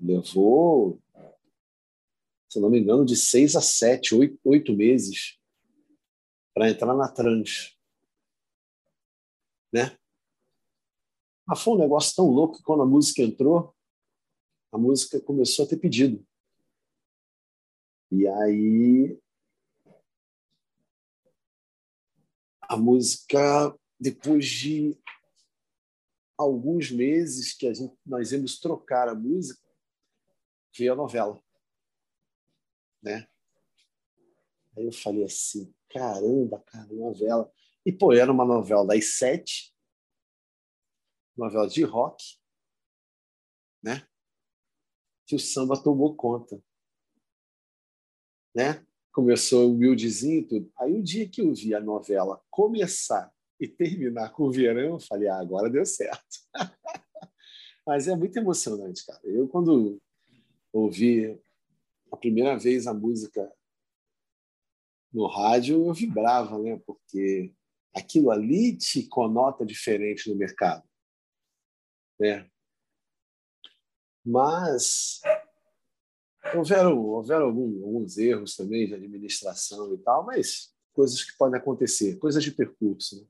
Levou, 0.00 1.02
se 2.48 2.58
não 2.58 2.70
me 2.70 2.80
engano, 2.80 3.04
de 3.04 3.14
seis 3.14 3.54
a 3.54 3.60
sete, 3.60 4.14
oito, 4.14 4.40
oito 4.42 4.74
meses 4.74 5.38
para 6.54 6.70
entrar 6.70 6.94
na 6.94 7.12
trans. 7.12 7.78
Né? 9.70 9.98
Mas 11.46 11.60
foi 11.60 11.74
um 11.74 11.78
negócio 11.80 12.16
tão 12.16 12.24
louco 12.30 12.56
que 12.56 12.62
quando 12.62 12.84
a 12.84 12.86
música 12.86 13.20
entrou, 13.20 13.76
a 14.72 14.78
música 14.78 15.20
começou 15.20 15.66
a 15.66 15.68
ter 15.68 15.76
pedido. 15.76 16.26
E 18.10 18.26
aí 18.26 19.18
a 22.68 22.76
música, 22.76 23.76
depois 23.98 24.46
de 24.46 24.98
alguns 26.36 26.90
meses 26.90 27.52
que 27.52 27.66
a 27.66 27.72
gente, 27.72 27.96
nós 28.04 28.32
íamos 28.32 28.58
trocar 28.58 29.08
a 29.08 29.14
música, 29.14 29.62
veio 30.76 30.92
a 30.92 30.96
novela. 30.96 31.42
Né? 33.02 33.26
Aí 34.76 34.84
eu 34.84 34.92
falei 34.92 35.24
assim, 35.24 35.72
caramba, 35.88 36.62
cara, 36.66 36.92
novela. 36.92 37.50
E, 37.84 37.92
pô, 37.92 38.12
era 38.12 38.30
uma 38.30 38.44
novela 38.44 38.86
das 38.86 39.16
sete, 39.16 39.74
novela 41.36 41.68
de 41.68 41.82
rock, 41.84 42.22
né? 43.82 44.06
Que 45.24 45.36
o 45.36 45.40
samba 45.40 45.80
tomou 45.80 46.16
conta, 46.16 46.60
né? 48.56 48.82
Começou 49.12 49.70
humildezinho 49.70 50.40
e 50.40 50.46
tudo. 50.46 50.72
Aí, 50.78 50.98
o 50.98 51.02
dia 51.02 51.28
que 51.28 51.42
eu 51.42 51.52
vi 51.54 51.74
a 51.74 51.80
novela 51.80 52.42
começar 52.50 53.30
e 53.60 53.68
terminar 53.68 54.30
com 54.30 54.44
o 54.44 54.50
verão, 54.50 54.94
eu 54.94 55.00
falei, 55.00 55.28
ah, 55.28 55.38
agora 55.38 55.68
deu 55.68 55.84
certo. 55.84 56.24
Mas 57.86 58.08
é 58.08 58.16
muito 58.16 58.36
emocionante, 58.38 59.04
cara. 59.04 59.20
Eu, 59.24 59.46
quando 59.46 60.00
ouvi 60.72 61.38
a 62.10 62.16
primeira 62.16 62.58
vez 62.58 62.86
a 62.86 62.94
música 62.94 63.52
no 65.12 65.26
rádio, 65.26 65.86
eu 65.86 65.92
vibrava, 65.92 66.58
né? 66.58 66.80
Porque 66.86 67.52
aquilo 67.94 68.30
ali 68.30 68.76
te 68.76 69.06
conota 69.06 69.66
diferente 69.66 70.30
no 70.30 70.36
mercado. 70.36 70.82
Né? 72.18 72.48
Mas 74.24 75.20
houveram, 76.54 76.98
houveram 76.98 77.46
alguns 77.46 78.16
erros 78.16 78.56
também 78.56 78.86
de 78.86 78.94
administração 78.94 79.92
e 79.94 79.98
tal, 79.98 80.24
mas 80.24 80.74
coisas 80.92 81.22
que 81.22 81.36
podem 81.36 81.58
acontecer, 81.58 82.18
coisas 82.18 82.42
de 82.42 82.50
percurso. 82.50 83.20
Né? 83.20 83.26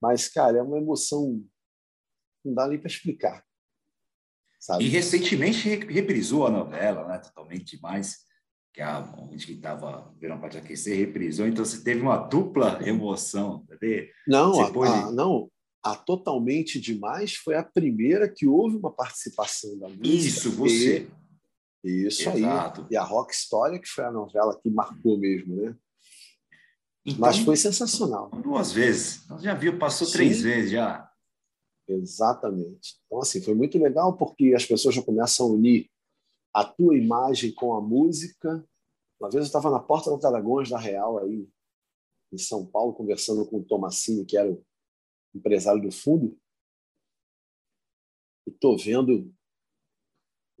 Mas, 0.00 0.28
cara, 0.28 0.58
é 0.58 0.62
uma 0.62 0.78
emoção, 0.78 1.44
não 2.44 2.54
dá 2.54 2.66
nem 2.66 2.78
para 2.78 2.88
explicar. 2.88 3.44
Sabe? 4.60 4.84
E 4.84 4.88
recentemente 4.88 5.68
reprisou 5.68 6.46
a 6.46 6.50
novela, 6.50 7.06
né? 7.08 7.18
totalmente 7.18 7.76
demais, 7.76 8.20
que 8.72 8.80
a 8.80 9.00
onde 9.18 9.44
que 9.44 9.52
estava 9.52 10.12
Verão 10.18 10.40
Pode 10.40 10.56
Aquecer 10.56 10.96
reprisou, 10.96 11.46
então 11.46 11.64
você 11.64 11.82
teve 11.82 12.00
uma 12.00 12.16
dupla 12.16 12.80
emoção. 12.86 13.66
Não, 14.26 14.60
a, 14.60 14.72
pode... 14.72 14.92
a, 14.92 15.10
não, 15.10 15.50
a 15.82 15.96
Totalmente 15.96 16.80
Demais 16.80 17.34
foi 17.34 17.56
a 17.56 17.64
primeira 17.64 18.28
que 18.28 18.46
houve 18.46 18.76
uma 18.76 18.92
participação 18.92 19.78
da 19.78 19.88
música. 19.88 20.06
Isso, 20.06 20.52
você. 20.52 21.02
E, 21.02 21.21
isso 21.84 22.28
Exato. 22.28 22.82
aí. 22.82 22.86
E 22.90 22.96
a 22.96 23.02
Rock 23.02 23.34
Story, 23.34 23.80
que 23.80 23.88
foi 23.88 24.04
a 24.04 24.12
novela 24.12 24.58
que 24.60 24.70
marcou 24.70 25.18
mesmo, 25.18 25.56
né? 25.56 25.76
Então, 27.04 27.20
Mas 27.20 27.38
foi 27.38 27.56
sensacional. 27.56 28.30
Duas 28.30 28.70
vezes. 28.70 29.26
Já 29.40 29.54
viu, 29.54 29.78
passou 29.78 30.06
Sim. 30.06 30.12
três 30.12 30.40
vezes 30.40 30.70
já. 30.70 31.10
Exatamente. 31.88 33.00
Então, 33.06 33.20
assim, 33.20 33.42
foi 33.42 33.54
muito 33.54 33.76
legal 33.78 34.16
porque 34.16 34.54
as 34.54 34.64
pessoas 34.64 34.94
já 34.94 35.02
começam 35.02 35.46
a 35.46 35.50
unir 35.50 35.90
a 36.54 36.64
tua 36.64 36.96
imagem 36.96 37.52
com 37.52 37.74
a 37.74 37.80
música. 37.80 38.64
Uma 39.20 39.28
vez 39.30 39.42
eu 39.42 39.46
estava 39.46 39.70
na 39.70 39.80
porta 39.80 40.10
da 40.10 40.18
Taragões 40.18 40.70
da 40.70 40.78
Real, 40.78 41.18
aí, 41.18 41.48
em 42.32 42.38
São 42.38 42.64
Paulo, 42.64 42.94
conversando 42.94 43.44
com 43.46 43.58
o 43.58 43.64
Tomassini, 43.64 44.24
que 44.24 44.36
era 44.36 44.50
o 44.50 44.64
empresário 45.34 45.82
do 45.82 45.90
fundo, 45.90 46.38
e 48.46 48.50
estou 48.50 48.76
vendo 48.76 49.32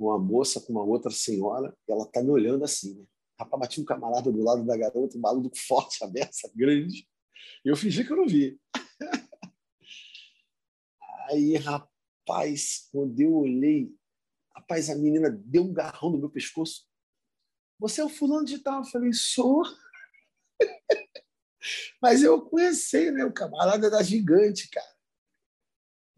uma 0.06 0.18
moça 0.18 0.60
com 0.60 0.72
uma 0.72 0.82
outra 0.82 1.10
senhora, 1.10 1.76
e 1.88 1.92
ela 1.92 2.04
está 2.04 2.22
me 2.22 2.30
olhando 2.30 2.64
assim, 2.64 2.94
né? 2.94 3.04
Rapaz, 3.38 3.60
bati 3.60 3.80
um 3.80 3.84
camarada 3.84 4.30
do 4.30 4.42
lado 4.42 4.64
da 4.64 4.76
garota, 4.76 5.16
um 5.16 5.20
maluco 5.20 5.56
forte, 5.66 6.02
aberto, 6.04 6.34
grande, 6.54 7.08
e 7.64 7.68
eu 7.68 7.76
fingi 7.76 8.04
que 8.04 8.12
eu 8.12 8.16
não 8.16 8.26
vi. 8.26 8.58
Aí, 11.30 11.56
rapaz, 11.56 12.88
quando 12.92 13.18
eu 13.20 13.32
olhei, 13.34 13.94
rapaz, 14.54 14.90
a 14.90 14.94
menina 14.94 15.30
deu 15.30 15.64
um 15.64 15.72
garrão 15.72 16.10
no 16.10 16.18
meu 16.18 16.30
pescoço. 16.30 16.86
Você 17.78 18.00
é 18.00 18.04
o 18.04 18.08
fulano 18.08 18.44
de 18.44 18.58
tal? 18.58 18.80
Eu 18.80 18.86
falei, 18.86 19.12
sou. 19.12 19.62
Mas 22.00 22.22
eu 22.22 22.40
conheci, 22.42 23.10
né? 23.10 23.24
O 23.24 23.32
camarada 23.32 23.90
da 23.90 24.02
gigante, 24.02 24.68
cara. 24.68 24.91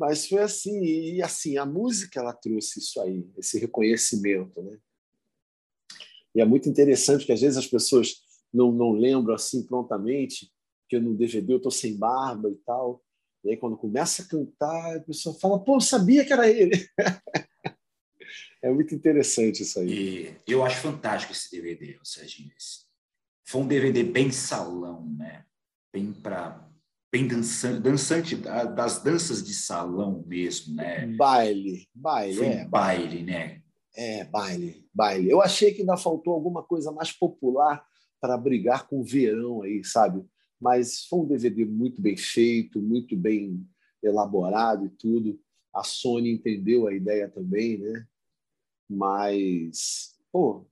Mas 0.06 0.28
foi 0.28 0.42
assim, 0.42 0.82
e 0.82 1.22
assim, 1.22 1.56
a 1.56 1.64
música 1.64 2.20
ela 2.20 2.34
trouxe 2.34 2.78
isso 2.78 3.00
aí, 3.00 3.26
esse 3.38 3.58
reconhecimento, 3.58 4.60
né? 4.62 4.78
E 6.34 6.42
é 6.42 6.44
muito 6.44 6.68
interessante 6.68 7.24
que 7.24 7.32
às 7.32 7.40
vezes 7.40 7.56
as 7.56 7.66
pessoas 7.66 8.16
não, 8.52 8.70
não 8.70 8.92
lembram 8.92 9.34
assim 9.34 9.66
prontamente, 9.66 10.52
que 10.90 10.98
no 10.98 11.16
DVD 11.16 11.54
eu 11.54 11.60
tô 11.60 11.70
sem 11.70 11.96
barba 11.96 12.50
e 12.50 12.54
tal. 12.66 13.02
E 13.42 13.50
aí 13.50 13.56
quando 13.56 13.78
começa 13.78 14.20
a 14.20 14.26
cantar, 14.26 14.96
a 14.96 15.00
pessoa 15.00 15.34
fala, 15.38 15.58
pô, 15.58 15.76
eu 15.76 15.80
sabia 15.80 16.22
que 16.22 16.34
era 16.34 16.50
ele. 16.50 16.86
é 18.62 18.70
muito 18.70 18.94
interessante 18.94 19.62
isso 19.62 19.80
aí. 19.80 20.36
E 20.46 20.52
eu 20.52 20.62
acho 20.62 20.82
fantástico 20.82 21.32
esse 21.32 21.50
DVD, 21.50 21.98
Serginho. 22.04 22.52
Foi 23.42 23.62
um 23.62 23.66
DVD 23.66 24.02
bem 24.02 24.30
salão, 24.30 25.06
né? 25.16 25.46
Bem 25.90 26.12
para 26.12 26.68
bem 27.14 27.28
dançante, 27.28 27.80
dançante 27.80 28.36
das 28.74 29.00
danças 29.00 29.40
de 29.40 29.54
salão 29.54 30.24
mesmo, 30.26 30.74
né? 30.74 31.06
Baile, 31.16 31.86
baile, 31.94 32.34
Foi 32.34 32.46
é. 32.46 32.64
Baile, 32.66 33.22
né? 33.22 33.62
É, 33.96 34.24
baile, 34.24 34.84
baile. 34.92 35.30
Eu 35.30 35.40
achei 35.40 35.72
que 35.72 35.82
ainda 35.82 35.96
faltou 35.96 36.34
alguma 36.34 36.64
coisa 36.64 36.90
mais 36.90 37.12
popular 37.12 37.86
para 38.20 38.36
brigar 38.36 38.88
com 38.88 38.98
o 38.98 39.04
verão 39.04 39.62
aí, 39.62 39.84
sabe? 39.84 40.26
Mas 40.60 41.04
foi 41.04 41.20
um 41.20 41.28
DVD 41.28 41.64
muito 41.64 42.02
bem 42.02 42.16
feito, 42.16 42.82
muito 42.82 43.16
bem 43.16 43.64
elaborado 44.02 44.84
e 44.86 44.90
tudo. 44.90 45.38
A 45.72 45.84
Sony 45.84 46.32
entendeu 46.32 46.88
a 46.88 46.94
ideia 46.94 47.28
também, 47.28 47.78
né? 47.78 48.08
Mas, 48.90 50.16
pô, 50.32 50.66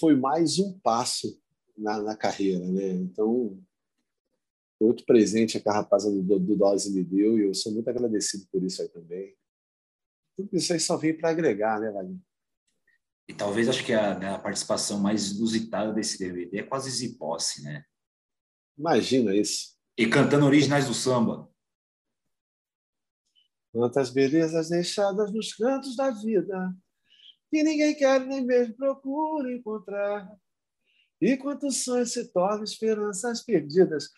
foi 0.00 0.16
mais 0.16 0.58
um 0.58 0.76
passo 0.80 1.40
na, 1.78 2.02
na 2.02 2.16
carreira, 2.16 2.66
né? 2.66 2.88
Então, 2.90 3.56
outro 4.78 5.04
presente 5.06 5.60
que 5.60 5.68
a 5.68 5.72
rapaziada 5.72 6.20
do, 6.22 6.38
do 6.38 6.56
Dose 6.56 6.92
me 6.92 7.02
deu 7.02 7.38
e 7.38 7.44
eu 7.44 7.54
sou 7.54 7.72
muito 7.72 7.88
agradecido 7.88 8.46
por 8.50 8.62
isso 8.62 8.82
aí 8.82 8.88
também. 8.88 9.34
Tudo 10.36 10.54
isso 10.54 10.72
aí 10.72 10.80
só 10.80 10.96
veio 10.96 11.16
para 11.16 11.30
agregar, 11.30 11.80
né, 11.80 11.90
Valinho? 11.90 12.22
E 13.28 13.34
talvez 13.34 13.68
acho 13.68 13.84
que 13.84 13.92
a, 13.92 14.18
né, 14.18 14.34
a, 14.34 14.38
participação 14.38 15.00
mais 15.00 15.32
inusitada 15.32 15.92
desse 15.92 16.18
DVD 16.18 16.58
é 16.58 16.62
quase 16.62 16.90
Ziposse, 16.90 17.62
né? 17.62 17.84
Imagina 18.78 19.34
isso. 19.34 19.76
E 19.98 20.06
cantando 20.06 20.46
originais 20.46 20.86
do 20.86 20.94
samba. 20.94 21.50
Quantas 23.72 24.10
belezas 24.10 24.68
deixadas 24.68 25.32
nos 25.32 25.54
cantos 25.54 25.96
da 25.96 26.10
vida 26.10 26.74
que 27.50 27.62
ninguém 27.62 27.94
quer 27.94 28.20
nem 28.24 28.44
mesmo 28.44 28.76
procura 28.76 29.52
encontrar. 29.52 30.30
E 31.20 31.36
quantos 31.36 31.82
sonhos 31.84 32.12
se 32.12 32.30
tornam 32.32 32.64
esperanças 32.64 33.42
perdidas 33.42 34.10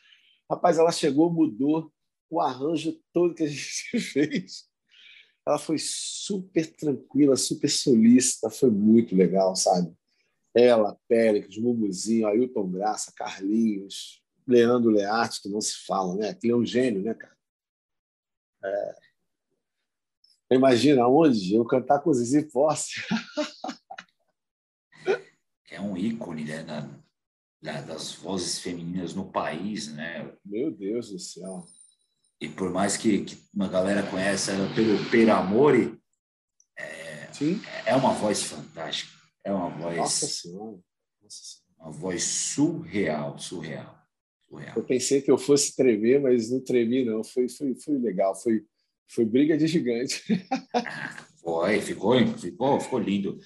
Rapaz, 0.50 0.78
ela 0.78 0.90
chegou, 0.90 1.32
mudou 1.32 1.92
o 2.30 2.40
arranjo 2.40 2.98
todo 3.12 3.34
que 3.34 3.42
a 3.42 3.46
gente 3.46 4.00
fez. 4.00 4.66
Ela 5.46 5.58
foi 5.58 5.76
super 5.78 6.66
tranquila, 6.74 7.36
super 7.36 7.68
solícita, 7.70 8.50
foi 8.50 8.70
muito 8.70 9.16
legal, 9.16 9.56
sabe? 9.56 9.94
Ela, 10.54 10.98
Péricles, 11.08 11.58
Mumuzinho, 11.58 12.26
Ailton 12.26 12.70
Graça, 12.70 13.12
Carlinhos, 13.16 14.22
Leandro 14.46 14.90
Learte, 14.90 15.42
que 15.42 15.48
não 15.48 15.60
se 15.60 15.86
fala, 15.86 16.16
né? 16.16 16.30
Aquele 16.30 16.52
é 16.52 16.56
um 16.56 16.64
gênio, 16.64 17.02
né, 17.02 17.14
cara? 17.14 17.36
É... 18.64 18.94
Imagina 20.50 21.06
onde 21.06 21.54
eu 21.54 21.64
cantar 21.64 22.00
com 22.00 22.10
o 22.10 22.14
Zizi 22.14 22.50
Posse. 22.50 23.02
é 25.70 25.80
um 25.80 25.96
ícone, 25.96 26.44
né? 26.44 26.64
Da, 27.60 27.80
das 27.80 28.14
vozes 28.14 28.58
femininas 28.58 29.14
no 29.14 29.30
país, 29.30 29.92
né? 29.92 30.32
Meu 30.44 30.70
Deus 30.70 31.10
do 31.10 31.18
céu. 31.18 31.64
E 32.40 32.48
por 32.48 32.70
mais 32.70 32.96
que, 32.96 33.24
que 33.24 33.38
uma 33.52 33.68
galera 33.68 34.02
conheça 34.08 34.52
ela 34.52 34.72
pelo 34.74 35.10
Per 35.10 35.28
Amore, 35.30 35.98
é, 36.78 37.28
Sim. 37.32 37.60
É 37.84 37.94
uma 37.94 38.12
voz 38.12 38.42
fantástica. 38.42 39.12
É 39.44 39.52
uma 39.52 39.70
voz. 39.70 39.96
Nossa 39.96 40.26
Senhora. 40.26 40.78
Nossa 41.22 41.42
senhora. 41.42 41.68
Uma 41.78 41.92
voz 41.92 42.24
surreal, 42.24 43.38
surreal, 43.38 43.96
surreal. 44.48 44.76
Eu 44.76 44.82
pensei 44.82 45.22
que 45.22 45.30
eu 45.30 45.38
fosse 45.38 45.76
tremer, 45.76 46.20
mas 46.20 46.50
não 46.50 46.60
tremi, 46.60 47.04
não. 47.04 47.22
Foi, 47.22 47.48
foi, 47.48 47.74
foi 47.76 47.98
legal. 47.98 48.34
Foi, 48.34 48.64
foi 49.08 49.24
briga 49.24 49.56
de 49.56 49.68
gigante. 49.68 50.22
foi, 51.40 51.80
ficou, 51.80 52.16
ficou, 52.36 52.80
ficou 52.80 52.98
lindo. 52.98 53.38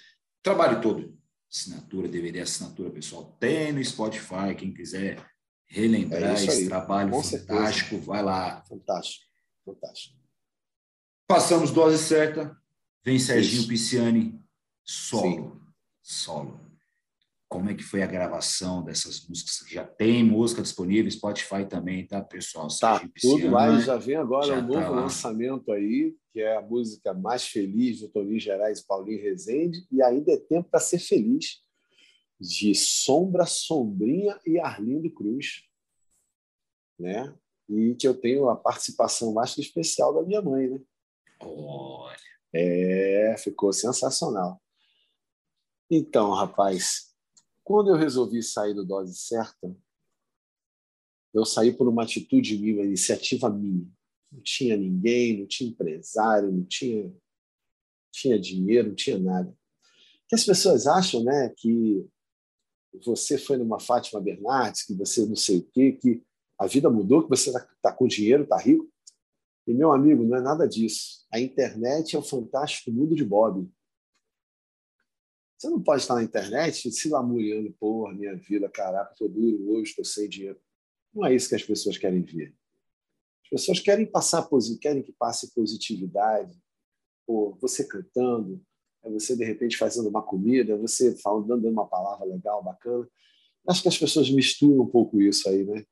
Trabalho 0.42 0.80
todo. 0.80 1.14
Assinatura, 1.52 2.08
DVD, 2.08 2.40
assinatura 2.40 2.90
pessoal. 2.90 3.36
Tem 3.38 3.72
no 3.72 3.84
Spotify, 3.84 4.54
quem 4.56 4.72
quiser 4.72 5.22
relembrar 5.66 6.40
é 6.40 6.44
esse 6.44 6.66
trabalho 6.66 7.10
Com 7.10 7.22
fantástico, 7.22 7.90
certeza. 7.90 8.06
vai 8.06 8.22
lá. 8.22 8.62
Fantástico, 8.62 9.26
fantástico. 9.62 10.16
Passamos 11.26 11.70
dose 11.70 12.02
certa, 12.02 12.56
vem 13.04 13.18
Serginho 13.18 13.60
Isso. 13.60 13.68
Pisciani, 13.68 14.40
solo. 14.82 15.52
Sim. 15.54 15.62
Solo. 16.00 16.71
Como 17.52 17.68
é 17.68 17.74
que 17.74 17.82
foi 17.82 18.02
a 18.02 18.06
gravação 18.06 18.82
dessas 18.82 19.28
músicas? 19.28 19.68
Já 19.68 19.84
tem 19.84 20.24
música 20.24 20.62
disponível, 20.62 21.10
Spotify 21.10 21.66
também, 21.68 22.06
tá, 22.06 22.22
pessoal? 22.22 22.66
Tá, 22.80 23.06
tudo 23.20 23.50
lá 23.50 23.70
e 23.76 23.82
já 23.82 23.98
vem 23.98 24.16
agora 24.16 24.46
já 24.46 24.58
um 24.58 24.70
tá 24.70 24.80
novo 24.80 24.94
lançamento 24.94 25.70
aí, 25.70 26.16
que 26.32 26.40
é 26.40 26.56
a 26.56 26.62
música 26.62 27.12
Mais 27.12 27.46
Feliz 27.46 28.00
do 28.00 28.08
Toninho 28.08 28.40
Gerais 28.40 28.80
e 28.80 28.86
Paulinho 28.86 29.20
Rezende, 29.20 29.86
e 29.92 30.02
ainda 30.02 30.32
é 30.32 30.38
tempo 30.38 30.70
para 30.70 30.80
ser 30.80 30.98
feliz, 30.98 31.62
de 32.40 32.74
Sombra, 32.74 33.44
Sombrinha 33.44 34.40
e 34.46 34.58
Arlindo 34.58 35.12
Cruz, 35.12 35.62
né? 36.98 37.36
E 37.68 37.94
que 37.96 38.08
eu 38.08 38.18
tenho 38.18 38.48
a 38.48 38.56
participação 38.56 39.34
mais 39.34 39.54
que 39.54 39.60
especial 39.60 40.14
da 40.14 40.22
minha 40.22 40.40
mãe, 40.40 40.70
né? 40.70 40.80
Olha. 41.42 42.16
É, 42.54 43.34
ficou 43.36 43.74
sensacional. 43.74 44.58
Então, 45.90 46.32
rapaz, 46.32 47.11
quando 47.64 47.90
eu 47.90 47.96
resolvi 47.96 48.42
sair 48.42 48.74
do 48.74 48.84
Dose 48.84 49.14
Certa, 49.14 49.74
eu 51.32 51.44
saí 51.44 51.72
por 51.72 51.88
uma 51.88 52.02
atitude 52.02 52.58
minha, 52.58 52.74
uma 52.74 52.84
iniciativa 52.84 53.48
minha. 53.48 53.86
Não 54.30 54.40
tinha 54.42 54.76
ninguém, 54.76 55.40
não 55.40 55.46
tinha 55.46 55.70
empresário, 55.70 56.52
não 56.52 56.64
tinha, 56.64 57.14
tinha 58.10 58.38
dinheiro, 58.38 58.88
não 58.88 58.94
tinha 58.94 59.18
nada. 59.18 59.54
Que 60.28 60.34
as 60.34 60.44
pessoas 60.44 60.86
acham, 60.86 61.22
né, 61.22 61.50
que 61.56 62.06
você 63.04 63.38
foi 63.38 63.56
numa 63.56 63.80
Fátima 63.80 64.20
Bernardes, 64.20 64.84
que 64.84 64.94
você 64.94 65.24
não 65.24 65.36
sei 65.36 65.58
o 65.58 65.62
quê, 65.70 65.92
que 65.92 66.22
a 66.58 66.66
vida 66.66 66.90
mudou, 66.90 67.22
que 67.22 67.30
você 67.30 67.50
está 67.50 67.66
tá 67.80 67.92
com 67.92 68.06
dinheiro, 68.06 68.42
está 68.42 68.58
rico. 68.58 68.90
E, 69.66 69.72
meu 69.72 69.92
amigo, 69.92 70.24
não 70.24 70.36
é 70.36 70.40
nada 70.40 70.66
disso. 70.66 71.24
A 71.32 71.40
internet 71.40 72.14
é 72.14 72.18
o 72.18 72.22
fantástico 72.22 72.90
mundo 72.90 73.14
de 73.14 73.24
Bob. 73.24 73.68
Você 75.62 75.70
não 75.70 75.80
pode 75.80 76.02
estar 76.02 76.16
na 76.16 76.24
internet 76.24 76.90
se 76.90 77.08
lamuriando, 77.08 77.72
porra, 77.74 78.12
minha 78.12 78.34
vida, 78.34 78.68
caraca, 78.68 79.12
estou 79.12 79.28
duro 79.28 79.70
hoje, 79.70 79.90
estou 79.90 80.04
sem 80.04 80.28
dinheiro. 80.28 80.60
Não 81.14 81.24
é 81.24 81.32
isso 81.32 81.48
que 81.48 81.54
as 81.54 81.62
pessoas 81.62 81.96
querem 81.96 82.20
ver. 82.20 82.52
As 83.44 83.50
pessoas 83.50 83.78
querem 83.78 84.04
passar, 84.04 84.44
querem 84.80 85.04
que 85.04 85.12
passe 85.12 85.54
positividade, 85.54 86.60
pô, 87.24 87.56
você 87.60 87.86
cantando, 87.86 88.60
é 89.04 89.10
você 89.10 89.36
de 89.36 89.44
repente 89.44 89.76
fazendo 89.76 90.08
uma 90.08 90.20
comida, 90.20 90.76
você 90.76 91.16
falando, 91.18 91.46
dando 91.46 91.68
uma 91.68 91.86
palavra 91.86 92.26
legal, 92.26 92.60
bacana. 92.60 93.08
Acho 93.68 93.82
que 93.82 93.88
as 93.88 93.98
pessoas 93.98 94.28
misturam 94.30 94.82
um 94.82 94.90
pouco 94.90 95.22
isso 95.22 95.48
aí, 95.48 95.64
né? 95.64 95.86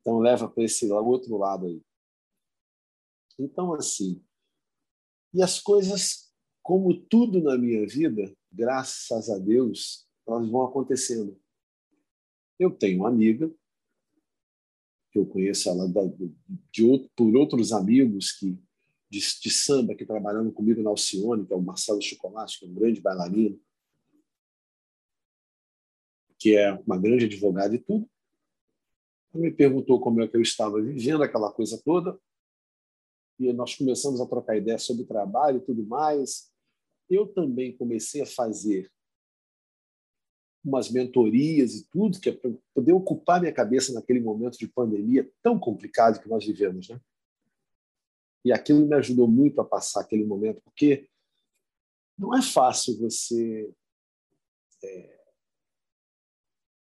Então 0.00 0.18
leva 0.18 0.48
para 0.48 0.64
esse 0.64 0.90
outro 0.90 1.36
lado 1.36 1.66
aí. 1.66 1.80
Então 3.38 3.72
assim, 3.72 4.20
e 5.32 5.40
as 5.40 5.60
coisas, 5.60 6.32
como 6.60 6.92
tudo 6.92 7.40
na 7.40 7.56
minha 7.56 7.86
vida, 7.86 8.34
graças 8.52 9.30
a 9.30 9.38
Deus, 9.38 10.08
elas 10.26 10.48
vão 10.48 10.62
acontecendo. 10.62 11.40
Eu 12.58 12.70
tenho 12.70 13.00
uma 13.00 13.08
amiga 13.08 13.52
que 15.10 15.18
eu 15.18 15.26
conheço 15.26 15.68
ela 15.68 15.88
de, 15.88 17.10
por 17.14 17.36
outros 17.36 17.72
amigos 17.72 18.32
que 18.32 18.58
de, 19.08 19.20
de 19.40 19.50
samba 19.50 19.94
que 19.94 20.04
trabalhando 20.04 20.52
comigo 20.52 20.82
na 20.82 20.90
Alcione, 20.90 21.46
que 21.46 21.52
é 21.52 21.56
o 21.56 21.62
Marcelo 21.62 22.02
Chocolate, 22.02 22.58
que 22.58 22.66
é 22.66 22.68
um 22.68 22.74
grande 22.74 23.00
bailarino, 23.00 23.60
que 26.38 26.56
é 26.56 26.72
uma 26.72 26.98
grande 26.98 27.24
advogada 27.24 27.74
e 27.74 27.78
tudo. 27.78 28.08
Ele 29.34 29.44
me 29.44 29.52
perguntou 29.52 30.00
como 30.00 30.22
é 30.22 30.28
que 30.28 30.36
eu 30.36 30.42
estava 30.42 30.80
vivendo 30.82 31.22
aquela 31.22 31.52
coisa 31.52 31.80
toda. 31.82 32.18
E 33.38 33.52
nós 33.52 33.74
começamos 33.74 34.20
a 34.20 34.26
trocar 34.26 34.56
ideias 34.56 34.82
sobre 34.82 35.04
trabalho 35.04 35.58
e 35.58 35.64
tudo 35.64 35.86
mais. 35.86 36.50
Eu 37.08 37.26
também 37.26 37.76
comecei 37.76 38.22
a 38.22 38.26
fazer 38.26 38.90
umas 40.64 40.90
mentorias 40.90 41.74
e 41.74 41.88
tudo, 41.88 42.20
que 42.20 42.30
é 42.30 42.32
para 42.32 42.50
poder 42.74 42.92
ocupar 42.92 43.40
minha 43.40 43.52
cabeça 43.52 43.92
naquele 43.92 44.20
momento 44.20 44.58
de 44.58 44.66
pandemia 44.66 45.30
tão 45.40 45.58
complicado 45.58 46.20
que 46.20 46.28
nós 46.28 46.44
vivemos, 46.44 46.88
né? 46.88 47.00
E 48.44 48.52
aquilo 48.52 48.86
me 48.86 48.94
ajudou 48.96 49.28
muito 49.28 49.60
a 49.60 49.64
passar 49.64 50.00
aquele 50.00 50.24
momento, 50.24 50.60
porque 50.62 51.08
não 52.18 52.36
é 52.36 52.42
fácil 52.42 52.98
você. 52.98 53.72
É, 54.82 55.16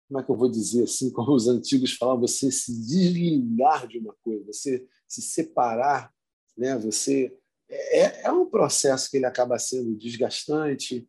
como 0.09 0.21
é 0.21 0.25
que 0.25 0.31
eu 0.31 0.37
vou 0.37 0.51
dizer 0.51 0.85
assim, 0.85 1.11
como 1.15 1.35
os 1.35 1.49
antigos 1.49 1.93
falavam, 1.93 2.21
você 2.21 2.51
se 2.51 2.73
desligar 2.73 3.87
de 3.89 3.99
uma 3.99 4.15
coisa, 4.23 4.45
você 4.45 4.87
se 5.09 5.23
separar, 5.23 6.13
né? 6.57 6.77
Você 6.79 7.37
é, 7.69 8.23
é 8.23 8.33
um 8.33 8.49
processo 8.49 9.11
que 9.11 9.17
ele 9.17 9.27
acaba 9.27 9.59
sendo 9.59 9.97
desgastante, 9.97 11.09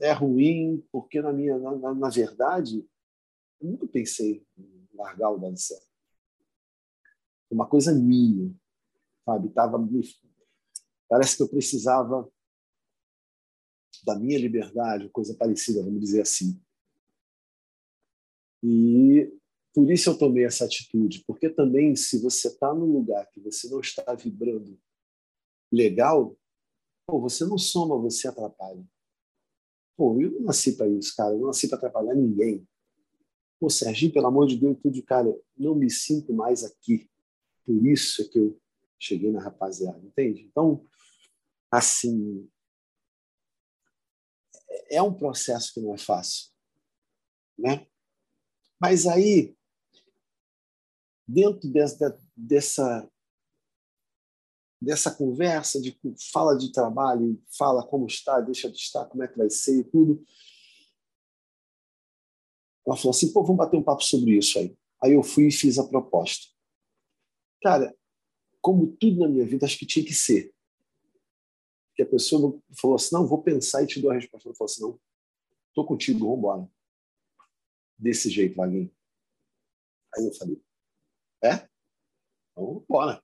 é 0.00 0.12
ruim, 0.12 0.84
porque 0.92 1.20
na 1.20 1.32
minha, 1.32 1.58
na, 1.58 1.94
na 1.94 2.08
verdade, 2.08 2.86
eu 3.60 3.70
nunca 3.70 3.86
pensei 3.88 4.46
em 4.56 4.88
largar 4.94 5.30
o 5.30 5.38
dançar. 5.38 5.80
Uma 7.50 7.66
coisa 7.66 7.92
minha, 7.92 8.54
sabe? 9.24 9.48
Tava 9.50 9.78
parece 11.08 11.36
que 11.36 11.42
eu 11.42 11.48
precisava 11.48 12.30
da 14.04 14.16
minha 14.18 14.38
liberdade, 14.38 15.08
coisa 15.10 15.34
parecida, 15.34 15.82
vamos 15.82 16.00
dizer 16.00 16.20
assim. 16.20 16.60
E 18.62 19.32
por 19.74 19.90
isso 19.90 20.10
eu 20.10 20.18
tomei 20.18 20.44
essa 20.44 20.64
atitude, 20.64 21.24
porque 21.26 21.48
também 21.48 21.96
se 21.96 22.20
você 22.20 22.48
está 22.48 22.72
num 22.72 22.92
lugar 22.92 23.28
que 23.30 23.40
você 23.40 23.68
não 23.68 23.80
está 23.80 24.14
vibrando 24.14 24.78
legal, 25.70 26.36
pô, 27.06 27.20
você 27.20 27.44
não 27.44 27.58
soma, 27.58 27.96
você 27.98 28.28
atrapalha. 28.28 28.84
Pô, 29.96 30.20
eu 30.20 30.30
não 30.30 30.42
nasci 30.42 30.76
para 30.76 30.88
isso, 30.88 31.14
cara. 31.16 31.34
Eu 31.34 31.40
não 31.40 31.46
nasci 31.48 31.68
para 31.68 31.76
atrapalhar 31.78 32.14
ninguém. 32.14 32.66
Pô, 33.58 33.68
Serginho, 33.68 34.12
pelo 34.12 34.28
amor 34.28 34.46
de 34.46 34.56
Deus, 34.56 34.78
tudo, 34.80 35.02
cara, 35.02 35.28
não 35.56 35.74
me 35.74 35.90
sinto 35.90 36.32
mais 36.32 36.62
aqui. 36.62 37.10
Por 37.66 37.84
isso 37.86 38.22
é 38.22 38.24
que 38.26 38.38
eu 38.38 38.60
cheguei 38.98 39.32
na 39.32 39.42
rapaziada, 39.42 39.98
entende? 39.98 40.42
Então, 40.42 40.84
assim, 41.70 42.48
é 44.88 45.02
um 45.02 45.12
processo 45.12 45.74
que 45.74 45.80
não 45.80 45.94
é 45.94 45.98
fácil, 45.98 46.50
né? 47.58 47.86
Mas 48.80 49.06
aí, 49.06 49.56
dentro 51.26 51.68
dessa, 51.70 52.20
dessa, 52.36 53.10
dessa 54.80 55.10
conversa 55.10 55.80
de 55.80 55.98
fala 56.32 56.56
de 56.56 56.70
trabalho, 56.72 57.42
fala 57.56 57.86
como 57.86 58.06
está, 58.06 58.40
deixa 58.40 58.70
de 58.70 58.76
estar, 58.76 59.06
como 59.06 59.22
é 59.22 59.28
que 59.28 59.36
vai 59.36 59.50
ser 59.50 59.80
e 59.80 59.84
tudo, 59.84 60.24
ela 62.86 62.96
falou 62.96 63.10
assim, 63.10 63.32
pô, 63.32 63.42
vamos 63.42 63.58
bater 63.58 63.76
um 63.76 63.82
papo 63.82 64.02
sobre 64.02 64.38
isso 64.38 64.58
aí. 64.58 64.76
Aí 65.02 65.12
eu 65.12 65.22
fui 65.22 65.48
e 65.48 65.52
fiz 65.52 65.78
a 65.78 65.86
proposta. 65.86 66.46
Cara, 67.62 67.94
como 68.60 68.96
tudo 68.96 69.20
na 69.20 69.28
minha 69.28 69.46
vida, 69.46 69.66
acho 69.66 69.78
que 69.78 69.86
tinha 69.86 70.04
que 70.04 70.14
ser. 70.14 70.54
Que 71.94 72.02
a 72.02 72.06
pessoa 72.06 72.60
falou 72.80 72.96
assim: 72.96 73.14
não, 73.14 73.26
vou 73.26 73.42
pensar 73.42 73.82
e 73.82 73.86
te 73.86 74.00
dou 74.00 74.10
a 74.10 74.14
resposta. 74.14 74.48
Eu 74.48 74.54
falou 74.54 74.70
assim: 74.70 74.82
não, 74.82 75.00
estou 75.68 75.86
contigo, 75.86 76.20
vamos 76.20 76.38
embora. 76.38 76.70
Desse 77.98 78.30
jeito, 78.30 78.56
Vaguinho. 78.56 78.90
Aí 80.16 80.26
eu 80.26 80.32
falei: 80.34 80.62
é? 81.42 81.68
Então, 82.52 82.84
embora. 82.88 83.22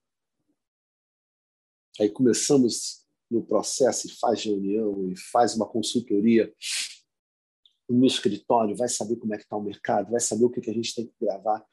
Aí 2.01 2.09
começamos 2.09 3.05
no 3.31 3.45
processo 3.45 4.07
e 4.07 4.11
faz 4.11 4.45
reunião 4.45 5.11
e 5.11 5.17
faz 5.17 5.55
uma 5.55 5.67
consultoria 5.67 6.53
no 7.89 8.07
escritório, 8.07 8.77
vai 8.77 8.89
saber 8.89 9.17
como 9.17 9.35
é 9.35 9.37
que 9.37 9.45
está 9.45 9.57
o 9.57 9.63
mercado, 9.63 10.11
vai 10.11 10.21
saber 10.21 10.45
o 10.45 10.51
que, 10.51 10.61
que 10.61 10.71
a 10.71 10.75
gente 10.75 10.95
tem 10.95 11.07
que 11.07 11.15
gravar. 11.21 11.65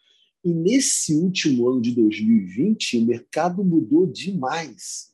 E 0.44 0.54
nesse 0.54 1.14
último 1.16 1.70
ano 1.70 1.82
de 1.82 1.94
2020, 1.96 2.98
o 2.98 3.06
mercado 3.06 3.64
mudou 3.64 4.06
demais. 4.06 5.12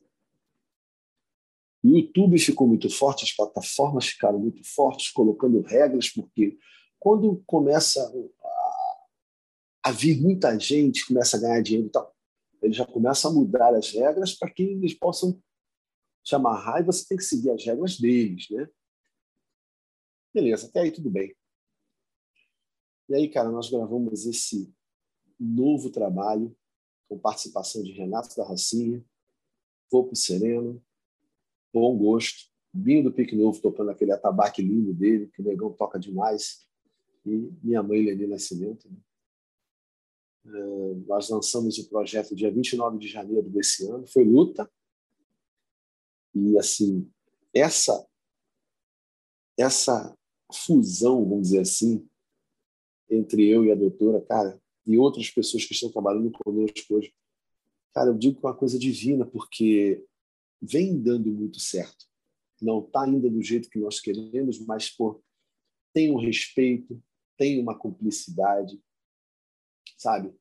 O 1.82 1.88
YouTube 1.88 2.38
ficou 2.38 2.66
muito 2.66 2.90
forte, 2.90 3.24
as 3.24 3.32
plataformas 3.32 4.06
ficaram 4.06 4.38
muito 4.38 4.62
fortes, 4.64 5.10
colocando 5.10 5.60
regras, 5.62 6.08
porque 6.08 6.58
quando 6.98 7.42
começa 7.46 8.02
a, 9.84 9.90
a 9.90 9.92
vir 9.92 10.20
muita 10.20 10.58
gente, 10.58 11.06
começa 11.06 11.36
a 11.36 11.40
ganhar 11.40 11.62
dinheiro 11.62 11.86
e 11.86 11.90
tal, 11.90 12.12
ele 12.62 12.72
já 12.72 12.86
começa 12.86 13.28
a 13.28 13.32
mudar 13.32 13.74
as 13.74 13.90
regras 13.90 14.34
para 14.34 14.50
que 14.50 14.62
eles 14.62 14.94
possam 14.94 15.40
te 16.22 16.34
amarrar 16.34 16.80
e 16.80 16.84
você 16.84 17.06
tem 17.06 17.16
que 17.16 17.24
seguir 17.24 17.50
as 17.50 17.64
regras 17.64 17.98
deles, 17.98 18.46
né? 18.50 18.68
Beleza, 20.34 20.66
até 20.66 20.80
aí 20.80 20.90
tudo 20.90 21.10
bem. 21.10 21.34
E 23.08 23.14
aí, 23.14 23.28
cara, 23.28 23.50
nós 23.50 23.70
gravamos 23.70 24.26
esse 24.26 24.72
novo 25.40 25.90
trabalho 25.90 26.54
com 27.08 27.18
participação 27.18 27.82
de 27.82 27.92
Renato 27.92 28.36
da 28.36 28.44
Rocinha, 28.44 29.02
pro 29.88 30.14
Sereno, 30.14 30.82
Bom 31.72 31.96
Gosto, 31.96 32.50
Binho 32.72 33.04
do 33.04 33.12
Pique 33.12 33.34
Novo 33.34 33.60
tocando 33.60 33.90
aquele 33.90 34.12
atabaque 34.12 34.60
lindo 34.60 34.92
dele, 34.92 35.28
que 35.28 35.40
o 35.40 35.44
negão 35.44 35.72
toca 35.72 35.98
demais, 35.98 36.68
e 37.24 37.50
minha 37.62 37.82
mãe 37.82 38.04
Leni 38.04 38.26
Nascimento. 38.26 38.88
Né? 38.90 38.98
Uh, 40.48 41.04
nós 41.06 41.28
lançamos 41.28 41.78
o 41.78 41.88
projeto 41.88 42.34
dia 42.34 42.50
29 42.50 42.98
de 42.98 43.06
janeiro 43.06 43.48
desse 43.50 43.86
ano, 43.86 44.06
foi 44.06 44.24
luta. 44.24 44.70
E 46.34 46.58
assim, 46.58 47.10
essa 47.52 48.06
essa 49.58 50.16
fusão, 50.54 51.28
vamos 51.28 51.48
dizer 51.48 51.60
assim, 51.60 52.08
entre 53.10 53.46
eu 53.46 53.64
e 53.64 53.72
a 53.72 53.74
doutora, 53.74 54.20
cara, 54.24 54.60
e 54.86 54.96
outras 54.96 55.28
pessoas 55.30 55.64
que 55.64 55.74
estão 55.74 55.90
trabalhando 55.90 56.30
conosco 56.30 56.94
hoje, 56.94 57.12
cara, 57.92 58.10
eu 58.10 58.16
digo 58.16 58.38
que 58.38 58.46
é 58.46 58.48
uma 58.48 58.56
coisa 58.56 58.78
divina, 58.78 59.26
porque 59.26 60.04
vem 60.62 60.98
dando 60.98 61.30
muito 61.30 61.58
certo. 61.58 62.06
Não 62.62 62.80
está 62.80 63.02
ainda 63.02 63.28
do 63.28 63.42
jeito 63.42 63.68
que 63.68 63.78
nós 63.78 64.00
queremos, 64.00 64.58
mas 64.64 64.88
pô, 64.88 65.22
tem 65.92 66.12
um 66.12 66.18
respeito, 66.18 67.02
tem 67.36 67.60
uma 67.60 67.76
cumplicidade, 67.76 68.80
sabe? 69.96 70.34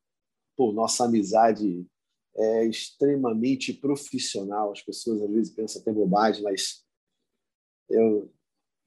Pô, 0.56 0.72
nossa 0.72 1.06
amizade 1.06 1.86
é 2.36 2.66
extremamente 2.66 3.74
profissional. 3.74 4.72
As 4.72 4.82
pessoas 4.82 5.22
às 5.22 5.30
vezes 5.30 5.54
pensam 5.54 5.82
até 5.82 5.92
bobagem, 5.92 6.44
mas 6.44 6.84
eu, 7.90 8.32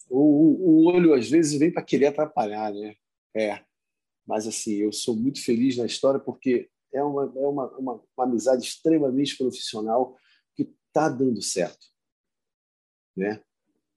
o, 0.09 0.19
o 0.19 0.87
olho 0.87 1.15
às 1.15 1.29
vezes 1.29 1.59
vem 1.59 1.73
para 1.73 1.85
querer 1.85 2.07
atrapalhar, 2.07 2.73
né? 2.73 2.95
É. 3.35 3.65
Mas 4.27 4.47
assim, 4.47 4.75
eu 4.75 4.93
sou 4.93 5.17
muito 5.17 5.43
feliz 5.43 5.77
na 5.77 5.87
história 5.87 6.21
porque 6.21 6.71
é 6.93 7.03
uma, 7.03 7.25
é 7.25 7.47
uma, 7.47 7.79
uma, 7.79 8.05
uma 8.17 8.25
amizade 8.25 8.65
extremamente 8.65 9.37
profissional 9.37 10.17
que 10.55 10.63
está 10.89 11.09
dando 11.09 11.41
certo, 11.41 11.87
né? 13.17 13.43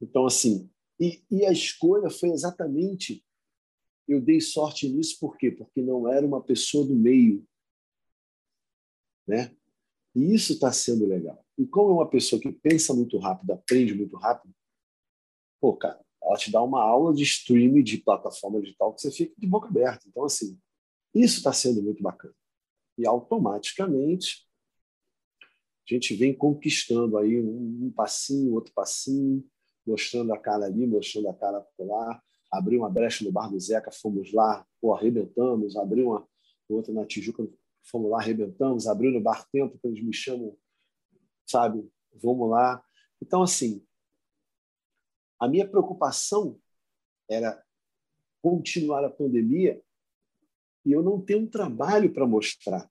Então 0.02 0.26
assim, 0.26 0.70
e, 1.00 1.24
e 1.30 1.46
a 1.46 1.52
escolha 1.52 2.10
foi 2.10 2.30
exatamente 2.30 3.24
eu 4.08 4.22
dei 4.22 4.42
sorte 4.42 4.88
nisso 4.90 5.18
por 5.20 5.38
quê? 5.38 5.52
Porque 5.52 5.82
não 5.82 6.12
era 6.12 6.26
uma 6.26 6.42
pessoa 6.42 6.86
do 6.86 6.96
meio, 6.96 7.46
né? 9.28 9.56
E 10.16 10.34
isso 10.34 10.54
está 10.54 10.72
sendo 10.72 11.06
legal. 11.06 11.44
E 11.58 11.66
como 11.66 11.92
é 11.92 11.94
uma 11.94 12.10
pessoa 12.10 12.42
que 12.42 12.52
pensa 12.52 12.94
muito 12.94 13.18
rápido, 13.18 13.52
aprende 13.52 13.94
muito 13.94 14.16
rápido, 14.18 14.54
pô, 15.60 15.76
cara, 15.76 16.04
ela 16.22 16.38
te 16.38 16.52
dá 16.52 16.62
uma 16.62 16.82
aula 16.82 17.14
de 17.14 17.24
streaming 17.24 17.84
de 17.84 17.98
plataforma 17.98 18.62
digital 18.62 18.94
que 18.94 19.02
você 19.02 19.12
fica 19.12 19.34
de 19.38 19.48
boca 19.48 19.68
aberta. 19.68 20.08
Então, 20.08 20.24
assim, 20.24 20.58
isso 21.14 21.38
está 21.38 21.52
sendo 21.52 21.82
muito 21.82 22.02
bacana. 22.02 22.34
E 22.98 23.08
automaticamente 23.08 24.48
a 25.90 25.94
gente 25.94 26.16
vem 26.16 26.34
conquistando 26.34 27.18
aí 27.18 27.42
um, 27.42 27.86
um 27.86 27.92
passinho, 27.92 28.54
outro 28.54 28.74
passinho, 28.74 29.46
mostrando 29.86 30.34
a 30.34 30.40
cara 30.40 30.66
ali, 30.66 30.88
mostrando 30.88 31.30
a 31.30 31.34
cara 31.34 31.66
lá, 31.80 32.24
abriu 32.54 32.82
uma 32.82 32.90
brecha 32.90 33.26
no 33.26 33.32
bar 33.32 33.50
do 33.50 33.60
Zeca, 33.60 33.92
fomos 33.92 34.32
lá, 34.32 34.66
pô, 34.80 34.94
arrebentamos, 34.94 35.76
abriu 35.76 36.10
uma 36.10 36.28
outra 36.70 36.94
na 36.94 37.04
Tijuca, 37.04 37.48
fomos 37.82 38.12
lá, 38.12 38.20
arrebentamos, 38.20 38.86
abriu 38.86 39.12
no 39.12 39.20
bar 39.20 39.48
Tempo, 39.52 39.78
que 39.80 39.88
eles 39.88 40.04
me 40.04 40.14
chamam, 40.14 40.56
sabe, 41.48 41.90
vamos 42.14 42.50
lá. 42.52 42.84
Então, 43.20 43.42
assim, 43.42 43.84
a 45.40 45.48
minha 45.48 45.68
preocupação 45.68 46.60
era 47.28 47.62
continuar 48.40 49.04
a 49.04 49.10
pandemia 49.10 49.82
e 50.86 50.92
eu 50.92 51.02
não 51.02 51.20
ter 51.20 51.36
um 51.36 51.48
trabalho 51.48 52.14
para 52.14 52.28
mostrar. 52.28 52.88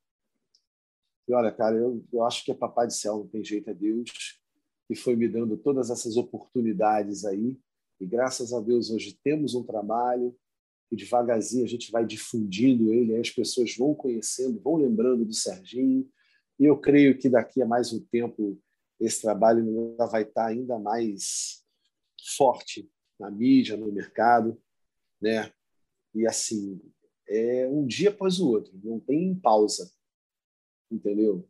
E 1.29 1.33
olha, 1.33 1.53
cara, 1.53 1.77
eu, 1.77 2.05
eu 2.13 2.25
acho 2.25 2.45
que 2.45 2.51
é 2.51 2.55
Papai 2.55 2.89
do 2.89 2.93
Céu, 2.93 3.19
não 3.19 3.29
tem 3.29 3.45
jeito, 3.45 3.71
é 3.71 3.75
Deus, 3.75 4.41
que 4.89 4.97
foi 4.97 5.15
me 5.15 5.29
dando 5.29 5.57
todas 5.57 5.89
essas 5.89 6.17
oportunidades 6.17 7.25
aí 7.25 7.57
e 8.01 8.07
graças 8.07 8.53
a 8.53 8.61
Deus 8.61 8.91
hoje 8.91 9.19
temos 9.23 9.55
um 9.55 9.63
trabalho 9.63 10.37
e 10.91 10.97
devagarzinho 10.97 11.65
a 11.65 11.69
gente 11.69 11.91
vai 11.91 12.05
difundindo 12.05 12.93
ele, 12.93 13.15
aí 13.15 13.21
as 13.21 13.31
pessoas 13.31 13.77
vão 13.77 13.95
conhecendo, 13.95 14.61
vão 14.61 14.77
lembrando 14.77 15.25
do 15.25 15.33
Serginho. 15.33 16.09
E 16.59 16.65
eu 16.65 16.79
creio 16.79 17.17
que 17.17 17.29
daqui 17.29 17.63
a 17.63 17.67
mais 17.67 17.93
um 17.93 18.05
tempo 18.07 18.61
esse 19.01 19.23
trabalho 19.23 19.97
vai 20.11 20.23
estar 20.23 20.47
ainda 20.47 20.79
mais 20.79 21.65
forte 22.37 22.91
na 23.19 23.31
mídia, 23.31 23.77
no 23.77 23.91
mercado, 23.91 24.61
né? 25.21 25.51
E 26.15 26.27
assim, 26.27 26.81
é 27.29 27.67
um 27.69 27.87
dia 27.87 28.11
após 28.11 28.39
o 28.39 28.49
outro, 28.49 28.79
não 28.85 29.01
tem 29.01 29.35
pausa, 29.35 29.91
entendeu? 30.91 31.49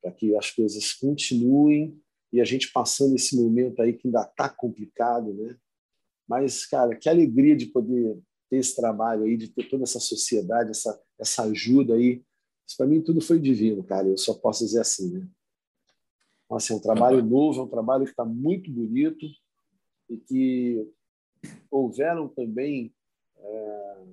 Para 0.00 0.12
que 0.12 0.36
as 0.36 0.50
coisas 0.50 0.92
continuem 0.92 2.00
e 2.32 2.40
a 2.40 2.44
gente 2.44 2.70
passando 2.70 3.16
esse 3.16 3.36
momento 3.36 3.82
aí 3.82 3.92
que 3.92 4.06
ainda 4.06 4.22
está 4.22 4.48
complicado, 4.48 5.34
né? 5.34 5.58
Mas, 6.28 6.66
cara, 6.66 6.94
que 6.94 7.08
alegria 7.08 7.56
de 7.56 7.66
poder 7.66 8.18
ter 8.50 8.58
esse 8.58 8.76
trabalho 8.76 9.24
aí, 9.24 9.36
de 9.36 9.48
ter 9.48 9.68
toda 9.68 9.84
essa 9.84 10.00
sociedade, 10.00 10.70
essa, 10.70 11.00
essa 11.18 11.44
ajuda 11.44 11.94
aí. 11.94 12.22
Isso 12.66 12.76
para 12.76 12.86
mim 12.86 13.00
tudo 13.00 13.20
foi 13.20 13.38
divino, 13.38 13.82
cara. 13.82 14.08
Eu 14.08 14.18
só 14.18 14.34
posso 14.34 14.64
dizer 14.64 14.80
assim, 14.80 15.12
né? 15.12 15.28
Assim, 16.50 16.72
é 16.72 16.76
um 16.76 16.80
trabalho 16.80 17.22
novo, 17.22 17.60
é 17.60 17.64
um 17.64 17.68
trabalho 17.68 18.04
que 18.04 18.10
está 18.10 18.24
muito 18.24 18.70
bonito 18.70 19.26
e 20.08 20.16
que 20.16 20.90
houveram 21.70 22.26
também 22.26 22.94
é, 23.36 24.04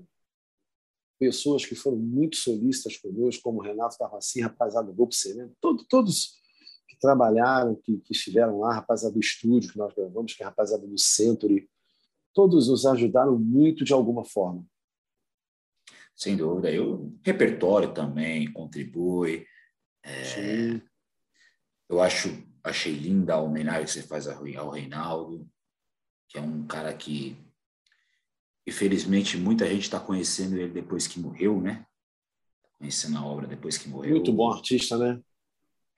pessoas 1.18 1.66
que 1.66 1.76
foram 1.76 1.98
muito 1.98 2.36
solistas 2.36 2.98
conosco, 2.98 3.42
como 3.42 3.62
Renato 3.62 3.98
Carrocinha, 3.98 4.48
rapaziada 4.48 4.88
do 4.88 4.94
Grupo 4.94 5.14
Sereno, 5.14 5.56
todo, 5.62 5.86
todos 5.86 6.36
que 6.90 7.00
trabalharam, 7.00 7.76
que, 7.76 7.98
que 8.00 8.12
estiveram 8.12 8.60
lá, 8.60 8.74
rapaziada 8.74 9.14
do 9.14 9.20
estúdio 9.22 9.72
que 9.72 9.78
nós 9.78 9.94
gravamos, 9.94 10.34
que 10.34 10.44
é 10.44 10.46
rapaziada 10.46 10.86
do 10.86 10.98
Century, 10.98 11.70
todos 12.36 12.68
nos 12.68 12.86
ajudaram 12.86 13.40
muito 13.40 13.86
de 13.86 13.94
alguma 13.94 14.26
forma. 14.26 14.64
Sem 16.14 16.36
dúvida. 16.36 16.70
E 16.70 16.80
o 16.80 17.18
repertório 17.24 17.94
também 17.94 18.52
contribui. 18.52 19.48
É, 20.04 20.80
eu 21.90 22.02
acho, 22.02 22.30
achei 22.64 22.94
linda 22.94 23.34
a 23.34 23.42
homenagem 23.42 23.86
que 23.86 23.92
você 23.92 24.04
faz 24.04 24.28
ao 24.28 24.70
Reinaldo, 24.70 25.50
que 26.28 26.38
é 26.38 26.42
um 26.42 26.68
cara 26.68 26.94
que, 26.94 27.38
infelizmente, 28.68 29.38
muita 29.38 29.66
gente 29.68 29.84
está 29.84 30.00
conhecendo 30.00 30.58
ele 30.58 30.72
depois 30.72 31.08
que 31.08 31.20
morreu, 31.20 31.62
né? 31.62 31.86
Conhecendo 32.78 33.18
a 33.18 33.26
obra 33.26 33.48
depois 33.48 33.78
que 33.78 33.88
morreu. 33.88 34.18
Muito 34.18 34.34
bom 34.34 34.52
artista, 34.52 34.98
né? 34.98 35.22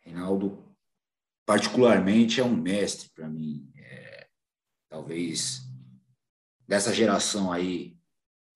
Reinaldo, 0.01 0.63
particularmente, 1.45 2.39
é 2.39 2.43
um 2.43 2.55
mestre 2.55 3.09
para 3.09 3.27
mim. 3.27 3.71
É, 3.75 4.27
talvez 4.87 5.66
dessa 6.67 6.93
geração 6.93 7.51
aí, 7.51 7.97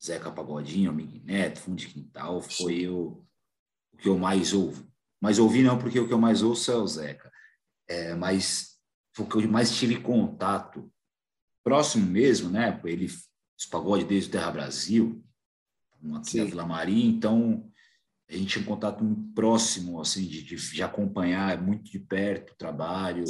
Zeca 0.04 0.32
Pagodinho, 0.32 0.94
Miguel 0.94 1.24
Neto, 1.24 1.60
Fundo 1.60 1.78
de 1.78 1.88
Quintal, 1.88 2.42
foi 2.42 2.88
o, 2.88 3.24
o 3.94 3.98
que 3.98 4.10
eu 4.10 4.18
mais 4.18 4.54
ouvo. 4.54 4.86
Mas 5.20 5.40
ouvi 5.40 5.62
não, 5.62 5.78
porque 5.78 6.00
o 6.00 6.08
que 6.08 6.14
eu 6.14 6.20
mais 6.20 6.42
ouço 6.42 6.72
é 6.72 6.76
o 6.76 6.88
Zeca. 6.88 7.32
É, 7.88 8.16
mas 8.16 8.78
foi 9.16 9.26
o 9.26 9.30
que 9.30 9.36
eu 9.38 9.50
mais 9.50 9.76
tive 9.76 10.00
contato, 10.00 10.92
próximo 11.64 12.06
mesmo, 12.08 12.50
né? 12.50 12.80
Ele, 12.84 13.06
os 13.06 13.66
pagodes 13.66 14.08
desde 14.08 14.30
o 14.30 14.32
Terra 14.32 14.52
Brasil, 14.52 15.24
aqui 16.16 16.38
na 16.38 16.46
Vila 16.46 16.66
Maria, 16.66 17.06
então 17.06 17.72
a 18.28 18.34
gente 18.34 18.48
tinha 18.48 18.64
um 18.64 18.68
contato 18.68 19.04
muito 19.04 19.34
próximo, 19.34 20.00
assim, 20.00 20.26
de, 20.26 20.42
de, 20.42 20.56
de 20.56 20.82
acompanhar 20.82 21.62
muito 21.62 21.92
de 21.92 22.00
perto 22.00 22.54
o 22.54 22.58
trabalho. 22.58 23.26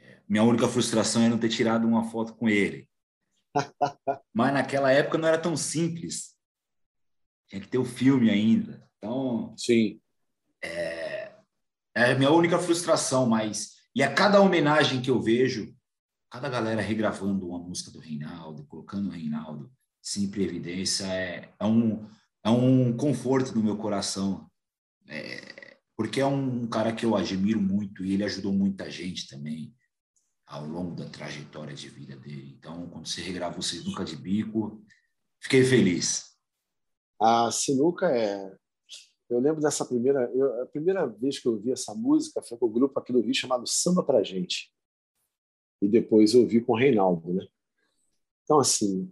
É, 0.00 0.20
minha 0.28 0.44
única 0.44 0.68
frustração 0.68 1.22
é 1.22 1.28
não 1.28 1.38
ter 1.38 1.48
tirado 1.48 1.88
uma 1.88 2.04
foto 2.04 2.34
com 2.34 2.48
ele. 2.48 2.88
Mas 4.32 4.52
naquela 4.52 4.90
época 4.90 5.18
não 5.18 5.28
era 5.28 5.38
tão 5.38 5.56
simples. 5.56 6.34
Tinha 7.48 7.60
que 7.60 7.68
ter 7.68 7.78
o 7.78 7.84
filme 7.84 8.30
ainda. 8.30 8.82
Então, 8.98 9.54
sim. 9.56 10.00
É, 10.62 11.32
é 11.94 12.12
a 12.12 12.14
minha 12.14 12.30
única 12.30 12.58
frustração, 12.58 13.26
mas 13.26 13.72
e 13.94 14.02
a 14.02 14.12
cada 14.12 14.40
homenagem 14.40 15.02
que 15.02 15.10
eu 15.10 15.20
vejo, 15.20 15.74
cada 16.30 16.48
galera 16.48 16.80
regravando 16.80 17.48
uma 17.48 17.58
música 17.58 17.90
do 17.90 17.98
Reinaldo, 17.98 18.64
colocando 18.64 19.08
o 19.08 19.12
Reinaldo 19.12 19.70
sempre 20.00 20.42
em 20.42 20.46
evidência, 20.46 21.04
é, 21.04 21.52
é, 21.58 21.66
um, 21.66 22.08
é 22.42 22.50
um 22.50 22.96
conforto 22.96 23.54
no 23.54 23.62
meu 23.62 23.76
coração. 23.76 24.50
É, 25.08 25.78
porque 25.96 26.20
é 26.20 26.26
um 26.26 26.66
cara 26.66 26.92
que 26.92 27.04
eu 27.04 27.14
admiro 27.14 27.60
muito 27.60 28.04
e 28.04 28.14
ele 28.14 28.24
ajudou 28.24 28.52
muita 28.52 28.90
gente 28.90 29.28
também 29.28 29.74
ao 30.52 30.66
longo 30.66 30.94
da 30.94 31.08
trajetória 31.08 31.74
de 31.74 31.88
vida 31.88 32.14
dele. 32.14 32.54
Então, 32.58 32.86
quando 32.90 33.08
você 33.08 33.22
regrava 33.22 33.58
o 33.58 33.62
Sinuca 33.62 34.04
de 34.04 34.14
Bico, 34.14 34.84
fiquei 35.40 35.64
feliz. 35.64 36.36
A 37.18 37.50
Sinuca 37.50 38.14
é. 38.14 38.54
Eu 39.30 39.40
lembro 39.40 39.62
dessa 39.62 39.82
primeira. 39.82 40.30
Eu, 40.34 40.62
a 40.62 40.66
primeira 40.66 41.06
vez 41.06 41.38
que 41.38 41.48
eu 41.48 41.54
ouvi 41.54 41.72
essa 41.72 41.94
música 41.94 42.42
foi 42.42 42.58
com 42.58 42.66
o 42.66 42.70
grupo 42.70 43.00
aqui 43.00 43.14
do 43.14 43.22
Rio 43.22 43.34
chamado 43.34 43.66
Samba 43.66 44.04
Pra 44.04 44.22
Gente. 44.22 44.70
e 45.80 45.88
depois 45.88 46.34
ouvi 46.34 46.60
com 46.60 46.74
o 46.74 46.78
Reinaldo, 46.78 47.32
né? 47.32 47.46
Então, 48.44 48.60
assim, 48.60 49.10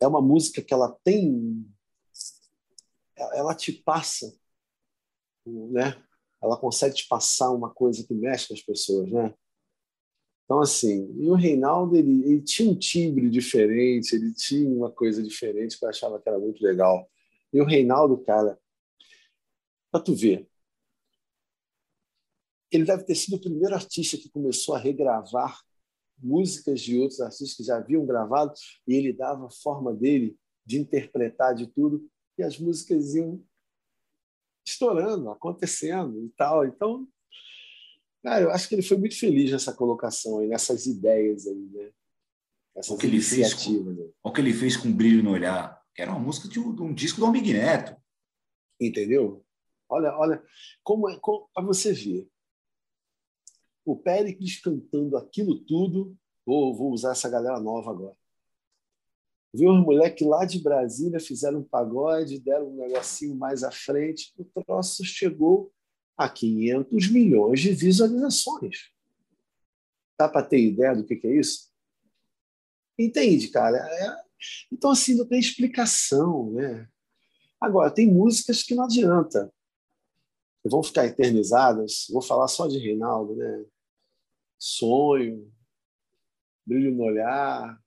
é 0.00 0.08
uma 0.08 0.22
música 0.22 0.62
que 0.62 0.72
ela 0.72 0.98
tem. 1.04 1.62
Ela 3.34 3.54
te 3.54 3.70
passa, 3.70 4.34
né? 5.46 6.02
Ela 6.42 6.58
consegue 6.58 6.94
te 6.94 7.06
passar 7.06 7.50
uma 7.50 7.68
coisa 7.68 8.02
que 8.06 8.14
mexe 8.14 8.48
com 8.48 8.54
as 8.54 8.62
pessoas, 8.62 9.12
né? 9.12 9.34
Então, 10.44 10.60
assim, 10.60 11.10
e 11.18 11.28
o 11.28 11.34
Reinaldo, 11.34 11.96
ele, 11.96 12.22
ele 12.24 12.42
tinha 12.42 12.70
um 12.70 12.78
timbre 12.78 13.30
diferente, 13.30 14.14
ele 14.14 14.32
tinha 14.34 14.68
uma 14.68 14.90
coisa 14.90 15.22
diferente 15.22 15.78
que 15.78 15.84
eu 15.84 15.88
achava 15.88 16.20
que 16.20 16.28
era 16.28 16.38
muito 16.38 16.62
legal. 16.62 17.10
E 17.52 17.60
o 17.60 17.64
Reinaldo, 17.64 18.18
cara, 18.18 18.58
para 19.90 20.02
tu 20.02 20.14
ver, 20.14 20.46
ele 22.70 22.84
deve 22.84 23.04
ter 23.04 23.14
sido 23.14 23.36
o 23.36 23.40
primeiro 23.40 23.74
artista 23.74 24.18
que 24.18 24.28
começou 24.28 24.74
a 24.74 24.78
regravar 24.78 25.62
músicas 26.18 26.80
de 26.80 26.98
outros 26.98 27.20
artistas 27.20 27.54
que 27.54 27.62
já 27.62 27.76
haviam 27.76 28.04
gravado 28.04 28.52
e 28.86 28.94
ele 28.94 29.12
dava 29.12 29.46
a 29.46 29.50
forma 29.50 29.94
dele 29.94 30.36
de 30.64 30.78
interpretar 30.78 31.54
de 31.54 31.66
tudo 31.68 32.08
e 32.36 32.42
as 32.42 32.58
músicas 32.58 33.14
iam 33.14 33.42
estourando, 34.66 35.30
acontecendo 35.30 36.24
e 36.24 36.28
tal. 36.30 36.64
Então, 36.64 37.06
cara, 38.24 38.44
eu 38.44 38.50
acho 38.50 38.66
que 38.66 38.74
ele 38.74 38.82
foi 38.82 38.96
muito 38.96 39.18
feliz 39.18 39.52
nessa 39.52 39.74
colocação 39.74 40.38
aí, 40.38 40.48
nessas 40.48 40.86
ideias 40.86 41.46
aí, 41.46 41.68
né? 41.72 41.92
Essas 42.74 42.90
o 42.90 42.98
que 42.98 43.06
ele 43.06 43.20
fez 43.20 43.52
com, 43.52 43.84
né? 43.84 44.08
o 44.22 44.32
que 44.32 44.40
ele 44.40 44.54
fez 44.54 44.76
com 44.78 44.90
Brilho 44.90 45.22
no 45.22 45.32
Olhar, 45.32 45.80
que 45.94 46.00
era 46.00 46.10
uma 46.10 46.18
música 46.18 46.48
de 46.48 46.58
um, 46.58 46.74
de 46.74 46.82
um 46.82 46.92
disco 46.94 47.20
do 47.20 47.26
Amig 47.26 47.52
Neto. 47.52 47.94
Entendeu? 48.80 49.44
Olha, 49.88 50.16
olha 50.16 50.42
como 50.82 51.08
é, 51.08 51.20
para 51.52 51.64
você 51.64 51.92
ver 51.92 52.26
o 53.84 53.94
Péricles 53.94 54.58
cantando 54.58 55.18
aquilo 55.18 55.60
tudo. 55.60 56.16
Vou, 56.46 56.74
vou 56.74 56.92
usar 56.92 57.12
essa 57.12 57.28
galera 57.28 57.60
nova 57.60 57.90
agora. 57.90 58.16
Viu 59.52 59.70
os 59.70 59.84
moleques 59.84 60.26
lá 60.26 60.46
de 60.46 60.60
Brasília, 60.60 61.20
fizeram 61.20 61.60
um 61.60 61.64
pagode, 61.64 62.40
deram 62.40 62.70
um 62.70 62.76
negocinho 62.76 63.36
mais 63.36 63.62
à 63.62 63.70
frente. 63.70 64.32
O 64.36 64.44
troço 64.64 65.04
chegou 65.04 65.70
a 66.16 66.28
500 66.28 67.08
milhões 67.08 67.60
de 67.60 67.72
visualizações. 67.72 68.90
Dá 70.18 70.28
para 70.28 70.46
ter 70.46 70.60
ideia 70.60 70.94
do 70.94 71.04
que, 71.04 71.20
é 71.26 71.36
isso? 71.36 71.72
Entende, 72.98 73.48
cara? 73.48 73.78
É... 73.78 74.24
Então, 74.72 74.90
assim, 74.90 75.14
não 75.14 75.26
tem 75.26 75.38
explicação. 75.38 76.52
Né? 76.52 76.88
Agora, 77.60 77.90
tem 77.90 78.06
músicas 78.06 78.62
que 78.62 78.74
não 78.74 78.84
adianta. 78.84 79.52
Vão 80.64 80.82
ficar 80.82 81.06
eternizadas. 81.06 82.06
Vou 82.10 82.22
falar 82.22 82.48
só 82.48 82.66
de 82.66 82.78
Reinaldo, 82.78 83.36
né? 83.36 83.64
sonho, 84.64 85.52
brilho 86.64 86.94
no 86.94 87.04
olhar, 87.04 87.78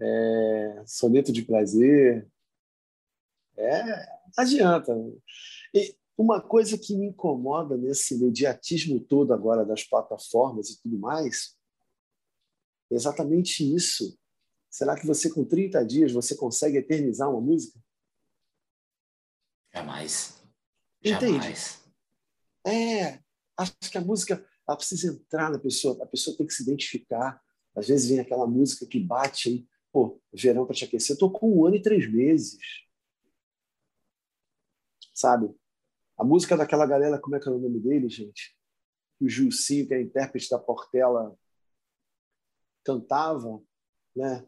é, 0.00 0.82
soneto 0.84 1.32
de 1.32 1.42
prazer. 1.42 2.28
É, 3.56 4.06
adianta. 4.36 4.92
E 5.72 5.96
uma 6.16 6.40
coisa 6.40 6.78
que 6.78 6.96
me 6.96 7.06
incomoda 7.06 7.76
nesse 7.76 8.14
imediatismo 8.14 8.98
todo 9.00 9.32
agora 9.32 9.64
das 9.64 9.84
plataformas 9.84 10.70
e 10.70 10.80
tudo 10.82 10.98
mais 10.98 11.56
é 12.90 12.94
exatamente 12.94 13.62
isso. 13.62 14.18
Será 14.70 14.98
que 14.98 15.06
você, 15.06 15.30
com 15.30 15.44
30 15.44 15.84
dias, 15.84 16.12
você 16.12 16.36
consegue 16.36 16.78
eternizar 16.78 17.30
uma 17.30 17.40
música? 17.40 17.78
Jamais. 19.72 20.42
Jamais. 21.02 21.84
É, 22.66 23.20
acho 23.56 23.90
que 23.90 23.98
a 23.98 24.00
música 24.00 24.44
ela 24.66 24.76
precisa 24.76 25.12
entrar 25.12 25.50
na 25.50 25.58
pessoa, 25.58 26.02
a 26.02 26.06
pessoa 26.06 26.36
tem 26.36 26.46
que 26.46 26.52
se 26.52 26.62
identificar. 26.62 27.40
Às 27.74 27.88
vezes 27.88 28.08
vem 28.08 28.20
aquela 28.20 28.46
música 28.46 28.86
que 28.86 28.98
bate 28.98 29.48
aí, 29.48 29.68
pô, 29.92 30.20
verão 30.32 30.66
para 30.66 30.74
te 30.74 30.84
aquecer. 30.84 31.14
Eu 31.14 31.20
tô 31.20 31.30
com 31.30 31.58
um 31.58 31.66
ano 31.66 31.76
e 31.76 31.82
três 31.82 32.10
meses. 32.10 32.58
Sabe? 35.14 35.54
A 36.16 36.24
música 36.24 36.56
daquela 36.56 36.86
galera, 36.86 37.18
como 37.18 37.36
é 37.36 37.40
que 37.40 37.48
é 37.48 37.52
o 37.52 37.58
nome 37.58 37.80
dele, 37.80 38.08
gente? 38.08 38.56
o 39.20 39.28
Gilcinho, 39.28 39.86
que 39.86 39.94
é 39.94 40.00
intérprete 40.00 40.50
da 40.50 40.58
Portela, 40.58 41.36
cantava, 42.84 43.62
né? 44.14 44.46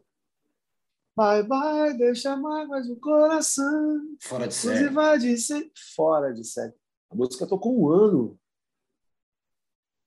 Bye, 1.16 1.42
bye, 1.42 1.98
deixa 1.98 2.36
mágoas 2.36 2.88
no 2.88 2.96
coração. 3.00 4.16
Fora 4.20 4.46
de 4.46 4.54
série. 4.54 4.88
Vai 4.88 5.18
de 5.18 5.36
ser... 5.36 5.70
Fora 5.96 6.32
de 6.32 6.44
série. 6.44 6.74
A 7.10 7.14
música 7.16 7.46
tocou 7.46 7.76
um 7.76 7.88
ano. 7.88 8.38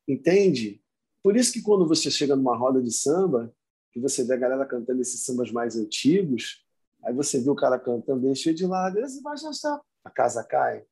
Entende? 0.07 0.81
Por 1.21 1.35
isso 1.35 1.51
que 1.51 1.61
quando 1.61 1.87
você 1.87 2.09
chega 2.09 2.35
numa 2.35 2.55
roda 2.55 2.81
de 2.81 2.91
samba, 2.91 3.53
que 3.91 3.99
você 3.99 4.23
vê 4.23 4.35
a 4.35 4.37
galera 4.37 4.65
cantando 4.65 5.01
esses 5.01 5.25
sambas 5.25 5.51
mais 5.51 5.75
antigos, 5.75 6.65
aí 7.03 7.13
você 7.13 7.41
vê 7.41 7.49
o 7.49 7.55
cara 7.55 7.77
cantando 7.77 8.21
Deixa 8.21 8.53
de 8.53 8.65
lado, 8.65 8.99
esse 8.99 9.21
vai 9.21 9.35
estar. 9.35 9.81
A 10.05 10.09
casa 10.09 10.43
cai. 10.45 10.85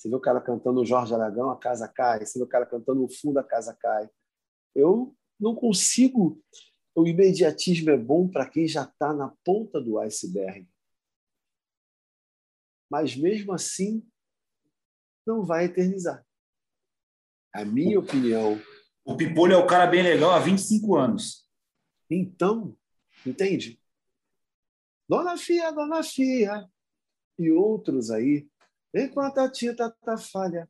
Você 0.00 0.08
vê 0.08 0.16
o 0.16 0.20
cara 0.20 0.40
cantando 0.40 0.80
o 0.80 0.86
Jorge 0.86 1.12
Aragão, 1.12 1.50
a 1.50 1.58
casa 1.58 1.86
cai. 1.86 2.24
Você 2.24 2.38
vê 2.38 2.44
o 2.46 2.48
cara 2.48 2.64
cantando 2.64 3.04
o 3.04 3.08
fundo, 3.08 3.38
a 3.38 3.44
casa 3.44 3.76
cai. 3.78 4.08
Eu 4.74 5.14
não 5.38 5.54
consigo. 5.54 6.42
O 6.94 7.06
imediatismo 7.06 7.90
é 7.90 7.98
bom 7.98 8.26
para 8.26 8.48
quem 8.48 8.66
já 8.66 8.84
está 8.84 9.12
na 9.12 9.28
ponta 9.44 9.78
do 9.78 9.98
iceberg. 9.98 10.66
Mas 12.90 13.14
mesmo 13.14 13.52
assim, 13.52 14.02
não 15.26 15.44
vai 15.44 15.66
eternizar. 15.66 16.26
A 17.52 17.62
minha 17.62 18.00
opinião. 18.00 18.58
O 19.04 19.18
Pipolho 19.18 19.52
é 19.52 19.58
o 19.58 19.66
cara 19.66 19.86
bem 19.86 20.02
legal 20.02 20.30
há 20.30 20.38
25 20.38 20.96
anos. 20.96 21.46
Então, 22.08 22.74
entende? 23.26 23.78
Dona 25.06 25.36
Fia, 25.36 25.70
Dona 25.70 26.02
Fia 26.02 26.66
e 27.38 27.50
outros 27.50 28.10
aí. 28.10 28.48
Enquanto 28.94 29.38
a 29.38 29.50
tinta 29.50 29.90
tá 30.04 30.16
falha, 30.18 30.68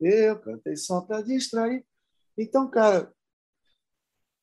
eu 0.00 0.38
cantei 0.40 0.76
só 0.76 1.00
para 1.00 1.22
distrair. 1.22 1.84
Então, 2.36 2.70
cara, 2.70 3.12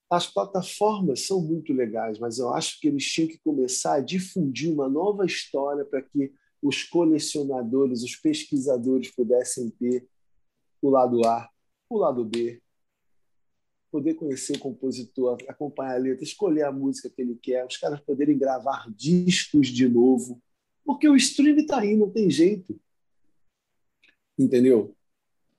as 0.10 0.26
plataformas 0.26 1.26
são 1.26 1.42
muito 1.42 1.74
legais, 1.74 2.18
mas 2.18 2.40
eu 2.40 2.54
acho 2.54 2.80
que 2.80 2.88
eles 2.88 3.06
tinham 3.06 3.28
que 3.28 3.40
começar 3.40 3.96
a 3.96 4.00
difundir 4.00 4.72
uma 4.72 4.88
nova 4.88 5.26
história 5.26 5.84
para 5.84 6.02
que 6.02 6.34
os 6.62 6.84
colecionadores, 6.84 8.04
os 8.04 8.16
pesquisadores 8.16 9.12
pudessem 9.12 9.70
ter 9.70 10.08
o 10.82 10.90
lado 10.90 11.26
A, 11.26 11.50
o 11.90 11.98
lado 11.98 12.24
B, 12.24 12.62
poder 13.92 14.16
conhecer 14.16 14.58
o 14.58 14.60
compositor, 14.60 15.38
acompanhar 15.48 15.96
a 15.96 16.00
letra, 16.00 16.24
escolher 16.24 16.64
a 16.64 16.72
música 16.72 17.10
que 17.10 17.22
ele 17.22 17.36
quer, 17.36 17.66
os 17.66 17.78
caras 17.78 18.00
poderem 18.02 18.38
gravar 18.38 18.90
discos 18.96 19.68
de 19.68 19.88
novo, 19.88 20.42
porque 20.86 21.08
o 21.08 21.16
stream 21.16 21.58
está 21.58 21.80
aí, 21.80 21.96
não 21.96 22.10
tem 22.10 22.30
jeito. 22.30 22.80
Entendeu? 24.38 24.96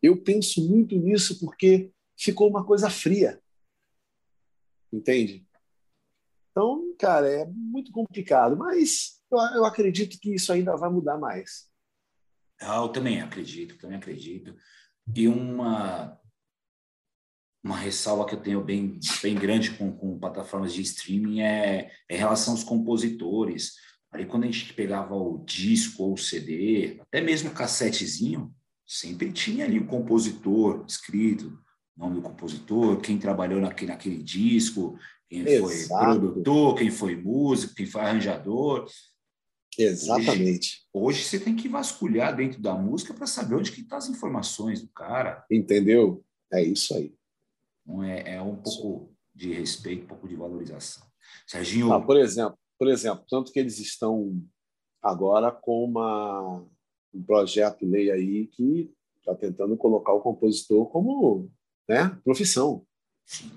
Eu 0.01 0.23
penso 0.23 0.67
muito 0.69 0.95
nisso 0.97 1.39
porque 1.41 1.93
ficou 2.17 2.49
uma 2.49 2.65
coisa 2.65 2.89
fria. 2.89 3.41
Entende? 4.93 5.47
Então, 6.51 6.95
cara, 6.99 7.29
é 7.29 7.47
muito 7.47 7.93
complicado, 7.93 8.57
mas 8.57 9.21
eu, 9.31 9.39
eu 9.39 9.65
acredito 9.65 10.19
que 10.21 10.35
isso 10.35 10.53
ainda 10.53 10.77
vai 10.77 10.91
mudar 10.91 11.19
mais. 11.19 11.69
Ah, 12.61 12.79
eu 12.79 12.89
também 12.89 13.21
acredito, 13.21 13.79
também 13.79 13.97
acredito. 13.97 14.57
E 15.15 15.29
uma, 15.29 16.21
uma 17.63 17.77
ressalva 17.77 18.27
que 18.27 18.35
eu 18.35 18.43
tenho 18.43 18.65
bem, 18.65 18.99
bem 19.23 19.35
grande 19.35 19.71
com, 19.77 19.97
com 19.97 20.19
plataformas 20.19 20.73
de 20.73 20.83
streaming 20.83 21.41
é, 21.43 21.93
é 22.09 22.17
em 22.17 22.19
relação 22.19 22.55
aos 22.55 22.65
compositores. 22.65 23.75
Aí 24.11 24.27
quando 24.27 24.45
a 24.45 24.47
gente 24.47 24.73
pegava 24.75 25.15
o 25.15 25.45
disco 25.45 26.03
ou 26.03 26.15
o 26.15 26.19
CD, 26.19 26.99
até 27.01 27.21
mesmo 27.21 27.51
o 27.51 27.55
cassetezinho, 27.55 28.53
sempre 28.89 29.31
tinha 29.31 29.67
ali 29.67 29.79
o 29.79 29.87
compositor 29.87 30.83
escrito, 30.89 31.63
nome 31.95 32.15
do 32.15 32.23
compositor, 32.23 32.99
quem 33.03 33.19
trabalhou 33.19 33.61
naquele, 33.61 33.93
naquele 33.93 34.23
disco, 34.23 34.99
quem 35.29 35.47
Exato. 35.47 35.69
foi 35.69 35.89
produtor, 35.89 36.75
quem 36.75 36.91
foi 36.91 37.15
músico, 37.15 37.75
quem 37.75 37.85
foi 37.85 38.01
arranjador. 38.01 38.91
Exatamente. 39.77 40.87
Hoje, 40.93 41.19
hoje, 41.19 41.25
você 41.25 41.39
tem 41.39 41.55
que 41.55 41.69
vasculhar 41.69 42.35
dentro 42.35 42.63
da 42.63 42.75
música 42.75 43.13
para 43.13 43.27
saber 43.27 43.57
onde 43.57 43.71
que 43.71 43.83
estão 43.83 43.99
tá 43.99 44.05
as 44.05 44.09
informações 44.09 44.81
do 44.81 44.89
cara. 44.89 45.45
Entendeu? 45.51 46.25
É 46.51 46.63
isso 46.63 46.95
aí. 46.95 47.15
Então, 47.85 48.03
é, 48.03 48.37
é 48.37 48.43
um 48.43 48.57
pouco 48.57 49.15
de 49.35 49.53
respeito, 49.53 50.05
um 50.05 50.09
pouco 50.09 50.27
de 50.27 50.35
valorização. 50.35 51.07
Serginho. 51.47 51.93
Ah, 51.93 52.01
por 52.01 52.17
exemplo, 52.17 52.59
por 52.79 52.89
exemplo, 52.89 53.25
tanto 53.29 53.53
que 53.53 53.59
eles 53.59 53.79
estão 53.79 54.43
agora 55.03 55.53
com 55.53 55.85
uma, 55.85 56.67
um 57.13 57.23
projeto 57.23 57.87
lei 57.87 58.11
aí 58.11 58.47
que 58.47 58.93
está 59.19 59.35
tentando 59.35 59.77
colocar 59.77 60.13
o 60.13 60.21
compositor 60.21 60.87
como 60.91 61.51
né, 61.89 62.09
profissão. 62.25 62.87
Sim. 63.25 63.51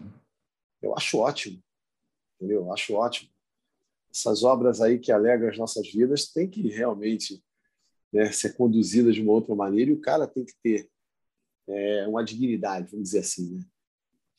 Eu 0.81 0.95
acho 0.95 1.17
ótimo. 1.17 1.61
Entendeu? 2.35 2.61
Eu 2.61 2.73
acho 2.73 2.93
ótimo 2.93 3.31
essas 4.13 4.43
obras 4.43 4.81
aí 4.81 4.99
que 4.99 5.11
alegram 5.11 5.49
as 5.49 5.57
nossas 5.57 5.89
vidas 5.91 6.27
têm 6.27 6.49
que 6.49 6.67
realmente 6.67 7.43
né, 8.11 8.31
ser 8.31 8.55
conduzidas 8.55 9.15
de 9.15 9.21
uma 9.21 9.31
outra 9.31 9.55
maneira 9.55 9.89
e 9.89 9.93
o 9.93 10.01
cara 10.01 10.27
tem 10.27 10.43
que 10.43 10.53
ter 10.61 10.89
é, 11.67 12.07
uma 12.07 12.23
dignidade, 12.23 12.91
vamos 12.91 13.05
dizer 13.05 13.19
assim. 13.19 13.55
Né? 13.55 13.63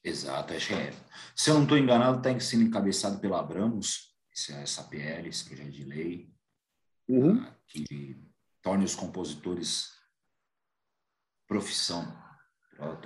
Exato, 0.05 0.53
acho 0.53 0.69
que 0.69 0.75
é. 0.75 0.93
Se 1.35 1.51
eu 1.51 1.55
não 1.55 1.63
estou 1.63 1.79
enganado, 1.79 2.19
está 2.19 2.39
sendo 2.39 2.65
encabeçado 2.65 3.19
pela 3.19 3.41
Abramos, 3.41 4.15
essa 4.31 4.83
PL, 4.85 5.29
esse 5.29 5.45
projeto 5.45 5.71
de 5.71 5.85
lei, 5.85 6.31
uhum. 7.09 7.41
Ah, 7.41 7.57
que 7.67 8.17
torne 8.63 8.85
os 8.85 8.95
compositores 8.95 9.91
profissão. 11.47 12.17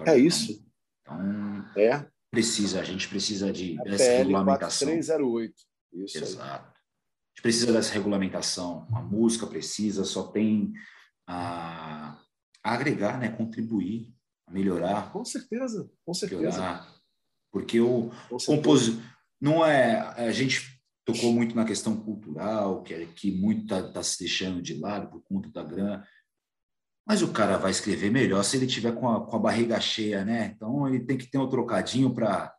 É 0.07 0.16
isso. 0.16 0.64
Então, 1.02 1.64
é. 1.76 2.07
precisa, 2.30 2.80
a 2.80 2.84
gente 2.84 3.09
precisa 3.09 3.52
de 3.52 3.78
a 3.80 3.84
dessa 3.84 4.04
PL 4.04 4.18
regulamentação. 4.18 4.88
4308. 4.88 5.54
Isso 5.92 6.18
Exato. 6.18 6.42
Aí. 6.42 6.50
A 6.50 7.28
gente 7.34 7.42
precisa 7.42 7.72
dessa 7.72 7.92
regulamentação. 7.92 8.88
A 8.92 9.00
música 9.02 9.46
precisa, 9.46 10.04
só 10.04 10.28
tem 10.28 10.72
a, 11.26 12.18
a 12.62 12.74
agregar, 12.74 13.18
né, 13.18 13.28
contribuir, 13.30 14.14
a 14.46 14.52
melhorar. 14.52 15.12
Com 15.12 15.24
certeza, 15.24 15.90
com 16.04 16.14
certeza. 16.14 16.42
Melhorar. 16.42 16.94
Porque 17.50 17.80
o 17.80 18.11
compositor 18.46 19.02
não 19.40 19.64
é 19.64 19.98
a 19.98 20.30
gente 20.30 20.75
tocou 21.07 21.32
muito 21.32 21.54
na 21.54 21.64
questão 21.64 21.96
cultural, 21.96 22.82
que, 22.82 22.92
é, 22.92 23.07
que 23.07 23.30
muito 23.30 23.62
está 23.62 23.90
tá 23.90 24.02
se 24.02 24.18
deixando 24.18 24.61
de 24.61 24.78
lado 24.78 25.09
por 25.09 25.22
conta 25.22 25.48
da 25.48 25.62
grana. 25.62 26.07
Mas 27.07 27.22
o 27.22 27.32
cara 27.32 27.57
vai 27.57 27.70
escrever 27.70 28.11
melhor 28.11 28.42
se 28.42 28.57
ele 28.57 28.66
tiver 28.66 28.92
com 28.92 29.09
a, 29.09 29.24
com 29.24 29.36
a 29.36 29.38
barriga 29.38 29.80
cheia, 29.80 30.24
né? 30.24 30.52
Então 30.54 30.88
ele 30.88 31.04
tem 31.04 31.16
que 31.16 31.30
ter 31.30 31.38
um 31.38 31.48
trocadinho 31.48 32.12
para 32.12 32.52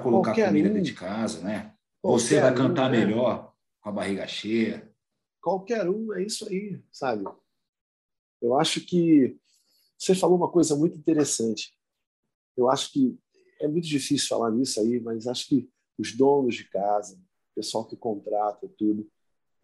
colocar 0.00 0.30
Qualquer 0.30 0.46
comida 0.46 0.68
um. 0.68 0.72
dentro 0.72 0.86
de 0.86 0.94
casa, 0.94 1.40
né? 1.42 1.74
Qualquer 2.00 2.22
Você 2.22 2.40
vai 2.40 2.54
cantar 2.54 2.88
um, 2.88 2.92
né? 2.92 3.04
melhor 3.04 3.52
com 3.80 3.88
a 3.88 3.92
barriga 3.92 4.26
cheia. 4.28 4.88
Qualquer 5.42 5.90
um, 5.90 6.14
é 6.14 6.22
isso 6.22 6.48
aí, 6.48 6.80
sabe? 6.92 7.24
Eu 8.40 8.56
acho 8.58 8.80
que 8.82 9.36
você 9.98 10.14
falou 10.14 10.36
uma 10.36 10.50
coisa 10.50 10.76
muito 10.76 10.96
interessante. 10.96 11.76
Eu 12.56 12.70
acho 12.70 12.92
que 12.92 13.18
é 13.60 13.66
muito 13.66 13.88
difícil 13.88 14.28
falar 14.28 14.52
nisso 14.52 14.80
aí, 14.80 15.00
mas 15.00 15.26
acho 15.26 15.48
que 15.48 15.68
os 15.98 16.12
donos 16.12 16.54
de 16.54 16.64
casa, 16.70 17.20
pessoal 17.54 17.86
que 17.86 17.96
contrata 17.96 18.68
tudo, 18.76 19.10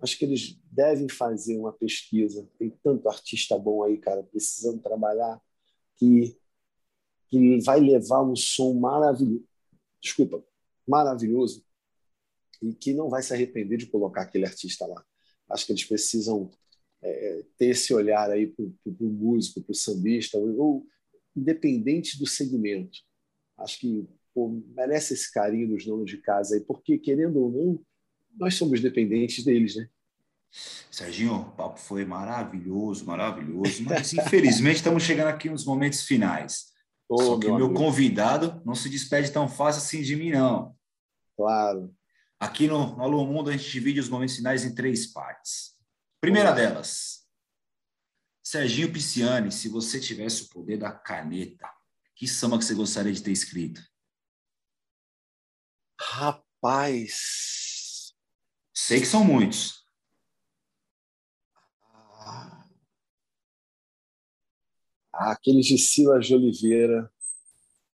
acho 0.00 0.18
que 0.18 0.24
eles 0.24 0.58
devem 0.70 1.08
fazer 1.08 1.58
uma 1.58 1.72
pesquisa. 1.72 2.48
Tem 2.58 2.70
tanto 2.82 3.08
artista 3.08 3.58
bom 3.58 3.82
aí, 3.82 3.98
cara, 3.98 4.22
precisando 4.22 4.80
trabalhar, 4.80 5.40
que, 5.96 6.36
que 7.28 7.60
vai 7.60 7.80
levar 7.80 8.22
um 8.22 8.34
som 8.34 8.74
maravilhoso. 8.74 9.44
Desculpa, 10.00 10.42
maravilhoso. 10.86 11.64
E 12.62 12.74
que 12.74 12.92
não 12.92 13.08
vai 13.08 13.22
se 13.22 13.32
arrepender 13.32 13.76
de 13.78 13.86
colocar 13.86 14.22
aquele 14.22 14.46
artista 14.46 14.86
lá. 14.86 15.04
Acho 15.48 15.66
que 15.66 15.72
eles 15.72 15.84
precisam 15.84 16.50
é, 17.02 17.44
ter 17.56 17.66
esse 17.66 17.92
olhar 17.94 18.30
aí 18.30 18.46
para 18.46 18.64
o 18.64 19.08
músico, 19.08 19.62
para 19.62 19.72
o 19.72 19.74
sambista, 19.74 20.38
ou, 20.38 20.86
independente 21.34 22.18
do 22.18 22.26
segmento. 22.26 22.98
Acho 23.56 23.78
que 23.80 24.08
pô, 24.34 24.62
merece 24.74 25.14
esse 25.14 25.32
carinho 25.32 25.68
dos 25.68 25.84
donos 25.84 26.10
de 26.10 26.18
casa 26.18 26.54
aí, 26.54 26.60
porque, 26.60 26.98
querendo 26.98 27.38
ou 27.38 27.50
não, 27.50 27.84
nós 28.36 28.54
somos 28.54 28.80
dependentes 28.80 29.44
deles, 29.44 29.76
né? 29.76 29.88
Serginho, 30.90 31.36
o 31.36 31.52
papo 31.52 31.78
foi 31.78 32.04
maravilhoso, 32.04 33.04
maravilhoso, 33.06 33.84
mas 33.84 34.12
infelizmente 34.12 34.76
estamos 34.76 35.02
chegando 35.02 35.28
aqui 35.28 35.48
nos 35.48 35.64
momentos 35.64 36.02
finais. 36.02 36.70
Ô, 37.08 37.22
Só 37.22 37.38
que 37.38 37.46
o 37.46 37.56
meu, 37.56 37.68
meu 37.68 37.74
convidado 37.74 38.60
não 38.64 38.74
se 38.74 38.88
despede 38.88 39.30
tão 39.30 39.48
fácil 39.48 39.82
assim 39.82 40.02
de 40.02 40.16
mim, 40.16 40.30
não. 40.30 40.74
Claro. 41.36 41.94
Aqui 42.38 42.66
no, 42.66 42.96
no 42.96 43.02
Alô 43.02 43.24
Mundo 43.24 43.50
a 43.50 43.52
gente 43.52 43.70
divide 43.70 44.00
os 44.00 44.08
momentos 44.08 44.36
finais 44.36 44.64
em 44.64 44.74
três 44.74 45.06
partes. 45.06 45.74
Primeira 46.20 46.52
delas, 46.52 47.20
Serginho 48.42 48.92
Pisciani, 48.92 49.52
se 49.52 49.68
você 49.68 50.00
tivesse 50.00 50.42
o 50.42 50.48
poder 50.48 50.76
da 50.76 50.90
caneta, 50.90 51.68
que 52.16 52.26
samba 52.26 52.58
que 52.58 52.64
você 52.64 52.74
gostaria 52.74 53.12
de 53.12 53.22
ter 53.22 53.30
escrito? 53.30 53.80
Rapaz. 56.00 57.12
Sei 58.72 59.00
que 59.00 59.06
são 59.06 59.22
muitos. 59.22 59.84
Ah, 65.12 65.32
aqueles 65.32 65.66
de 65.66 65.76
Silas 65.76 66.26
de 66.26 66.34
Oliveira, 66.34 67.12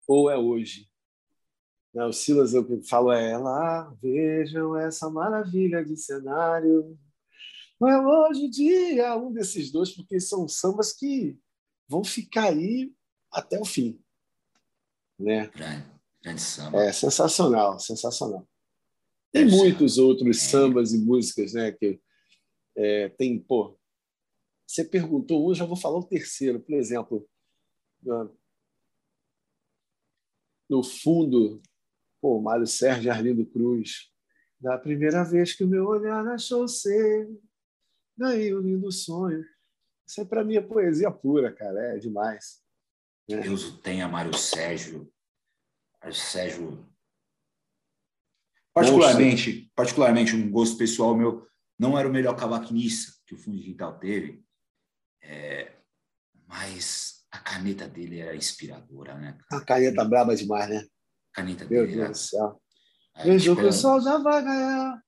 ou 0.06 0.30
é 0.30 0.38
hoje. 0.38 0.88
Não, 1.92 2.10
o 2.10 2.12
Silas, 2.12 2.54
eu 2.54 2.80
falo 2.84 3.10
é 3.10 3.36
lá, 3.36 3.90
vejam 4.00 4.76
essa 4.76 5.10
maravilha 5.10 5.84
de 5.84 5.96
cenário. 5.96 6.96
Não 7.80 7.88
é 7.88 8.00
hoje 8.00 8.48
dia 8.48 9.16
um 9.16 9.32
desses 9.32 9.72
dois, 9.72 9.90
porque 9.90 10.20
são 10.20 10.46
sambas 10.46 10.92
que 10.92 11.36
vão 11.88 12.04
ficar 12.04 12.50
aí 12.50 12.94
até 13.32 13.58
o 13.58 13.64
fim. 13.64 14.00
Né? 15.18 15.48
Grande, 15.48 15.95
grande 16.26 16.42
samba. 16.42 16.84
É 16.84 16.92
sensacional, 16.92 17.78
sensacional. 17.78 18.48
Tem 19.32 19.44
Deve 19.44 19.56
muitos 19.56 19.94
ser. 19.94 20.00
outros 20.00 20.36
é. 20.38 20.40
sambas 20.40 20.92
e 20.92 20.98
músicas, 20.98 21.52
né? 21.52 21.70
Que 21.72 22.00
é, 22.76 23.08
tem, 23.10 23.38
pô. 23.38 23.78
Você 24.66 24.84
perguntou 24.84 25.48
um, 25.48 25.54
já 25.54 25.64
vou 25.64 25.76
falar 25.76 25.98
o 25.98 26.04
terceiro. 26.04 26.60
Por 26.60 26.74
exemplo, 26.74 27.28
no 30.68 30.82
fundo, 30.82 31.62
pô, 32.20 32.40
Mário 32.40 32.66
Sérgio 32.66 33.12
Arlindo 33.12 33.46
Cruz. 33.46 34.10
Da 34.58 34.76
primeira 34.76 35.22
vez 35.22 35.54
que 35.54 35.62
o 35.62 35.68
meu 35.68 35.86
olhar 35.86 36.26
achou 36.28 36.66
ser, 36.66 37.28
ganhei 38.16 38.54
um 38.54 38.60
lindo 38.60 38.90
sonho. 38.90 39.44
Isso 40.04 40.20
aí 40.20 40.26
para 40.26 40.42
mim 40.42 40.56
é 40.56 40.60
poesia 40.60 41.10
pura, 41.10 41.52
cara, 41.52 41.94
é 41.94 41.98
demais. 41.98 42.62
Deus 43.28 43.64
o 43.64 43.78
tenha, 43.78 44.08
Mário 44.08 44.34
Sérgio. 44.34 45.12
Sérgio. 46.12 46.86
Particularmente, 48.72 49.72
particularmente, 49.74 50.36
um 50.36 50.50
gosto 50.50 50.76
pessoal 50.76 51.16
meu, 51.16 51.46
não 51.78 51.98
era 51.98 52.08
o 52.08 52.12
melhor 52.12 52.36
cavaquinista 52.36 53.12
que 53.26 53.34
o 53.34 53.38
Fundo 53.38 53.56
de 53.56 53.64
Quintal 53.64 53.98
teve, 53.98 54.44
é, 55.22 55.76
mas 56.46 57.26
a 57.30 57.38
caneta 57.38 57.88
dele 57.88 58.20
era 58.20 58.36
inspiradora, 58.36 59.14
né? 59.16 59.38
A 59.50 59.60
caneta 59.60 60.04
braba 60.04 60.36
demais, 60.36 60.68
né? 60.68 60.86
A 61.32 61.36
caneta 61.36 61.64
meu 61.64 61.84
dele. 61.84 61.96
Meu 61.96 62.04
Deus 62.06 62.18
do 62.18 62.22
céu. 62.22 62.62
Vejo 63.24 63.56
que 63.56 63.62
o 63.62 63.72
sol 63.72 64.00
já 64.00 64.18
vai 64.18 64.44
ganhar, 64.44 65.02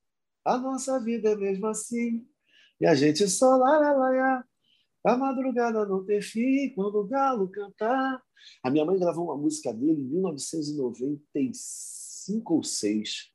a 0.45 0.59
nossa 0.59 0.99
vida 0.99 1.31
é 1.31 1.37
mesmo 1.37 1.67
assim. 1.67 2.27
E 2.81 2.87
a 2.87 2.95
gente 2.95 3.29
só 3.29 3.57
lá, 3.57 3.79
lá, 3.79 3.93
lá, 3.93 4.45
a 5.05 5.17
madrugada 5.17 5.87
não 5.87 6.05
ter 6.05 6.23
fim, 6.23 6.73
quando 6.75 6.97
o 6.97 7.07
galo 7.07 7.49
cantar. 7.49 8.21
A 8.63 8.71
minha 8.71 8.85
mãe 8.85 8.99
gravou 8.99 9.25
uma 9.25 9.37
música 9.37 9.73
dele 9.73 10.01
em 10.01 10.05
1995 10.05 12.55
ou 12.55 12.63
6 12.63 13.33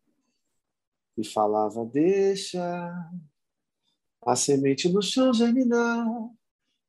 e 1.18 1.26
falava: 1.26 1.84
Deixa 1.85 2.94
a 4.26 4.35
semente 4.35 4.91
no 4.91 5.02
chão 5.02 5.34
germinar, 5.34 6.06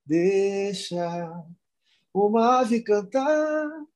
deixa 0.05 1.47
uma 2.13 2.61
ave 2.61 2.83
cantar. 2.83 3.87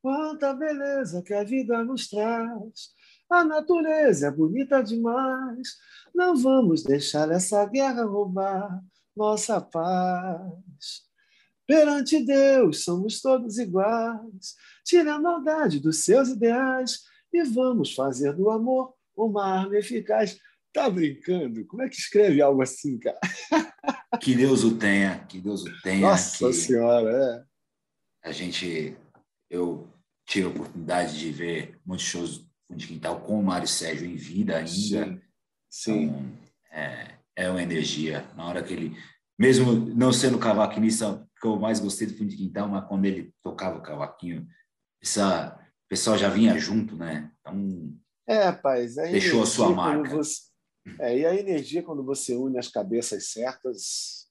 Quanta 0.00 0.52
beleza 0.52 1.22
que 1.22 1.32
a 1.32 1.42
vida 1.42 1.82
nos 1.82 2.08
traz. 2.08 2.92
A 3.30 3.42
natureza 3.42 4.26
é 4.26 4.30
bonita 4.30 4.82
demais. 4.82 5.78
Não 6.14 6.36
vamos 6.36 6.82
deixar 6.82 7.30
essa 7.30 7.64
guerra 7.64 8.04
roubar 8.04 8.84
nossa 9.16 9.60
paz. 9.60 11.02
Perante 11.66 12.24
Deus 12.24 12.84
somos 12.84 13.20
todos 13.20 13.58
iguais. 13.58 14.54
Tire 14.84 15.08
a 15.08 15.18
maldade 15.18 15.80
dos 15.80 16.04
seus 16.04 16.28
ideais 16.28 17.00
e 17.32 17.42
vamos 17.44 17.94
fazer 17.94 18.34
do 18.34 18.50
amor 18.50 18.94
uma 19.16 19.60
arma 19.60 19.76
eficaz. 19.76 20.38
Tá 20.72 20.90
brincando? 20.90 21.64
Como 21.66 21.82
é 21.82 21.88
que 21.88 21.96
escreve 21.96 22.42
algo 22.42 22.62
assim, 22.62 22.98
cara? 22.98 23.20
Que 24.20 24.32
Deus 24.34 24.62
o 24.62 24.78
tenha, 24.78 25.24
que 25.26 25.40
Deus 25.40 25.64
o 25.64 25.82
tenha. 25.82 26.00
Nossa 26.00 26.52
Senhora, 26.52 27.10
é. 28.22 28.28
A 28.28 28.32
gente, 28.32 28.96
eu 29.50 29.88
tive 30.24 30.46
a 30.46 30.50
oportunidade 30.50 31.18
de 31.18 31.30
ver 31.30 31.80
muitos 31.84 32.06
shows 32.06 32.46
de 32.70 32.86
quintal 32.86 33.20
com 33.20 33.38
o 33.38 33.42
Mário 33.42 33.68
Sérgio 33.68 34.06
em 34.06 34.16
vida 34.16 34.56
ainda. 34.56 34.68
Sim. 34.68 35.20
Sim. 35.68 36.04
Então, 36.04 36.32
é, 36.70 37.13
é 37.36 37.50
uma 37.50 37.62
energia. 37.62 38.26
Na 38.36 38.46
hora 38.46 38.62
que 38.62 38.72
ele, 38.72 38.96
mesmo 39.38 39.72
não 39.72 40.12
sendo 40.12 40.38
cavaquinista 40.38 41.26
que 41.40 41.46
eu 41.46 41.56
mais 41.58 41.80
gostei 41.80 42.06
do 42.06 42.16
fundo 42.16 42.30
de 42.30 42.36
quintal, 42.36 42.68
mas 42.68 42.86
quando 42.86 43.04
ele 43.04 43.34
tocava 43.42 43.78
o 43.78 43.82
cavaquinho, 43.82 44.46
essa 45.02 45.58
o 45.84 45.88
pessoal 45.88 46.16
já 46.16 46.28
vinha 46.28 46.58
junto, 46.58 46.96
né? 46.96 47.30
Então, 47.40 47.94
é, 48.26 48.44
rapaz, 48.44 48.96
a 48.96 49.02
deixou 49.02 49.42
a 49.42 49.46
sua 49.46 49.70
marca. 49.70 50.08
Você, 50.16 50.42
é, 50.98 51.18
e 51.18 51.26
a 51.26 51.34
energia 51.34 51.82
quando 51.82 52.02
você 52.02 52.34
une 52.34 52.58
as 52.58 52.68
cabeças 52.68 53.28
certas 53.28 54.24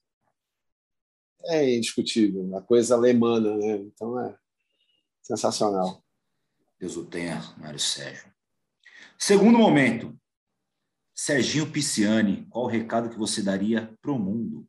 é 1.46 1.76
indiscutível, 1.76 2.56
a 2.56 2.62
coisa 2.62 2.94
alemana, 2.94 3.56
né? 3.56 3.76
Então 3.76 4.18
é 4.20 4.36
sensacional. 5.22 6.02
Deus 6.78 6.96
o 6.96 7.04
tenha, 7.04 7.40
Mário 7.56 7.78
Sérgio. 7.78 8.32
Segundo 9.18 9.58
momento, 9.58 10.18
Serginho 11.14 11.70
Pisciani, 11.70 12.44
qual 12.46 12.64
o 12.64 12.68
recado 12.68 13.08
que 13.08 13.16
você 13.16 13.40
daria 13.40 13.96
para 14.02 14.10
o 14.10 14.18
mundo? 14.18 14.68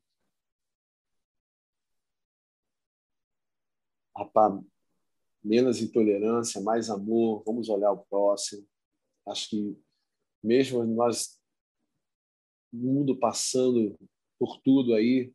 Rapaz, 4.16 4.64
menos 5.44 5.82
intolerância, 5.82 6.62
mais 6.62 6.90
amor, 6.90 7.44
vamos 7.44 7.68
olhar 7.68 7.92
o 7.92 8.06
próximo. 8.06 8.64
Acho 9.28 9.50
que 9.50 9.78
mesmo 10.44 10.86
nós, 10.86 11.42
no 12.72 12.94
mundo 12.94 13.18
passando 13.18 13.98
por 14.38 14.62
tudo 14.62 14.94
aí, 14.94 15.34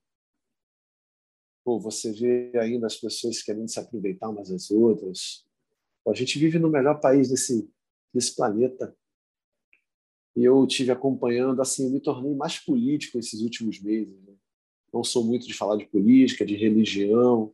pô, 1.64 1.80
você 1.80 2.12
vê 2.12 2.56
ainda 2.56 2.86
as 2.86 2.96
pessoas 2.96 3.42
querendo 3.42 3.68
se 3.68 3.80
aproveitar 3.80 4.28
umas 4.28 4.48
das 4.48 4.70
outras. 4.70 5.44
Pô, 6.04 6.12
a 6.12 6.14
gente 6.14 6.38
vive 6.38 6.58
no 6.60 6.70
melhor 6.70 7.00
país 7.00 7.28
desse, 7.28 7.68
desse 8.14 8.36
planeta. 8.36 8.96
E 10.36 10.44
eu 10.44 10.66
tive 10.66 10.90
acompanhando, 10.90 11.60
assim, 11.60 11.84
eu 11.84 11.90
me 11.90 12.00
tornei 12.00 12.34
mais 12.34 12.58
político 12.58 13.18
esses 13.18 13.40
últimos 13.40 13.80
meses. 13.80 14.20
Né? 14.22 14.34
Não 14.92 15.02
sou 15.02 15.24
muito 15.24 15.46
de 15.46 15.54
falar 15.54 15.76
de 15.76 15.86
política, 15.86 16.46
de 16.46 16.56
religião 16.56 17.52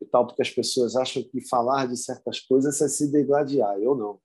e 0.00 0.06
tal, 0.06 0.26
porque 0.26 0.42
as 0.42 0.50
pessoas 0.50 0.96
acham 0.96 1.22
que 1.22 1.40
falar 1.40 1.86
de 1.86 1.96
certas 1.96 2.40
coisas 2.40 2.80
é 2.80 2.88
se 2.88 3.10
degladiar. 3.10 3.78
Eu 3.78 3.94
não. 3.94 4.20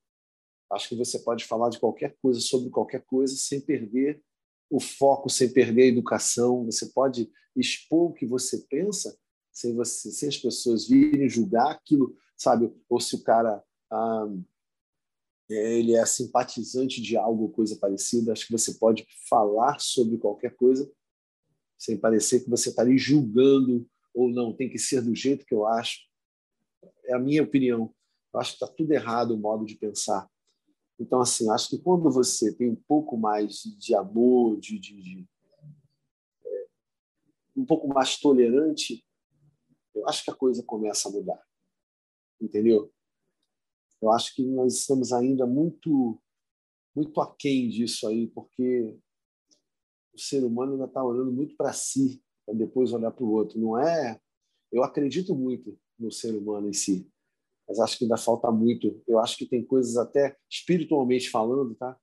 Acho 0.72 0.90
que 0.90 0.96
você 0.96 1.20
pode 1.20 1.46
falar 1.46 1.70
de 1.70 1.80
qualquer 1.80 2.16
coisa, 2.22 2.40
sobre 2.40 2.70
qualquer 2.70 3.04
coisa, 3.06 3.36
sem 3.36 3.62
perder 3.62 4.22
o 4.70 4.80
foco, 4.80 5.30
sem 5.30 5.52
perder 5.52 5.84
a 5.84 5.88
educação. 5.88 6.66
Você 6.66 6.88
pode 6.88 7.30
expor 7.56 8.10
o 8.10 8.14
que 8.14 8.26
você 8.26 8.66
pensa, 8.70 9.16
sem, 9.52 9.76
você, 9.76 10.12
sem 10.12 10.30
as 10.30 10.38
pessoas 10.38 10.88
virem 10.88 11.30
julgar 11.30 11.72
aquilo, 11.72 12.16
sabe? 12.36 12.74
Ou 12.90 13.00
se 13.00 13.16
o 13.16 13.24
cara 13.24 13.64
ah, 13.92 14.28
ele 15.54 15.96
é 15.96 16.06
simpatizante 16.06 17.02
de 17.02 17.18
algo 17.18 17.50
coisa 17.50 17.78
parecida. 17.78 18.32
Acho 18.32 18.48
que 18.48 18.52
você 18.52 18.74
pode 18.76 19.06
falar 19.30 19.80
sobre 19.80 20.18
qualquer 20.18 20.56
coisa 20.56 20.90
sem 21.84 21.98
parecer 21.98 22.42
que 22.42 22.50
você 22.50 22.70
está 22.70 22.82
ali 22.82 22.98
julgando 22.98 23.86
ou 24.14 24.30
não, 24.30 24.54
tem 24.54 24.70
que 24.70 24.78
ser 24.78 25.02
do 25.02 25.14
jeito 25.14 25.46
que 25.46 25.54
eu 25.54 25.68
acho. 25.68 26.08
É 27.04 27.14
a 27.14 27.20
minha 27.20 27.44
opinião. 27.44 27.94
Eu 28.34 28.40
acho 28.40 28.52
que 28.52 28.64
está 28.64 28.74
tudo 28.74 28.92
errado 28.94 29.32
o 29.32 29.38
modo 29.38 29.66
de 29.66 29.76
pensar. 29.76 30.30
Então, 30.98 31.20
assim, 31.20 31.50
acho 31.50 31.70
que 31.70 31.78
quando 31.78 32.10
você 32.10 32.54
tem 32.54 32.70
um 32.70 32.82
pouco 32.88 33.18
mais 33.18 33.64
de 33.78 33.94
amor, 33.96 34.60
de, 34.62 34.80
de, 34.80 35.02
de 35.02 35.28
é, 36.46 36.68
um 37.54 37.66
pouco 37.66 37.88
mais 37.90 38.18
tolerante, 38.18 39.06
eu 39.94 40.08
acho 40.08 40.24
que 40.24 40.32
a 40.32 40.36
coisa 40.36 40.64
começa 40.64 41.10
a 41.10 41.12
mudar. 41.12 41.44
Entendeu? 42.40 42.93
Eu 44.04 44.12
acho 44.12 44.36
que 44.36 44.44
nós 44.46 44.74
estamos 44.74 45.14
ainda 45.14 45.46
muito 45.46 46.20
muito 46.96 47.20
aquém 47.22 47.70
disso 47.70 48.08
aí, 48.08 48.28
porque 48.28 48.96
o 50.14 50.20
ser 50.20 50.44
humano 50.44 50.74
ainda 50.74 50.86
está 50.86 51.04
olhando 51.04 51.32
muito 51.32 51.56
para 51.56 51.74
si, 51.74 52.24
para 52.46 52.54
depois 52.54 52.94
olhar 52.94 53.12
para 53.12 53.24
o 53.24 53.32
outro. 53.32 53.60
Não 53.60 53.80
é? 53.80 54.20
Eu 54.72 54.84
acredito 54.84 55.34
muito 55.34 55.76
no 55.98 56.12
ser 56.12 56.36
humano 56.36 56.70
em 56.70 56.74
si, 56.74 57.10
mas 57.68 57.80
acho 57.80 57.98
que 57.98 58.04
ainda 58.04 58.18
falta 58.18 58.52
muito. 58.52 59.02
Eu 59.08 59.20
acho 59.20 59.38
que 59.38 59.46
tem 59.46 59.66
coisas 59.66 59.98
até 59.98 60.38
espiritualmente 60.50 61.30
falando, 61.30 61.74
tá? 61.76 61.98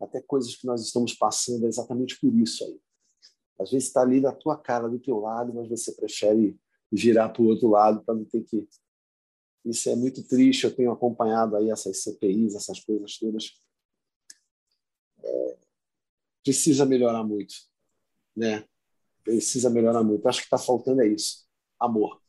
Até 0.00 0.20
coisas 0.20 0.54
que 0.54 0.66
nós 0.66 0.82
estamos 0.82 1.14
passando 1.14 1.64
é 1.64 1.68
exatamente 1.68 2.18
por 2.20 2.32
isso 2.34 2.64
aí. 2.64 2.80
Às 3.58 3.70
vezes 3.70 3.88
está 3.88 4.02
ali 4.02 4.20
na 4.20 4.32
tua 4.32 4.56
cara, 4.56 4.88
do 4.88 4.98
teu 4.98 5.18
lado, 5.18 5.54
mas 5.54 5.68
você 5.68 5.92
prefere 5.92 6.58
virar 6.90 7.28
para 7.30 7.42
o 7.42 7.46
outro 7.46 7.68
lado 7.68 8.04
para 8.04 8.14
não 8.14 8.24
ter 8.24 8.42
que. 8.42 8.68
Isso 9.64 9.88
é 9.88 9.96
muito 9.96 10.22
triste. 10.22 10.64
Eu 10.64 10.74
tenho 10.74 10.90
acompanhado 10.90 11.56
aí 11.56 11.70
essas 11.70 12.02
CPIs, 12.02 12.54
essas 12.54 12.80
coisas 12.80 13.18
todas. 13.18 13.60
É... 15.22 15.56
precisa 16.42 16.84
melhorar 16.84 17.22
muito, 17.22 17.54
né? 18.36 18.64
Precisa 19.22 19.70
melhorar 19.70 20.02
muito. 20.02 20.28
Acho 20.28 20.40
que 20.40 20.46
está 20.46 20.58
faltando 20.58 21.02
é 21.02 21.08
isso, 21.08 21.46
amor 21.78 22.22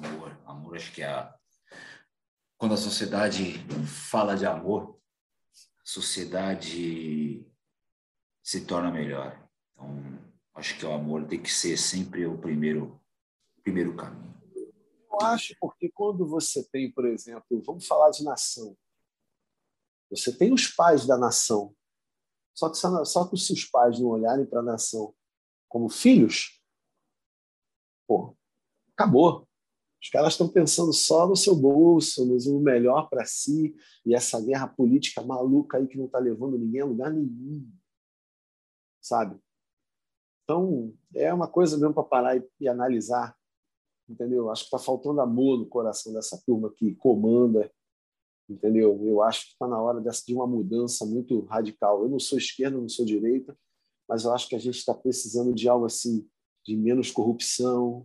amor. 0.00 0.36
Amor, 0.46 0.76
acho 0.76 0.92
que 0.92 1.02
a... 1.02 1.34
quando 2.56 2.74
a 2.74 2.78
sociedade 2.78 3.54
fala 3.86 4.36
de 4.36 4.46
amor, 4.46 4.98
a 5.52 5.84
sociedade 5.84 7.46
se 8.42 8.64
torna 8.64 8.90
melhor. 8.90 9.48
Então, 9.72 10.18
acho 10.54 10.76
que 10.78 10.86
o 10.86 10.92
amor 10.92 11.26
tem 11.26 11.40
que 11.40 11.52
ser 11.52 11.76
sempre 11.76 12.26
o 12.26 12.38
primeiro, 12.38 13.00
primeiro 13.62 13.94
caminho. 13.94 14.39
Acho 15.20 15.54
porque 15.60 15.90
quando 15.90 16.26
você 16.26 16.62
tem, 16.70 16.90
por 16.90 17.06
exemplo, 17.06 17.62
vamos 17.64 17.86
falar 17.86 18.10
de 18.10 18.24
nação. 18.24 18.76
Você 20.10 20.36
tem 20.36 20.52
os 20.52 20.66
pais 20.66 21.06
da 21.06 21.16
nação. 21.16 21.74
Só 22.54 22.68
que, 22.68 22.76
só 22.76 23.28
que 23.28 23.34
os 23.34 23.46
seus 23.46 23.64
pais 23.64 23.98
não 23.98 24.08
olharem 24.08 24.44
para 24.44 24.60
a 24.60 24.62
nação 24.62 25.14
como 25.68 25.88
filhos, 25.88 26.60
pô, 28.06 28.36
acabou. 28.92 29.48
Os 30.02 30.08
caras 30.08 30.32
estão 30.32 30.48
pensando 30.48 30.92
só 30.92 31.28
no 31.28 31.36
seu 31.36 31.54
bolso, 31.54 32.24
no 32.24 32.60
melhor 32.60 33.08
para 33.08 33.24
si, 33.24 33.74
e 34.04 34.14
essa 34.14 34.40
guerra 34.40 34.66
política 34.66 35.22
maluca 35.22 35.78
aí 35.78 35.86
que 35.86 35.96
não 35.96 36.06
está 36.06 36.18
levando 36.18 36.58
ninguém 36.58 36.80
a 36.80 36.86
lugar 36.86 37.12
nenhum. 37.12 37.70
Sabe? 39.00 39.38
Então, 40.42 40.92
é 41.14 41.32
uma 41.32 41.46
coisa 41.46 41.78
mesmo 41.78 41.94
para 41.94 42.02
parar 42.02 42.36
e, 42.36 42.42
e, 42.58 42.66
analisar. 42.66 43.36
Entendeu? 44.10 44.50
Acho 44.50 44.62
que 44.62 44.74
está 44.74 44.78
faltando 44.78 45.20
amor 45.20 45.56
no 45.56 45.66
coração 45.66 46.12
dessa 46.12 46.36
turma 46.44 46.74
que 46.74 46.96
comanda. 46.96 47.72
Entendeu? 48.48 49.00
Eu 49.06 49.22
acho 49.22 49.46
que 49.46 49.52
está 49.52 49.68
na 49.68 49.80
hora 49.80 50.00
de 50.00 50.34
uma 50.34 50.48
mudança 50.48 51.06
muito 51.06 51.42
radical. 51.44 52.02
Eu 52.02 52.08
não 52.08 52.18
sou 52.18 52.36
esquerda, 52.36 52.76
não 52.76 52.88
sou 52.88 53.06
direita, 53.06 53.56
mas 54.08 54.24
eu 54.24 54.34
acho 54.34 54.48
que 54.48 54.56
a 54.56 54.58
gente 54.58 54.76
está 54.76 54.92
precisando 54.92 55.54
de 55.54 55.68
algo 55.68 55.86
assim, 55.86 56.28
de 56.66 56.76
menos 56.76 57.12
corrupção, 57.12 58.04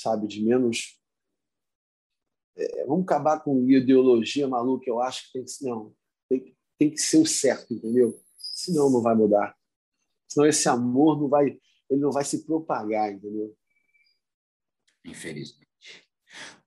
sabe, 0.00 0.26
de 0.26 0.42
menos. 0.42 0.98
É, 2.56 2.86
vamos 2.86 3.04
acabar 3.04 3.40
com 3.40 3.70
ideologia 3.70 4.48
maluca. 4.48 4.88
Eu 4.88 4.98
acho 5.02 5.26
que 5.26 5.32
tem 5.34 5.44
que 5.44 5.64
não, 5.64 5.94
tem, 6.26 6.56
tem 6.78 6.90
que 6.90 6.98
ser 6.98 7.18
o 7.18 7.26
certo, 7.26 7.74
entendeu? 7.74 8.18
Senão 8.38 8.88
não 8.88 9.02
vai 9.02 9.14
mudar. 9.14 9.54
Senão 10.26 10.46
esse 10.46 10.66
amor 10.70 11.20
não 11.20 11.28
vai, 11.28 11.60
ele 11.90 12.00
não 12.00 12.10
vai 12.10 12.24
se 12.24 12.46
propagar, 12.46 13.12
entendeu? 13.12 13.54
Infelizmente. 15.04 15.68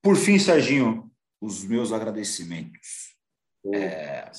Por 0.00 0.16
fim, 0.16 0.38
Serginho, 0.38 1.10
os 1.40 1.64
meus 1.64 1.92
agradecimentos. 1.92 3.16
É, 3.74 4.30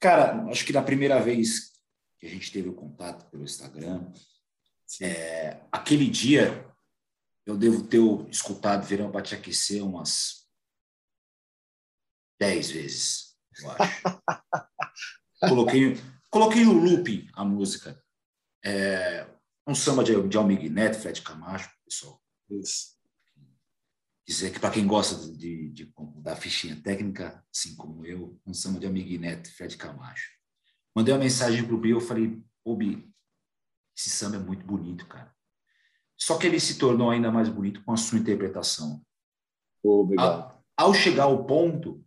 cara, 0.00 0.44
acho 0.50 0.64
que 0.64 0.72
da 0.72 0.82
primeira 0.82 1.20
vez 1.20 1.72
que 2.18 2.26
a 2.26 2.30
gente 2.30 2.50
teve 2.52 2.68
o 2.68 2.74
contato 2.74 3.28
pelo 3.30 3.44
Instagram, 3.44 4.10
é, 5.00 5.60
aquele 5.72 6.08
dia 6.08 6.70
eu 7.44 7.56
devo 7.58 7.86
ter 7.86 8.00
escutado 8.30 8.86
Verão 8.86 9.10
para 9.10 9.22
te 9.22 9.34
aquecer 9.34 9.84
umas 9.84 10.48
dez 12.38 12.70
vezes, 12.70 13.36
eu 13.60 13.70
acho. 13.70 14.02
coloquei, 15.48 15.96
coloquei 16.30 16.64
no 16.64 16.72
looping 16.72 17.28
a 17.34 17.44
música. 17.44 18.02
É, 18.64 19.26
um 19.66 19.74
samba 19.74 20.02
de, 20.02 20.28
de 20.28 20.36
Almig 20.36 20.68
Neto, 20.70 20.98
Fred 20.98 21.20
Camacho, 21.22 21.70
pessoal. 21.84 22.23
Isso. 22.50 22.94
Dizer 24.26 24.52
que 24.52 24.58
para 24.58 24.72
quem 24.72 24.86
gosta 24.86 25.30
de, 25.36 25.68
de, 25.70 25.92
da 26.22 26.34
fichinha 26.34 26.80
técnica, 26.80 27.44
assim 27.54 27.76
como 27.76 28.06
eu, 28.06 28.40
um 28.46 28.54
samba 28.54 28.80
de 28.80 28.86
Almig 28.86 29.18
Neto, 29.18 29.54
Fred 29.54 29.76
Camacho. 29.76 30.30
Mandei 30.94 31.12
uma 31.12 31.20
mensagem 31.20 31.66
pro 31.66 31.78
Bill, 31.78 31.98
eu 31.98 32.00
falei, 32.00 32.42
ô 32.64 32.74
Bi, 32.74 33.12
esse 33.96 34.08
samba 34.10 34.36
é 34.36 34.38
muito 34.38 34.64
bonito, 34.64 35.06
cara. 35.06 35.34
Só 36.16 36.38
que 36.38 36.46
ele 36.46 36.58
se 36.58 36.78
tornou 36.78 37.10
ainda 37.10 37.30
mais 37.30 37.48
bonito 37.48 37.82
com 37.84 37.92
a 37.92 37.96
sua 37.96 38.18
interpretação. 38.18 39.04
Obrigado. 39.82 40.54
Ao, 40.76 40.86
ao 40.88 40.94
chegar 40.94 41.24
ao 41.24 41.44
ponto, 41.44 42.04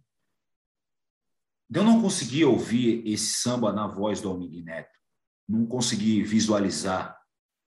eu 1.74 1.84
não 1.84 2.02
consegui 2.02 2.46
ouvir 2.46 3.06
esse 3.06 3.34
samba 3.34 3.72
na 3.72 3.88
voz 3.88 4.22
do 4.22 4.30
Almig 4.30 4.64
Neto. 4.64 4.98
Não 5.48 5.66
consegui 5.66 6.24
visualizar 6.24 7.20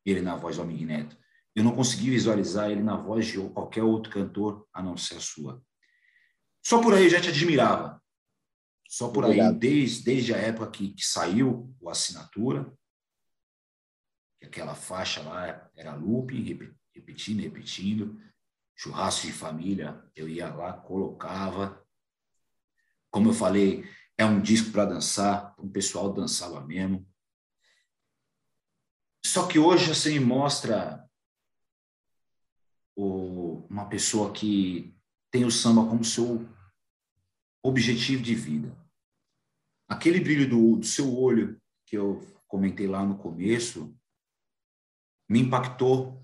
ele 0.05 0.23
na 0.23 0.37
voz 0.37 0.57
do 0.57 0.63
Almig 0.63 0.85
Neto. 0.85 1.17
Eu 1.55 1.64
não 1.64 1.74
consegui 1.74 2.10
visualizar 2.10 2.70
ele 2.70 2.82
na 2.82 2.97
voz 2.97 3.27
de 3.27 3.39
qualquer 3.51 3.82
outro 3.82 4.12
cantor, 4.12 4.68
a 4.72 4.82
não 4.82 4.97
ser 4.97 5.16
a 5.16 5.20
sua. 5.20 5.62
Só 6.64 6.81
por 6.81 6.94
aí 6.94 7.05
eu 7.05 7.10
já 7.10 7.20
te 7.20 7.28
admirava. 7.28 8.01
Só 8.89 9.09
por 9.09 9.24
Obrigado. 9.24 9.55
aí, 9.55 9.59
desde, 9.59 10.05
desde 10.05 10.35
a 10.35 10.39
época 10.39 10.70
que, 10.70 10.93
que 10.94 11.05
saiu 11.05 11.74
o 11.81 11.89
Assinatura, 11.89 12.72
que 14.40 14.47
aquela 14.47 14.74
faixa 14.74 15.22
lá 15.22 15.70
era 15.77 15.94
looping, 15.94 16.43
repetindo, 16.94 17.40
repetindo, 17.40 18.20
churrasco 18.77 19.27
de 19.27 19.32
família, 19.32 20.02
eu 20.16 20.28
ia 20.28 20.52
lá, 20.55 20.72
colocava. 20.72 21.85
Como 23.10 23.28
eu 23.28 23.35
falei, 23.35 23.85
é 24.16 24.24
um 24.24 24.40
disco 24.40 24.70
para 24.70 24.86
dançar, 24.86 25.55
o 25.59 25.68
pessoal 25.68 26.12
dançava 26.12 26.64
mesmo. 26.66 27.06
Só 29.24 29.47
que 29.47 29.59
hoje 29.59 29.94
você 29.94 30.10
me 30.12 30.20
mostra 30.20 31.09
o, 32.97 33.67
uma 33.69 33.87
pessoa 33.89 34.33
que 34.33 34.95
tem 35.31 35.45
o 35.45 35.51
samba 35.51 35.87
como 35.87 36.05
seu 36.05 36.49
objetivo 37.62 38.23
de 38.23 38.35
vida. 38.35 38.77
Aquele 39.89 40.21
brilho 40.21 40.49
do, 40.49 40.77
do 40.77 40.87
seu 40.87 41.17
olho 41.17 41.61
que 41.87 41.97
eu 41.97 42.21
comentei 42.47 42.87
lá 42.87 43.05
no 43.05 43.17
começo, 43.17 43.97
me 45.29 45.41
impactou 45.41 46.21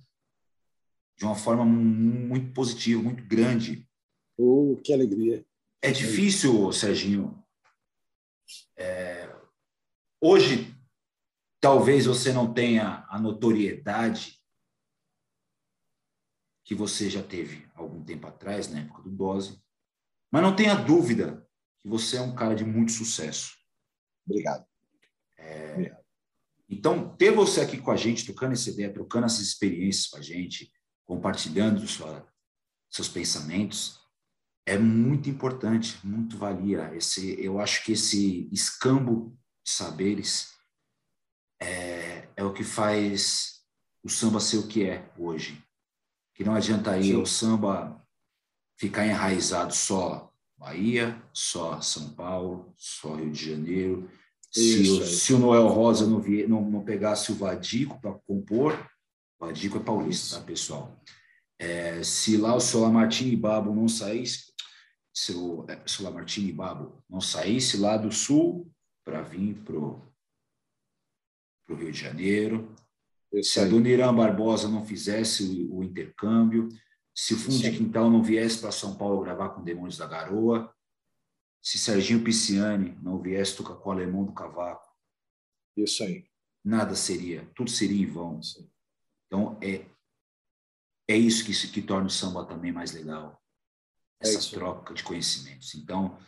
de 1.17 1.25
uma 1.25 1.35
forma 1.35 1.65
muito 1.65 2.53
positiva, 2.53 3.03
muito 3.03 3.25
grande. 3.25 3.89
Oh, 4.37 4.77
que 4.83 4.93
alegria. 4.93 5.47
É 5.81 5.91
difícil, 5.91 6.73
Serginho. 6.73 7.43
É... 8.77 9.35
Hoje, 10.21 10.75
talvez 11.61 12.07
você 12.07 12.33
não 12.33 12.53
tenha 12.53 13.07
a 13.09 13.19
notoriedade 13.19 14.36
que 16.67 16.75
você 16.75 17.09
já 17.09 17.23
teve 17.23 17.65
algum 17.77 18.03
tempo 18.03 18.27
atrás, 18.27 18.69
na 18.69 18.81
época 18.81 19.01
do 19.03 19.11
Dose, 19.11 19.63
mas 20.33 20.43
não 20.43 20.55
tenha 20.55 20.75
dúvida 20.75 21.49
que 21.81 21.89
você 21.89 22.17
é 22.17 22.21
um 22.21 22.35
cara 22.35 22.57
de 22.57 22.65
muito 22.65 22.91
sucesso. 22.91 23.55
Obrigado. 24.27 24.67
É... 25.39 25.73
Obrigado. 25.73 26.05
Então, 26.69 27.17
ter 27.17 27.31
você 27.31 27.61
aqui 27.61 27.79
com 27.79 27.93
a 27.93 27.97
gente, 27.97 28.25
trocando 28.25 28.55
essa 28.55 28.69
ideia, 28.69 28.93
trocando 28.93 29.27
essas 29.27 29.43
experiências 29.43 30.09
com 30.09 30.19
a 30.19 30.21
gente, 30.21 30.73
compartilhando 31.05 31.87
sua, 31.87 32.29
seus 32.91 33.09
pensamentos, 33.09 34.01
é 34.67 34.77
muito 34.77 35.31
importante, 35.31 36.05
muito 36.05 36.37
valia. 36.37 36.93
Esse, 36.97 37.41
eu 37.41 37.61
acho 37.61 37.85
que 37.85 37.93
esse 37.93 38.49
escambo 38.53 39.39
de 39.65 39.71
saberes 39.71 40.53
é, 41.63 42.29
é 42.35 42.43
o 42.43 42.53
que 42.53 42.65
faz 42.65 43.65
o 44.03 44.09
samba 44.09 44.41
ser 44.41 44.59
o 44.59 44.67
que 44.67 44.85
é 44.85 45.09
hoje. 45.17 45.65
Que 46.37 46.45
não 46.45 46.55
adianta 46.55 46.91
aí 46.91 47.05
Sim. 47.05 47.17
o 47.17 47.27
samba 47.27 48.07
ficar 48.79 49.07
enraizado 49.07 49.75
só 49.75 50.31
Bahia, 50.59 51.21
só 51.33 51.81
São 51.81 52.11
Paulo, 52.11 52.75
só 52.77 53.15
Rio 53.15 53.31
de 53.31 53.51
Janeiro. 53.51 54.11
Se, 54.51 55.07
se, 55.07 55.35
o 55.35 55.39
Noel 55.39 55.67
Rosa 55.69 56.07
não, 56.07 56.21
vie, 56.21 56.47
não, 56.47 56.63
não 56.63 56.85
pegasse 56.85 57.33
o 57.33 57.35
Vadico 57.35 58.01
para 58.01 58.13
compor, 58.27 58.73
o 59.39 59.47
Vadico 59.47 59.79
é 59.79 59.81
paulista, 59.81 60.39
tá, 60.39 60.45
pessoal? 60.45 60.99
É, 61.59 62.03
se 62.03 62.37
lá 62.37 62.55
o 62.55 62.61
seu 62.61 62.81
Lamartine 62.81 63.35
Babo 63.35 63.75
não 63.75 63.89
saísse, 63.89 64.53
se 65.13 65.33
o, 65.33 65.65
é, 65.69 65.83
se 65.87 66.01
o 66.01 66.05
Lamartine 66.05 66.53
Babo 66.53 67.03
não 67.09 67.21
saísse 67.21 67.79
lá 67.79 67.97
do 67.97 68.13
sul 68.13 68.71
para 69.05 69.23
vir 69.23 69.55
para 69.65 69.77
o 69.77 70.03
Rio 71.69 71.93
de 71.93 71.99
Janeiro, 71.99 72.75
se 73.43 73.61
a 73.61 73.65
Dona 73.65 73.89
Irã 73.89 74.15
Barbosa 74.15 74.69
não 74.69 74.85
fizesse 74.85 75.43
o, 75.43 75.79
o 75.79 75.85
intercâmbio, 75.85 76.69
se 77.15 77.35
o 77.35 77.39
Fundo 77.39 77.57
Sim. 77.57 77.71
de 77.71 77.79
Quintal 77.79 78.11
não 78.11 78.23
viesse 78.23 78.59
para 78.59 78.71
São 78.71 78.97
Paulo 78.97 79.23
gravar 79.23 79.51
com 79.51 79.65
Demônios 79.65 79.97
da 79.97 80.07
Garoa, 80.07 80.73
se 81.63 81.79
Serginho 81.79 82.23
Pisciani 82.23 82.97
não 83.03 83.21
viesse 83.21 83.57
tocar 83.57 83.75
com 83.75 83.89
o 83.89 83.93
Alemão 83.93 84.25
do 84.25 84.33
Cavaco. 84.33 84.87
Isso 85.77 86.05
aí. 86.05 86.27
Nada 86.65 86.95
seria, 86.95 87.51
tudo 87.55 87.71
seria 87.71 88.03
em 88.03 88.07
vão. 88.07 88.43
Sim. 88.43 88.71
Então, 89.27 89.59
é, 89.63 89.85
é 91.09 91.17
isso 91.17 91.45
que, 91.45 91.53
que 91.69 91.83
torna 91.83 92.07
o 92.07 92.11
samba 92.11 92.45
também 92.45 92.71
mais 92.71 92.93
legal. 92.93 93.43
É 94.23 94.29
Essa 94.29 94.55
é 94.55 94.59
troca 94.59 94.95
de 94.95 95.03
conhecimentos. 95.03 95.75
Então, 95.75 96.19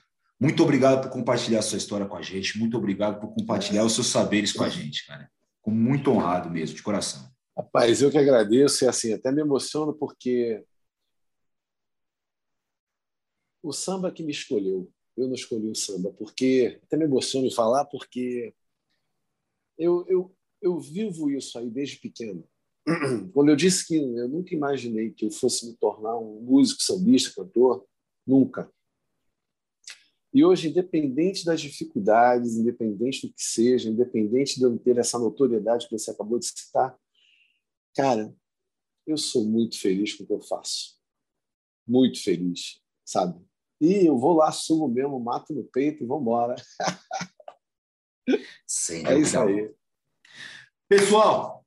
muito 0.40 0.62
obrigado 0.62 1.02
por 1.02 1.10
compartilhar 1.10 1.60
a 1.60 1.62
sua 1.62 1.78
história 1.78 2.06
com 2.06 2.16
a 2.16 2.22
gente. 2.22 2.58
Muito 2.58 2.76
obrigado 2.76 3.20
por 3.20 3.34
compartilhar 3.34 3.84
os 3.84 3.92
seus 3.92 4.06
saberes 4.08 4.52
com 4.52 4.64
a 4.64 4.68
gente, 4.68 5.06
cara. 5.06 5.30
Muito 5.70 6.10
honrado 6.10 6.50
mesmo, 6.50 6.76
de 6.76 6.82
coração. 6.82 7.28
Rapaz, 7.56 8.00
eu 8.00 8.10
que 8.10 8.18
agradeço 8.18 8.84
e 8.84 8.88
assim, 8.88 9.12
até 9.12 9.32
me 9.32 9.40
emociono 9.40 9.92
porque 9.92 10.64
o 13.62 13.72
samba 13.72 14.12
que 14.12 14.22
me 14.22 14.30
escolheu, 14.30 14.90
eu 15.16 15.26
não 15.26 15.34
escolhi 15.34 15.68
o 15.68 15.74
samba, 15.74 16.12
porque 16.12 16.78
até 16.84 16.96
me 16.96 17.04
emociono 17.04 17.46
em 17.46 17.50
falar 17.50 17.84
porque 17.86 18.54
eu, 19.76 20.04
eu, 20.08 20.34
eu 20.62 20.78
vivo 20.78 21.30
isso 21.30 21.58
aí 21.58 21.68
desde 21.68 21.96
pequeno. 21.96 22.44
Quando 23.34 23.50
eu 23.50 23.56
disse 23.56 23.86
que 23.86 23.96
eu 23.96 24.28
nunca 24.28 24.54
imaginei 24.54 25.10
que 25.10 25.26
eu 25.26 25.30
fosse 25.30 25.66
me 25.66 25.76
tornar 25.76 26.16
um 26.16 26.40
músico, 26.40 26.82
sambista, 26.82 27.34
cantor, 27.34 27.86
nunca. 28.26 28.70
E 30.32 30.44
hoje, 30.44 30.68
independente 30.68 31.44
das 31.44 31.60
dificuldades, 31.60 32.56
independente 32.56 33.26
do 33.26 33.32
que 33.32 33.42
seja, 33.42 33.88
independente 33.88 34.56
de 34.56 34.62
eu 34.62 34.70
não 34.70 34.78
ter 34.78 34.98
essa 34.98 35.18
notoriedade 35.18 35.88
que 35.88 35.98
você 35.98 36.10
acabou 36.10 36.38
de 36.38 36.46
citar, 36.46 36.96
cara, 37.96 38.34
eu 39.06 39.16
sou 39.16 39.44
muito 39.44 39.80
feliz 39.80 40.14
com 40.14 40.24
o 40.24 40.26
que 40.26 40.32
eu 40.32 40.40
faço. 40.40 40.98
Muito 41.86 42.22
feliz, 42.22 42.80
sabe? 43.04 43.42
E 43.80 44.06
eu 44.06 44.18
vou 44.18 44.34
lá, 44.34 44.52
subo 44.52 44.86
mesmo, 44.88 45.18
mato 45.18 45.54
no 45.54 45.64
peito 45.64 46.04
e 46.04 46.06
vamos 46.06 46.22
embora. 46.22 46.54
é 48.28 49.18
isso 49.18 49.38
aí. 49.38 49.72
Pessoal, 50.88 51.64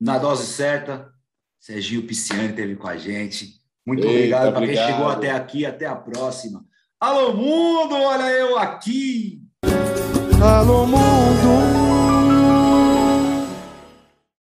na 0.00 0.18
dose 0.18 0.46
certa, 0.46 1.12
Serginho 1.58 2.06
Pisciani 2.06 2.50
esteve 2.50 2.76
com 2.76 2.86
a 2.86 2.96
gente. 2.96 3.60
Muito 3.84 4.06
Eita, 4.06 4.12
obrigado 4.12 4.52
para 4.52 4.66
quem 4.66 4.76
chegou 4.76 5.08
até 5.08 5.30
aqui. 5.30 5.66
Até 5.66 5.86
a 5.86 5.96
próxima. 5.96 6.66
Alô, 7.02 7.32
mundo! 7.32 7.94
Olha 7.94 8.30
eu 8.30 8.58
aqui! 8.58 9.40
Alô, 10.38 10.84
mundo! 10.84 11.69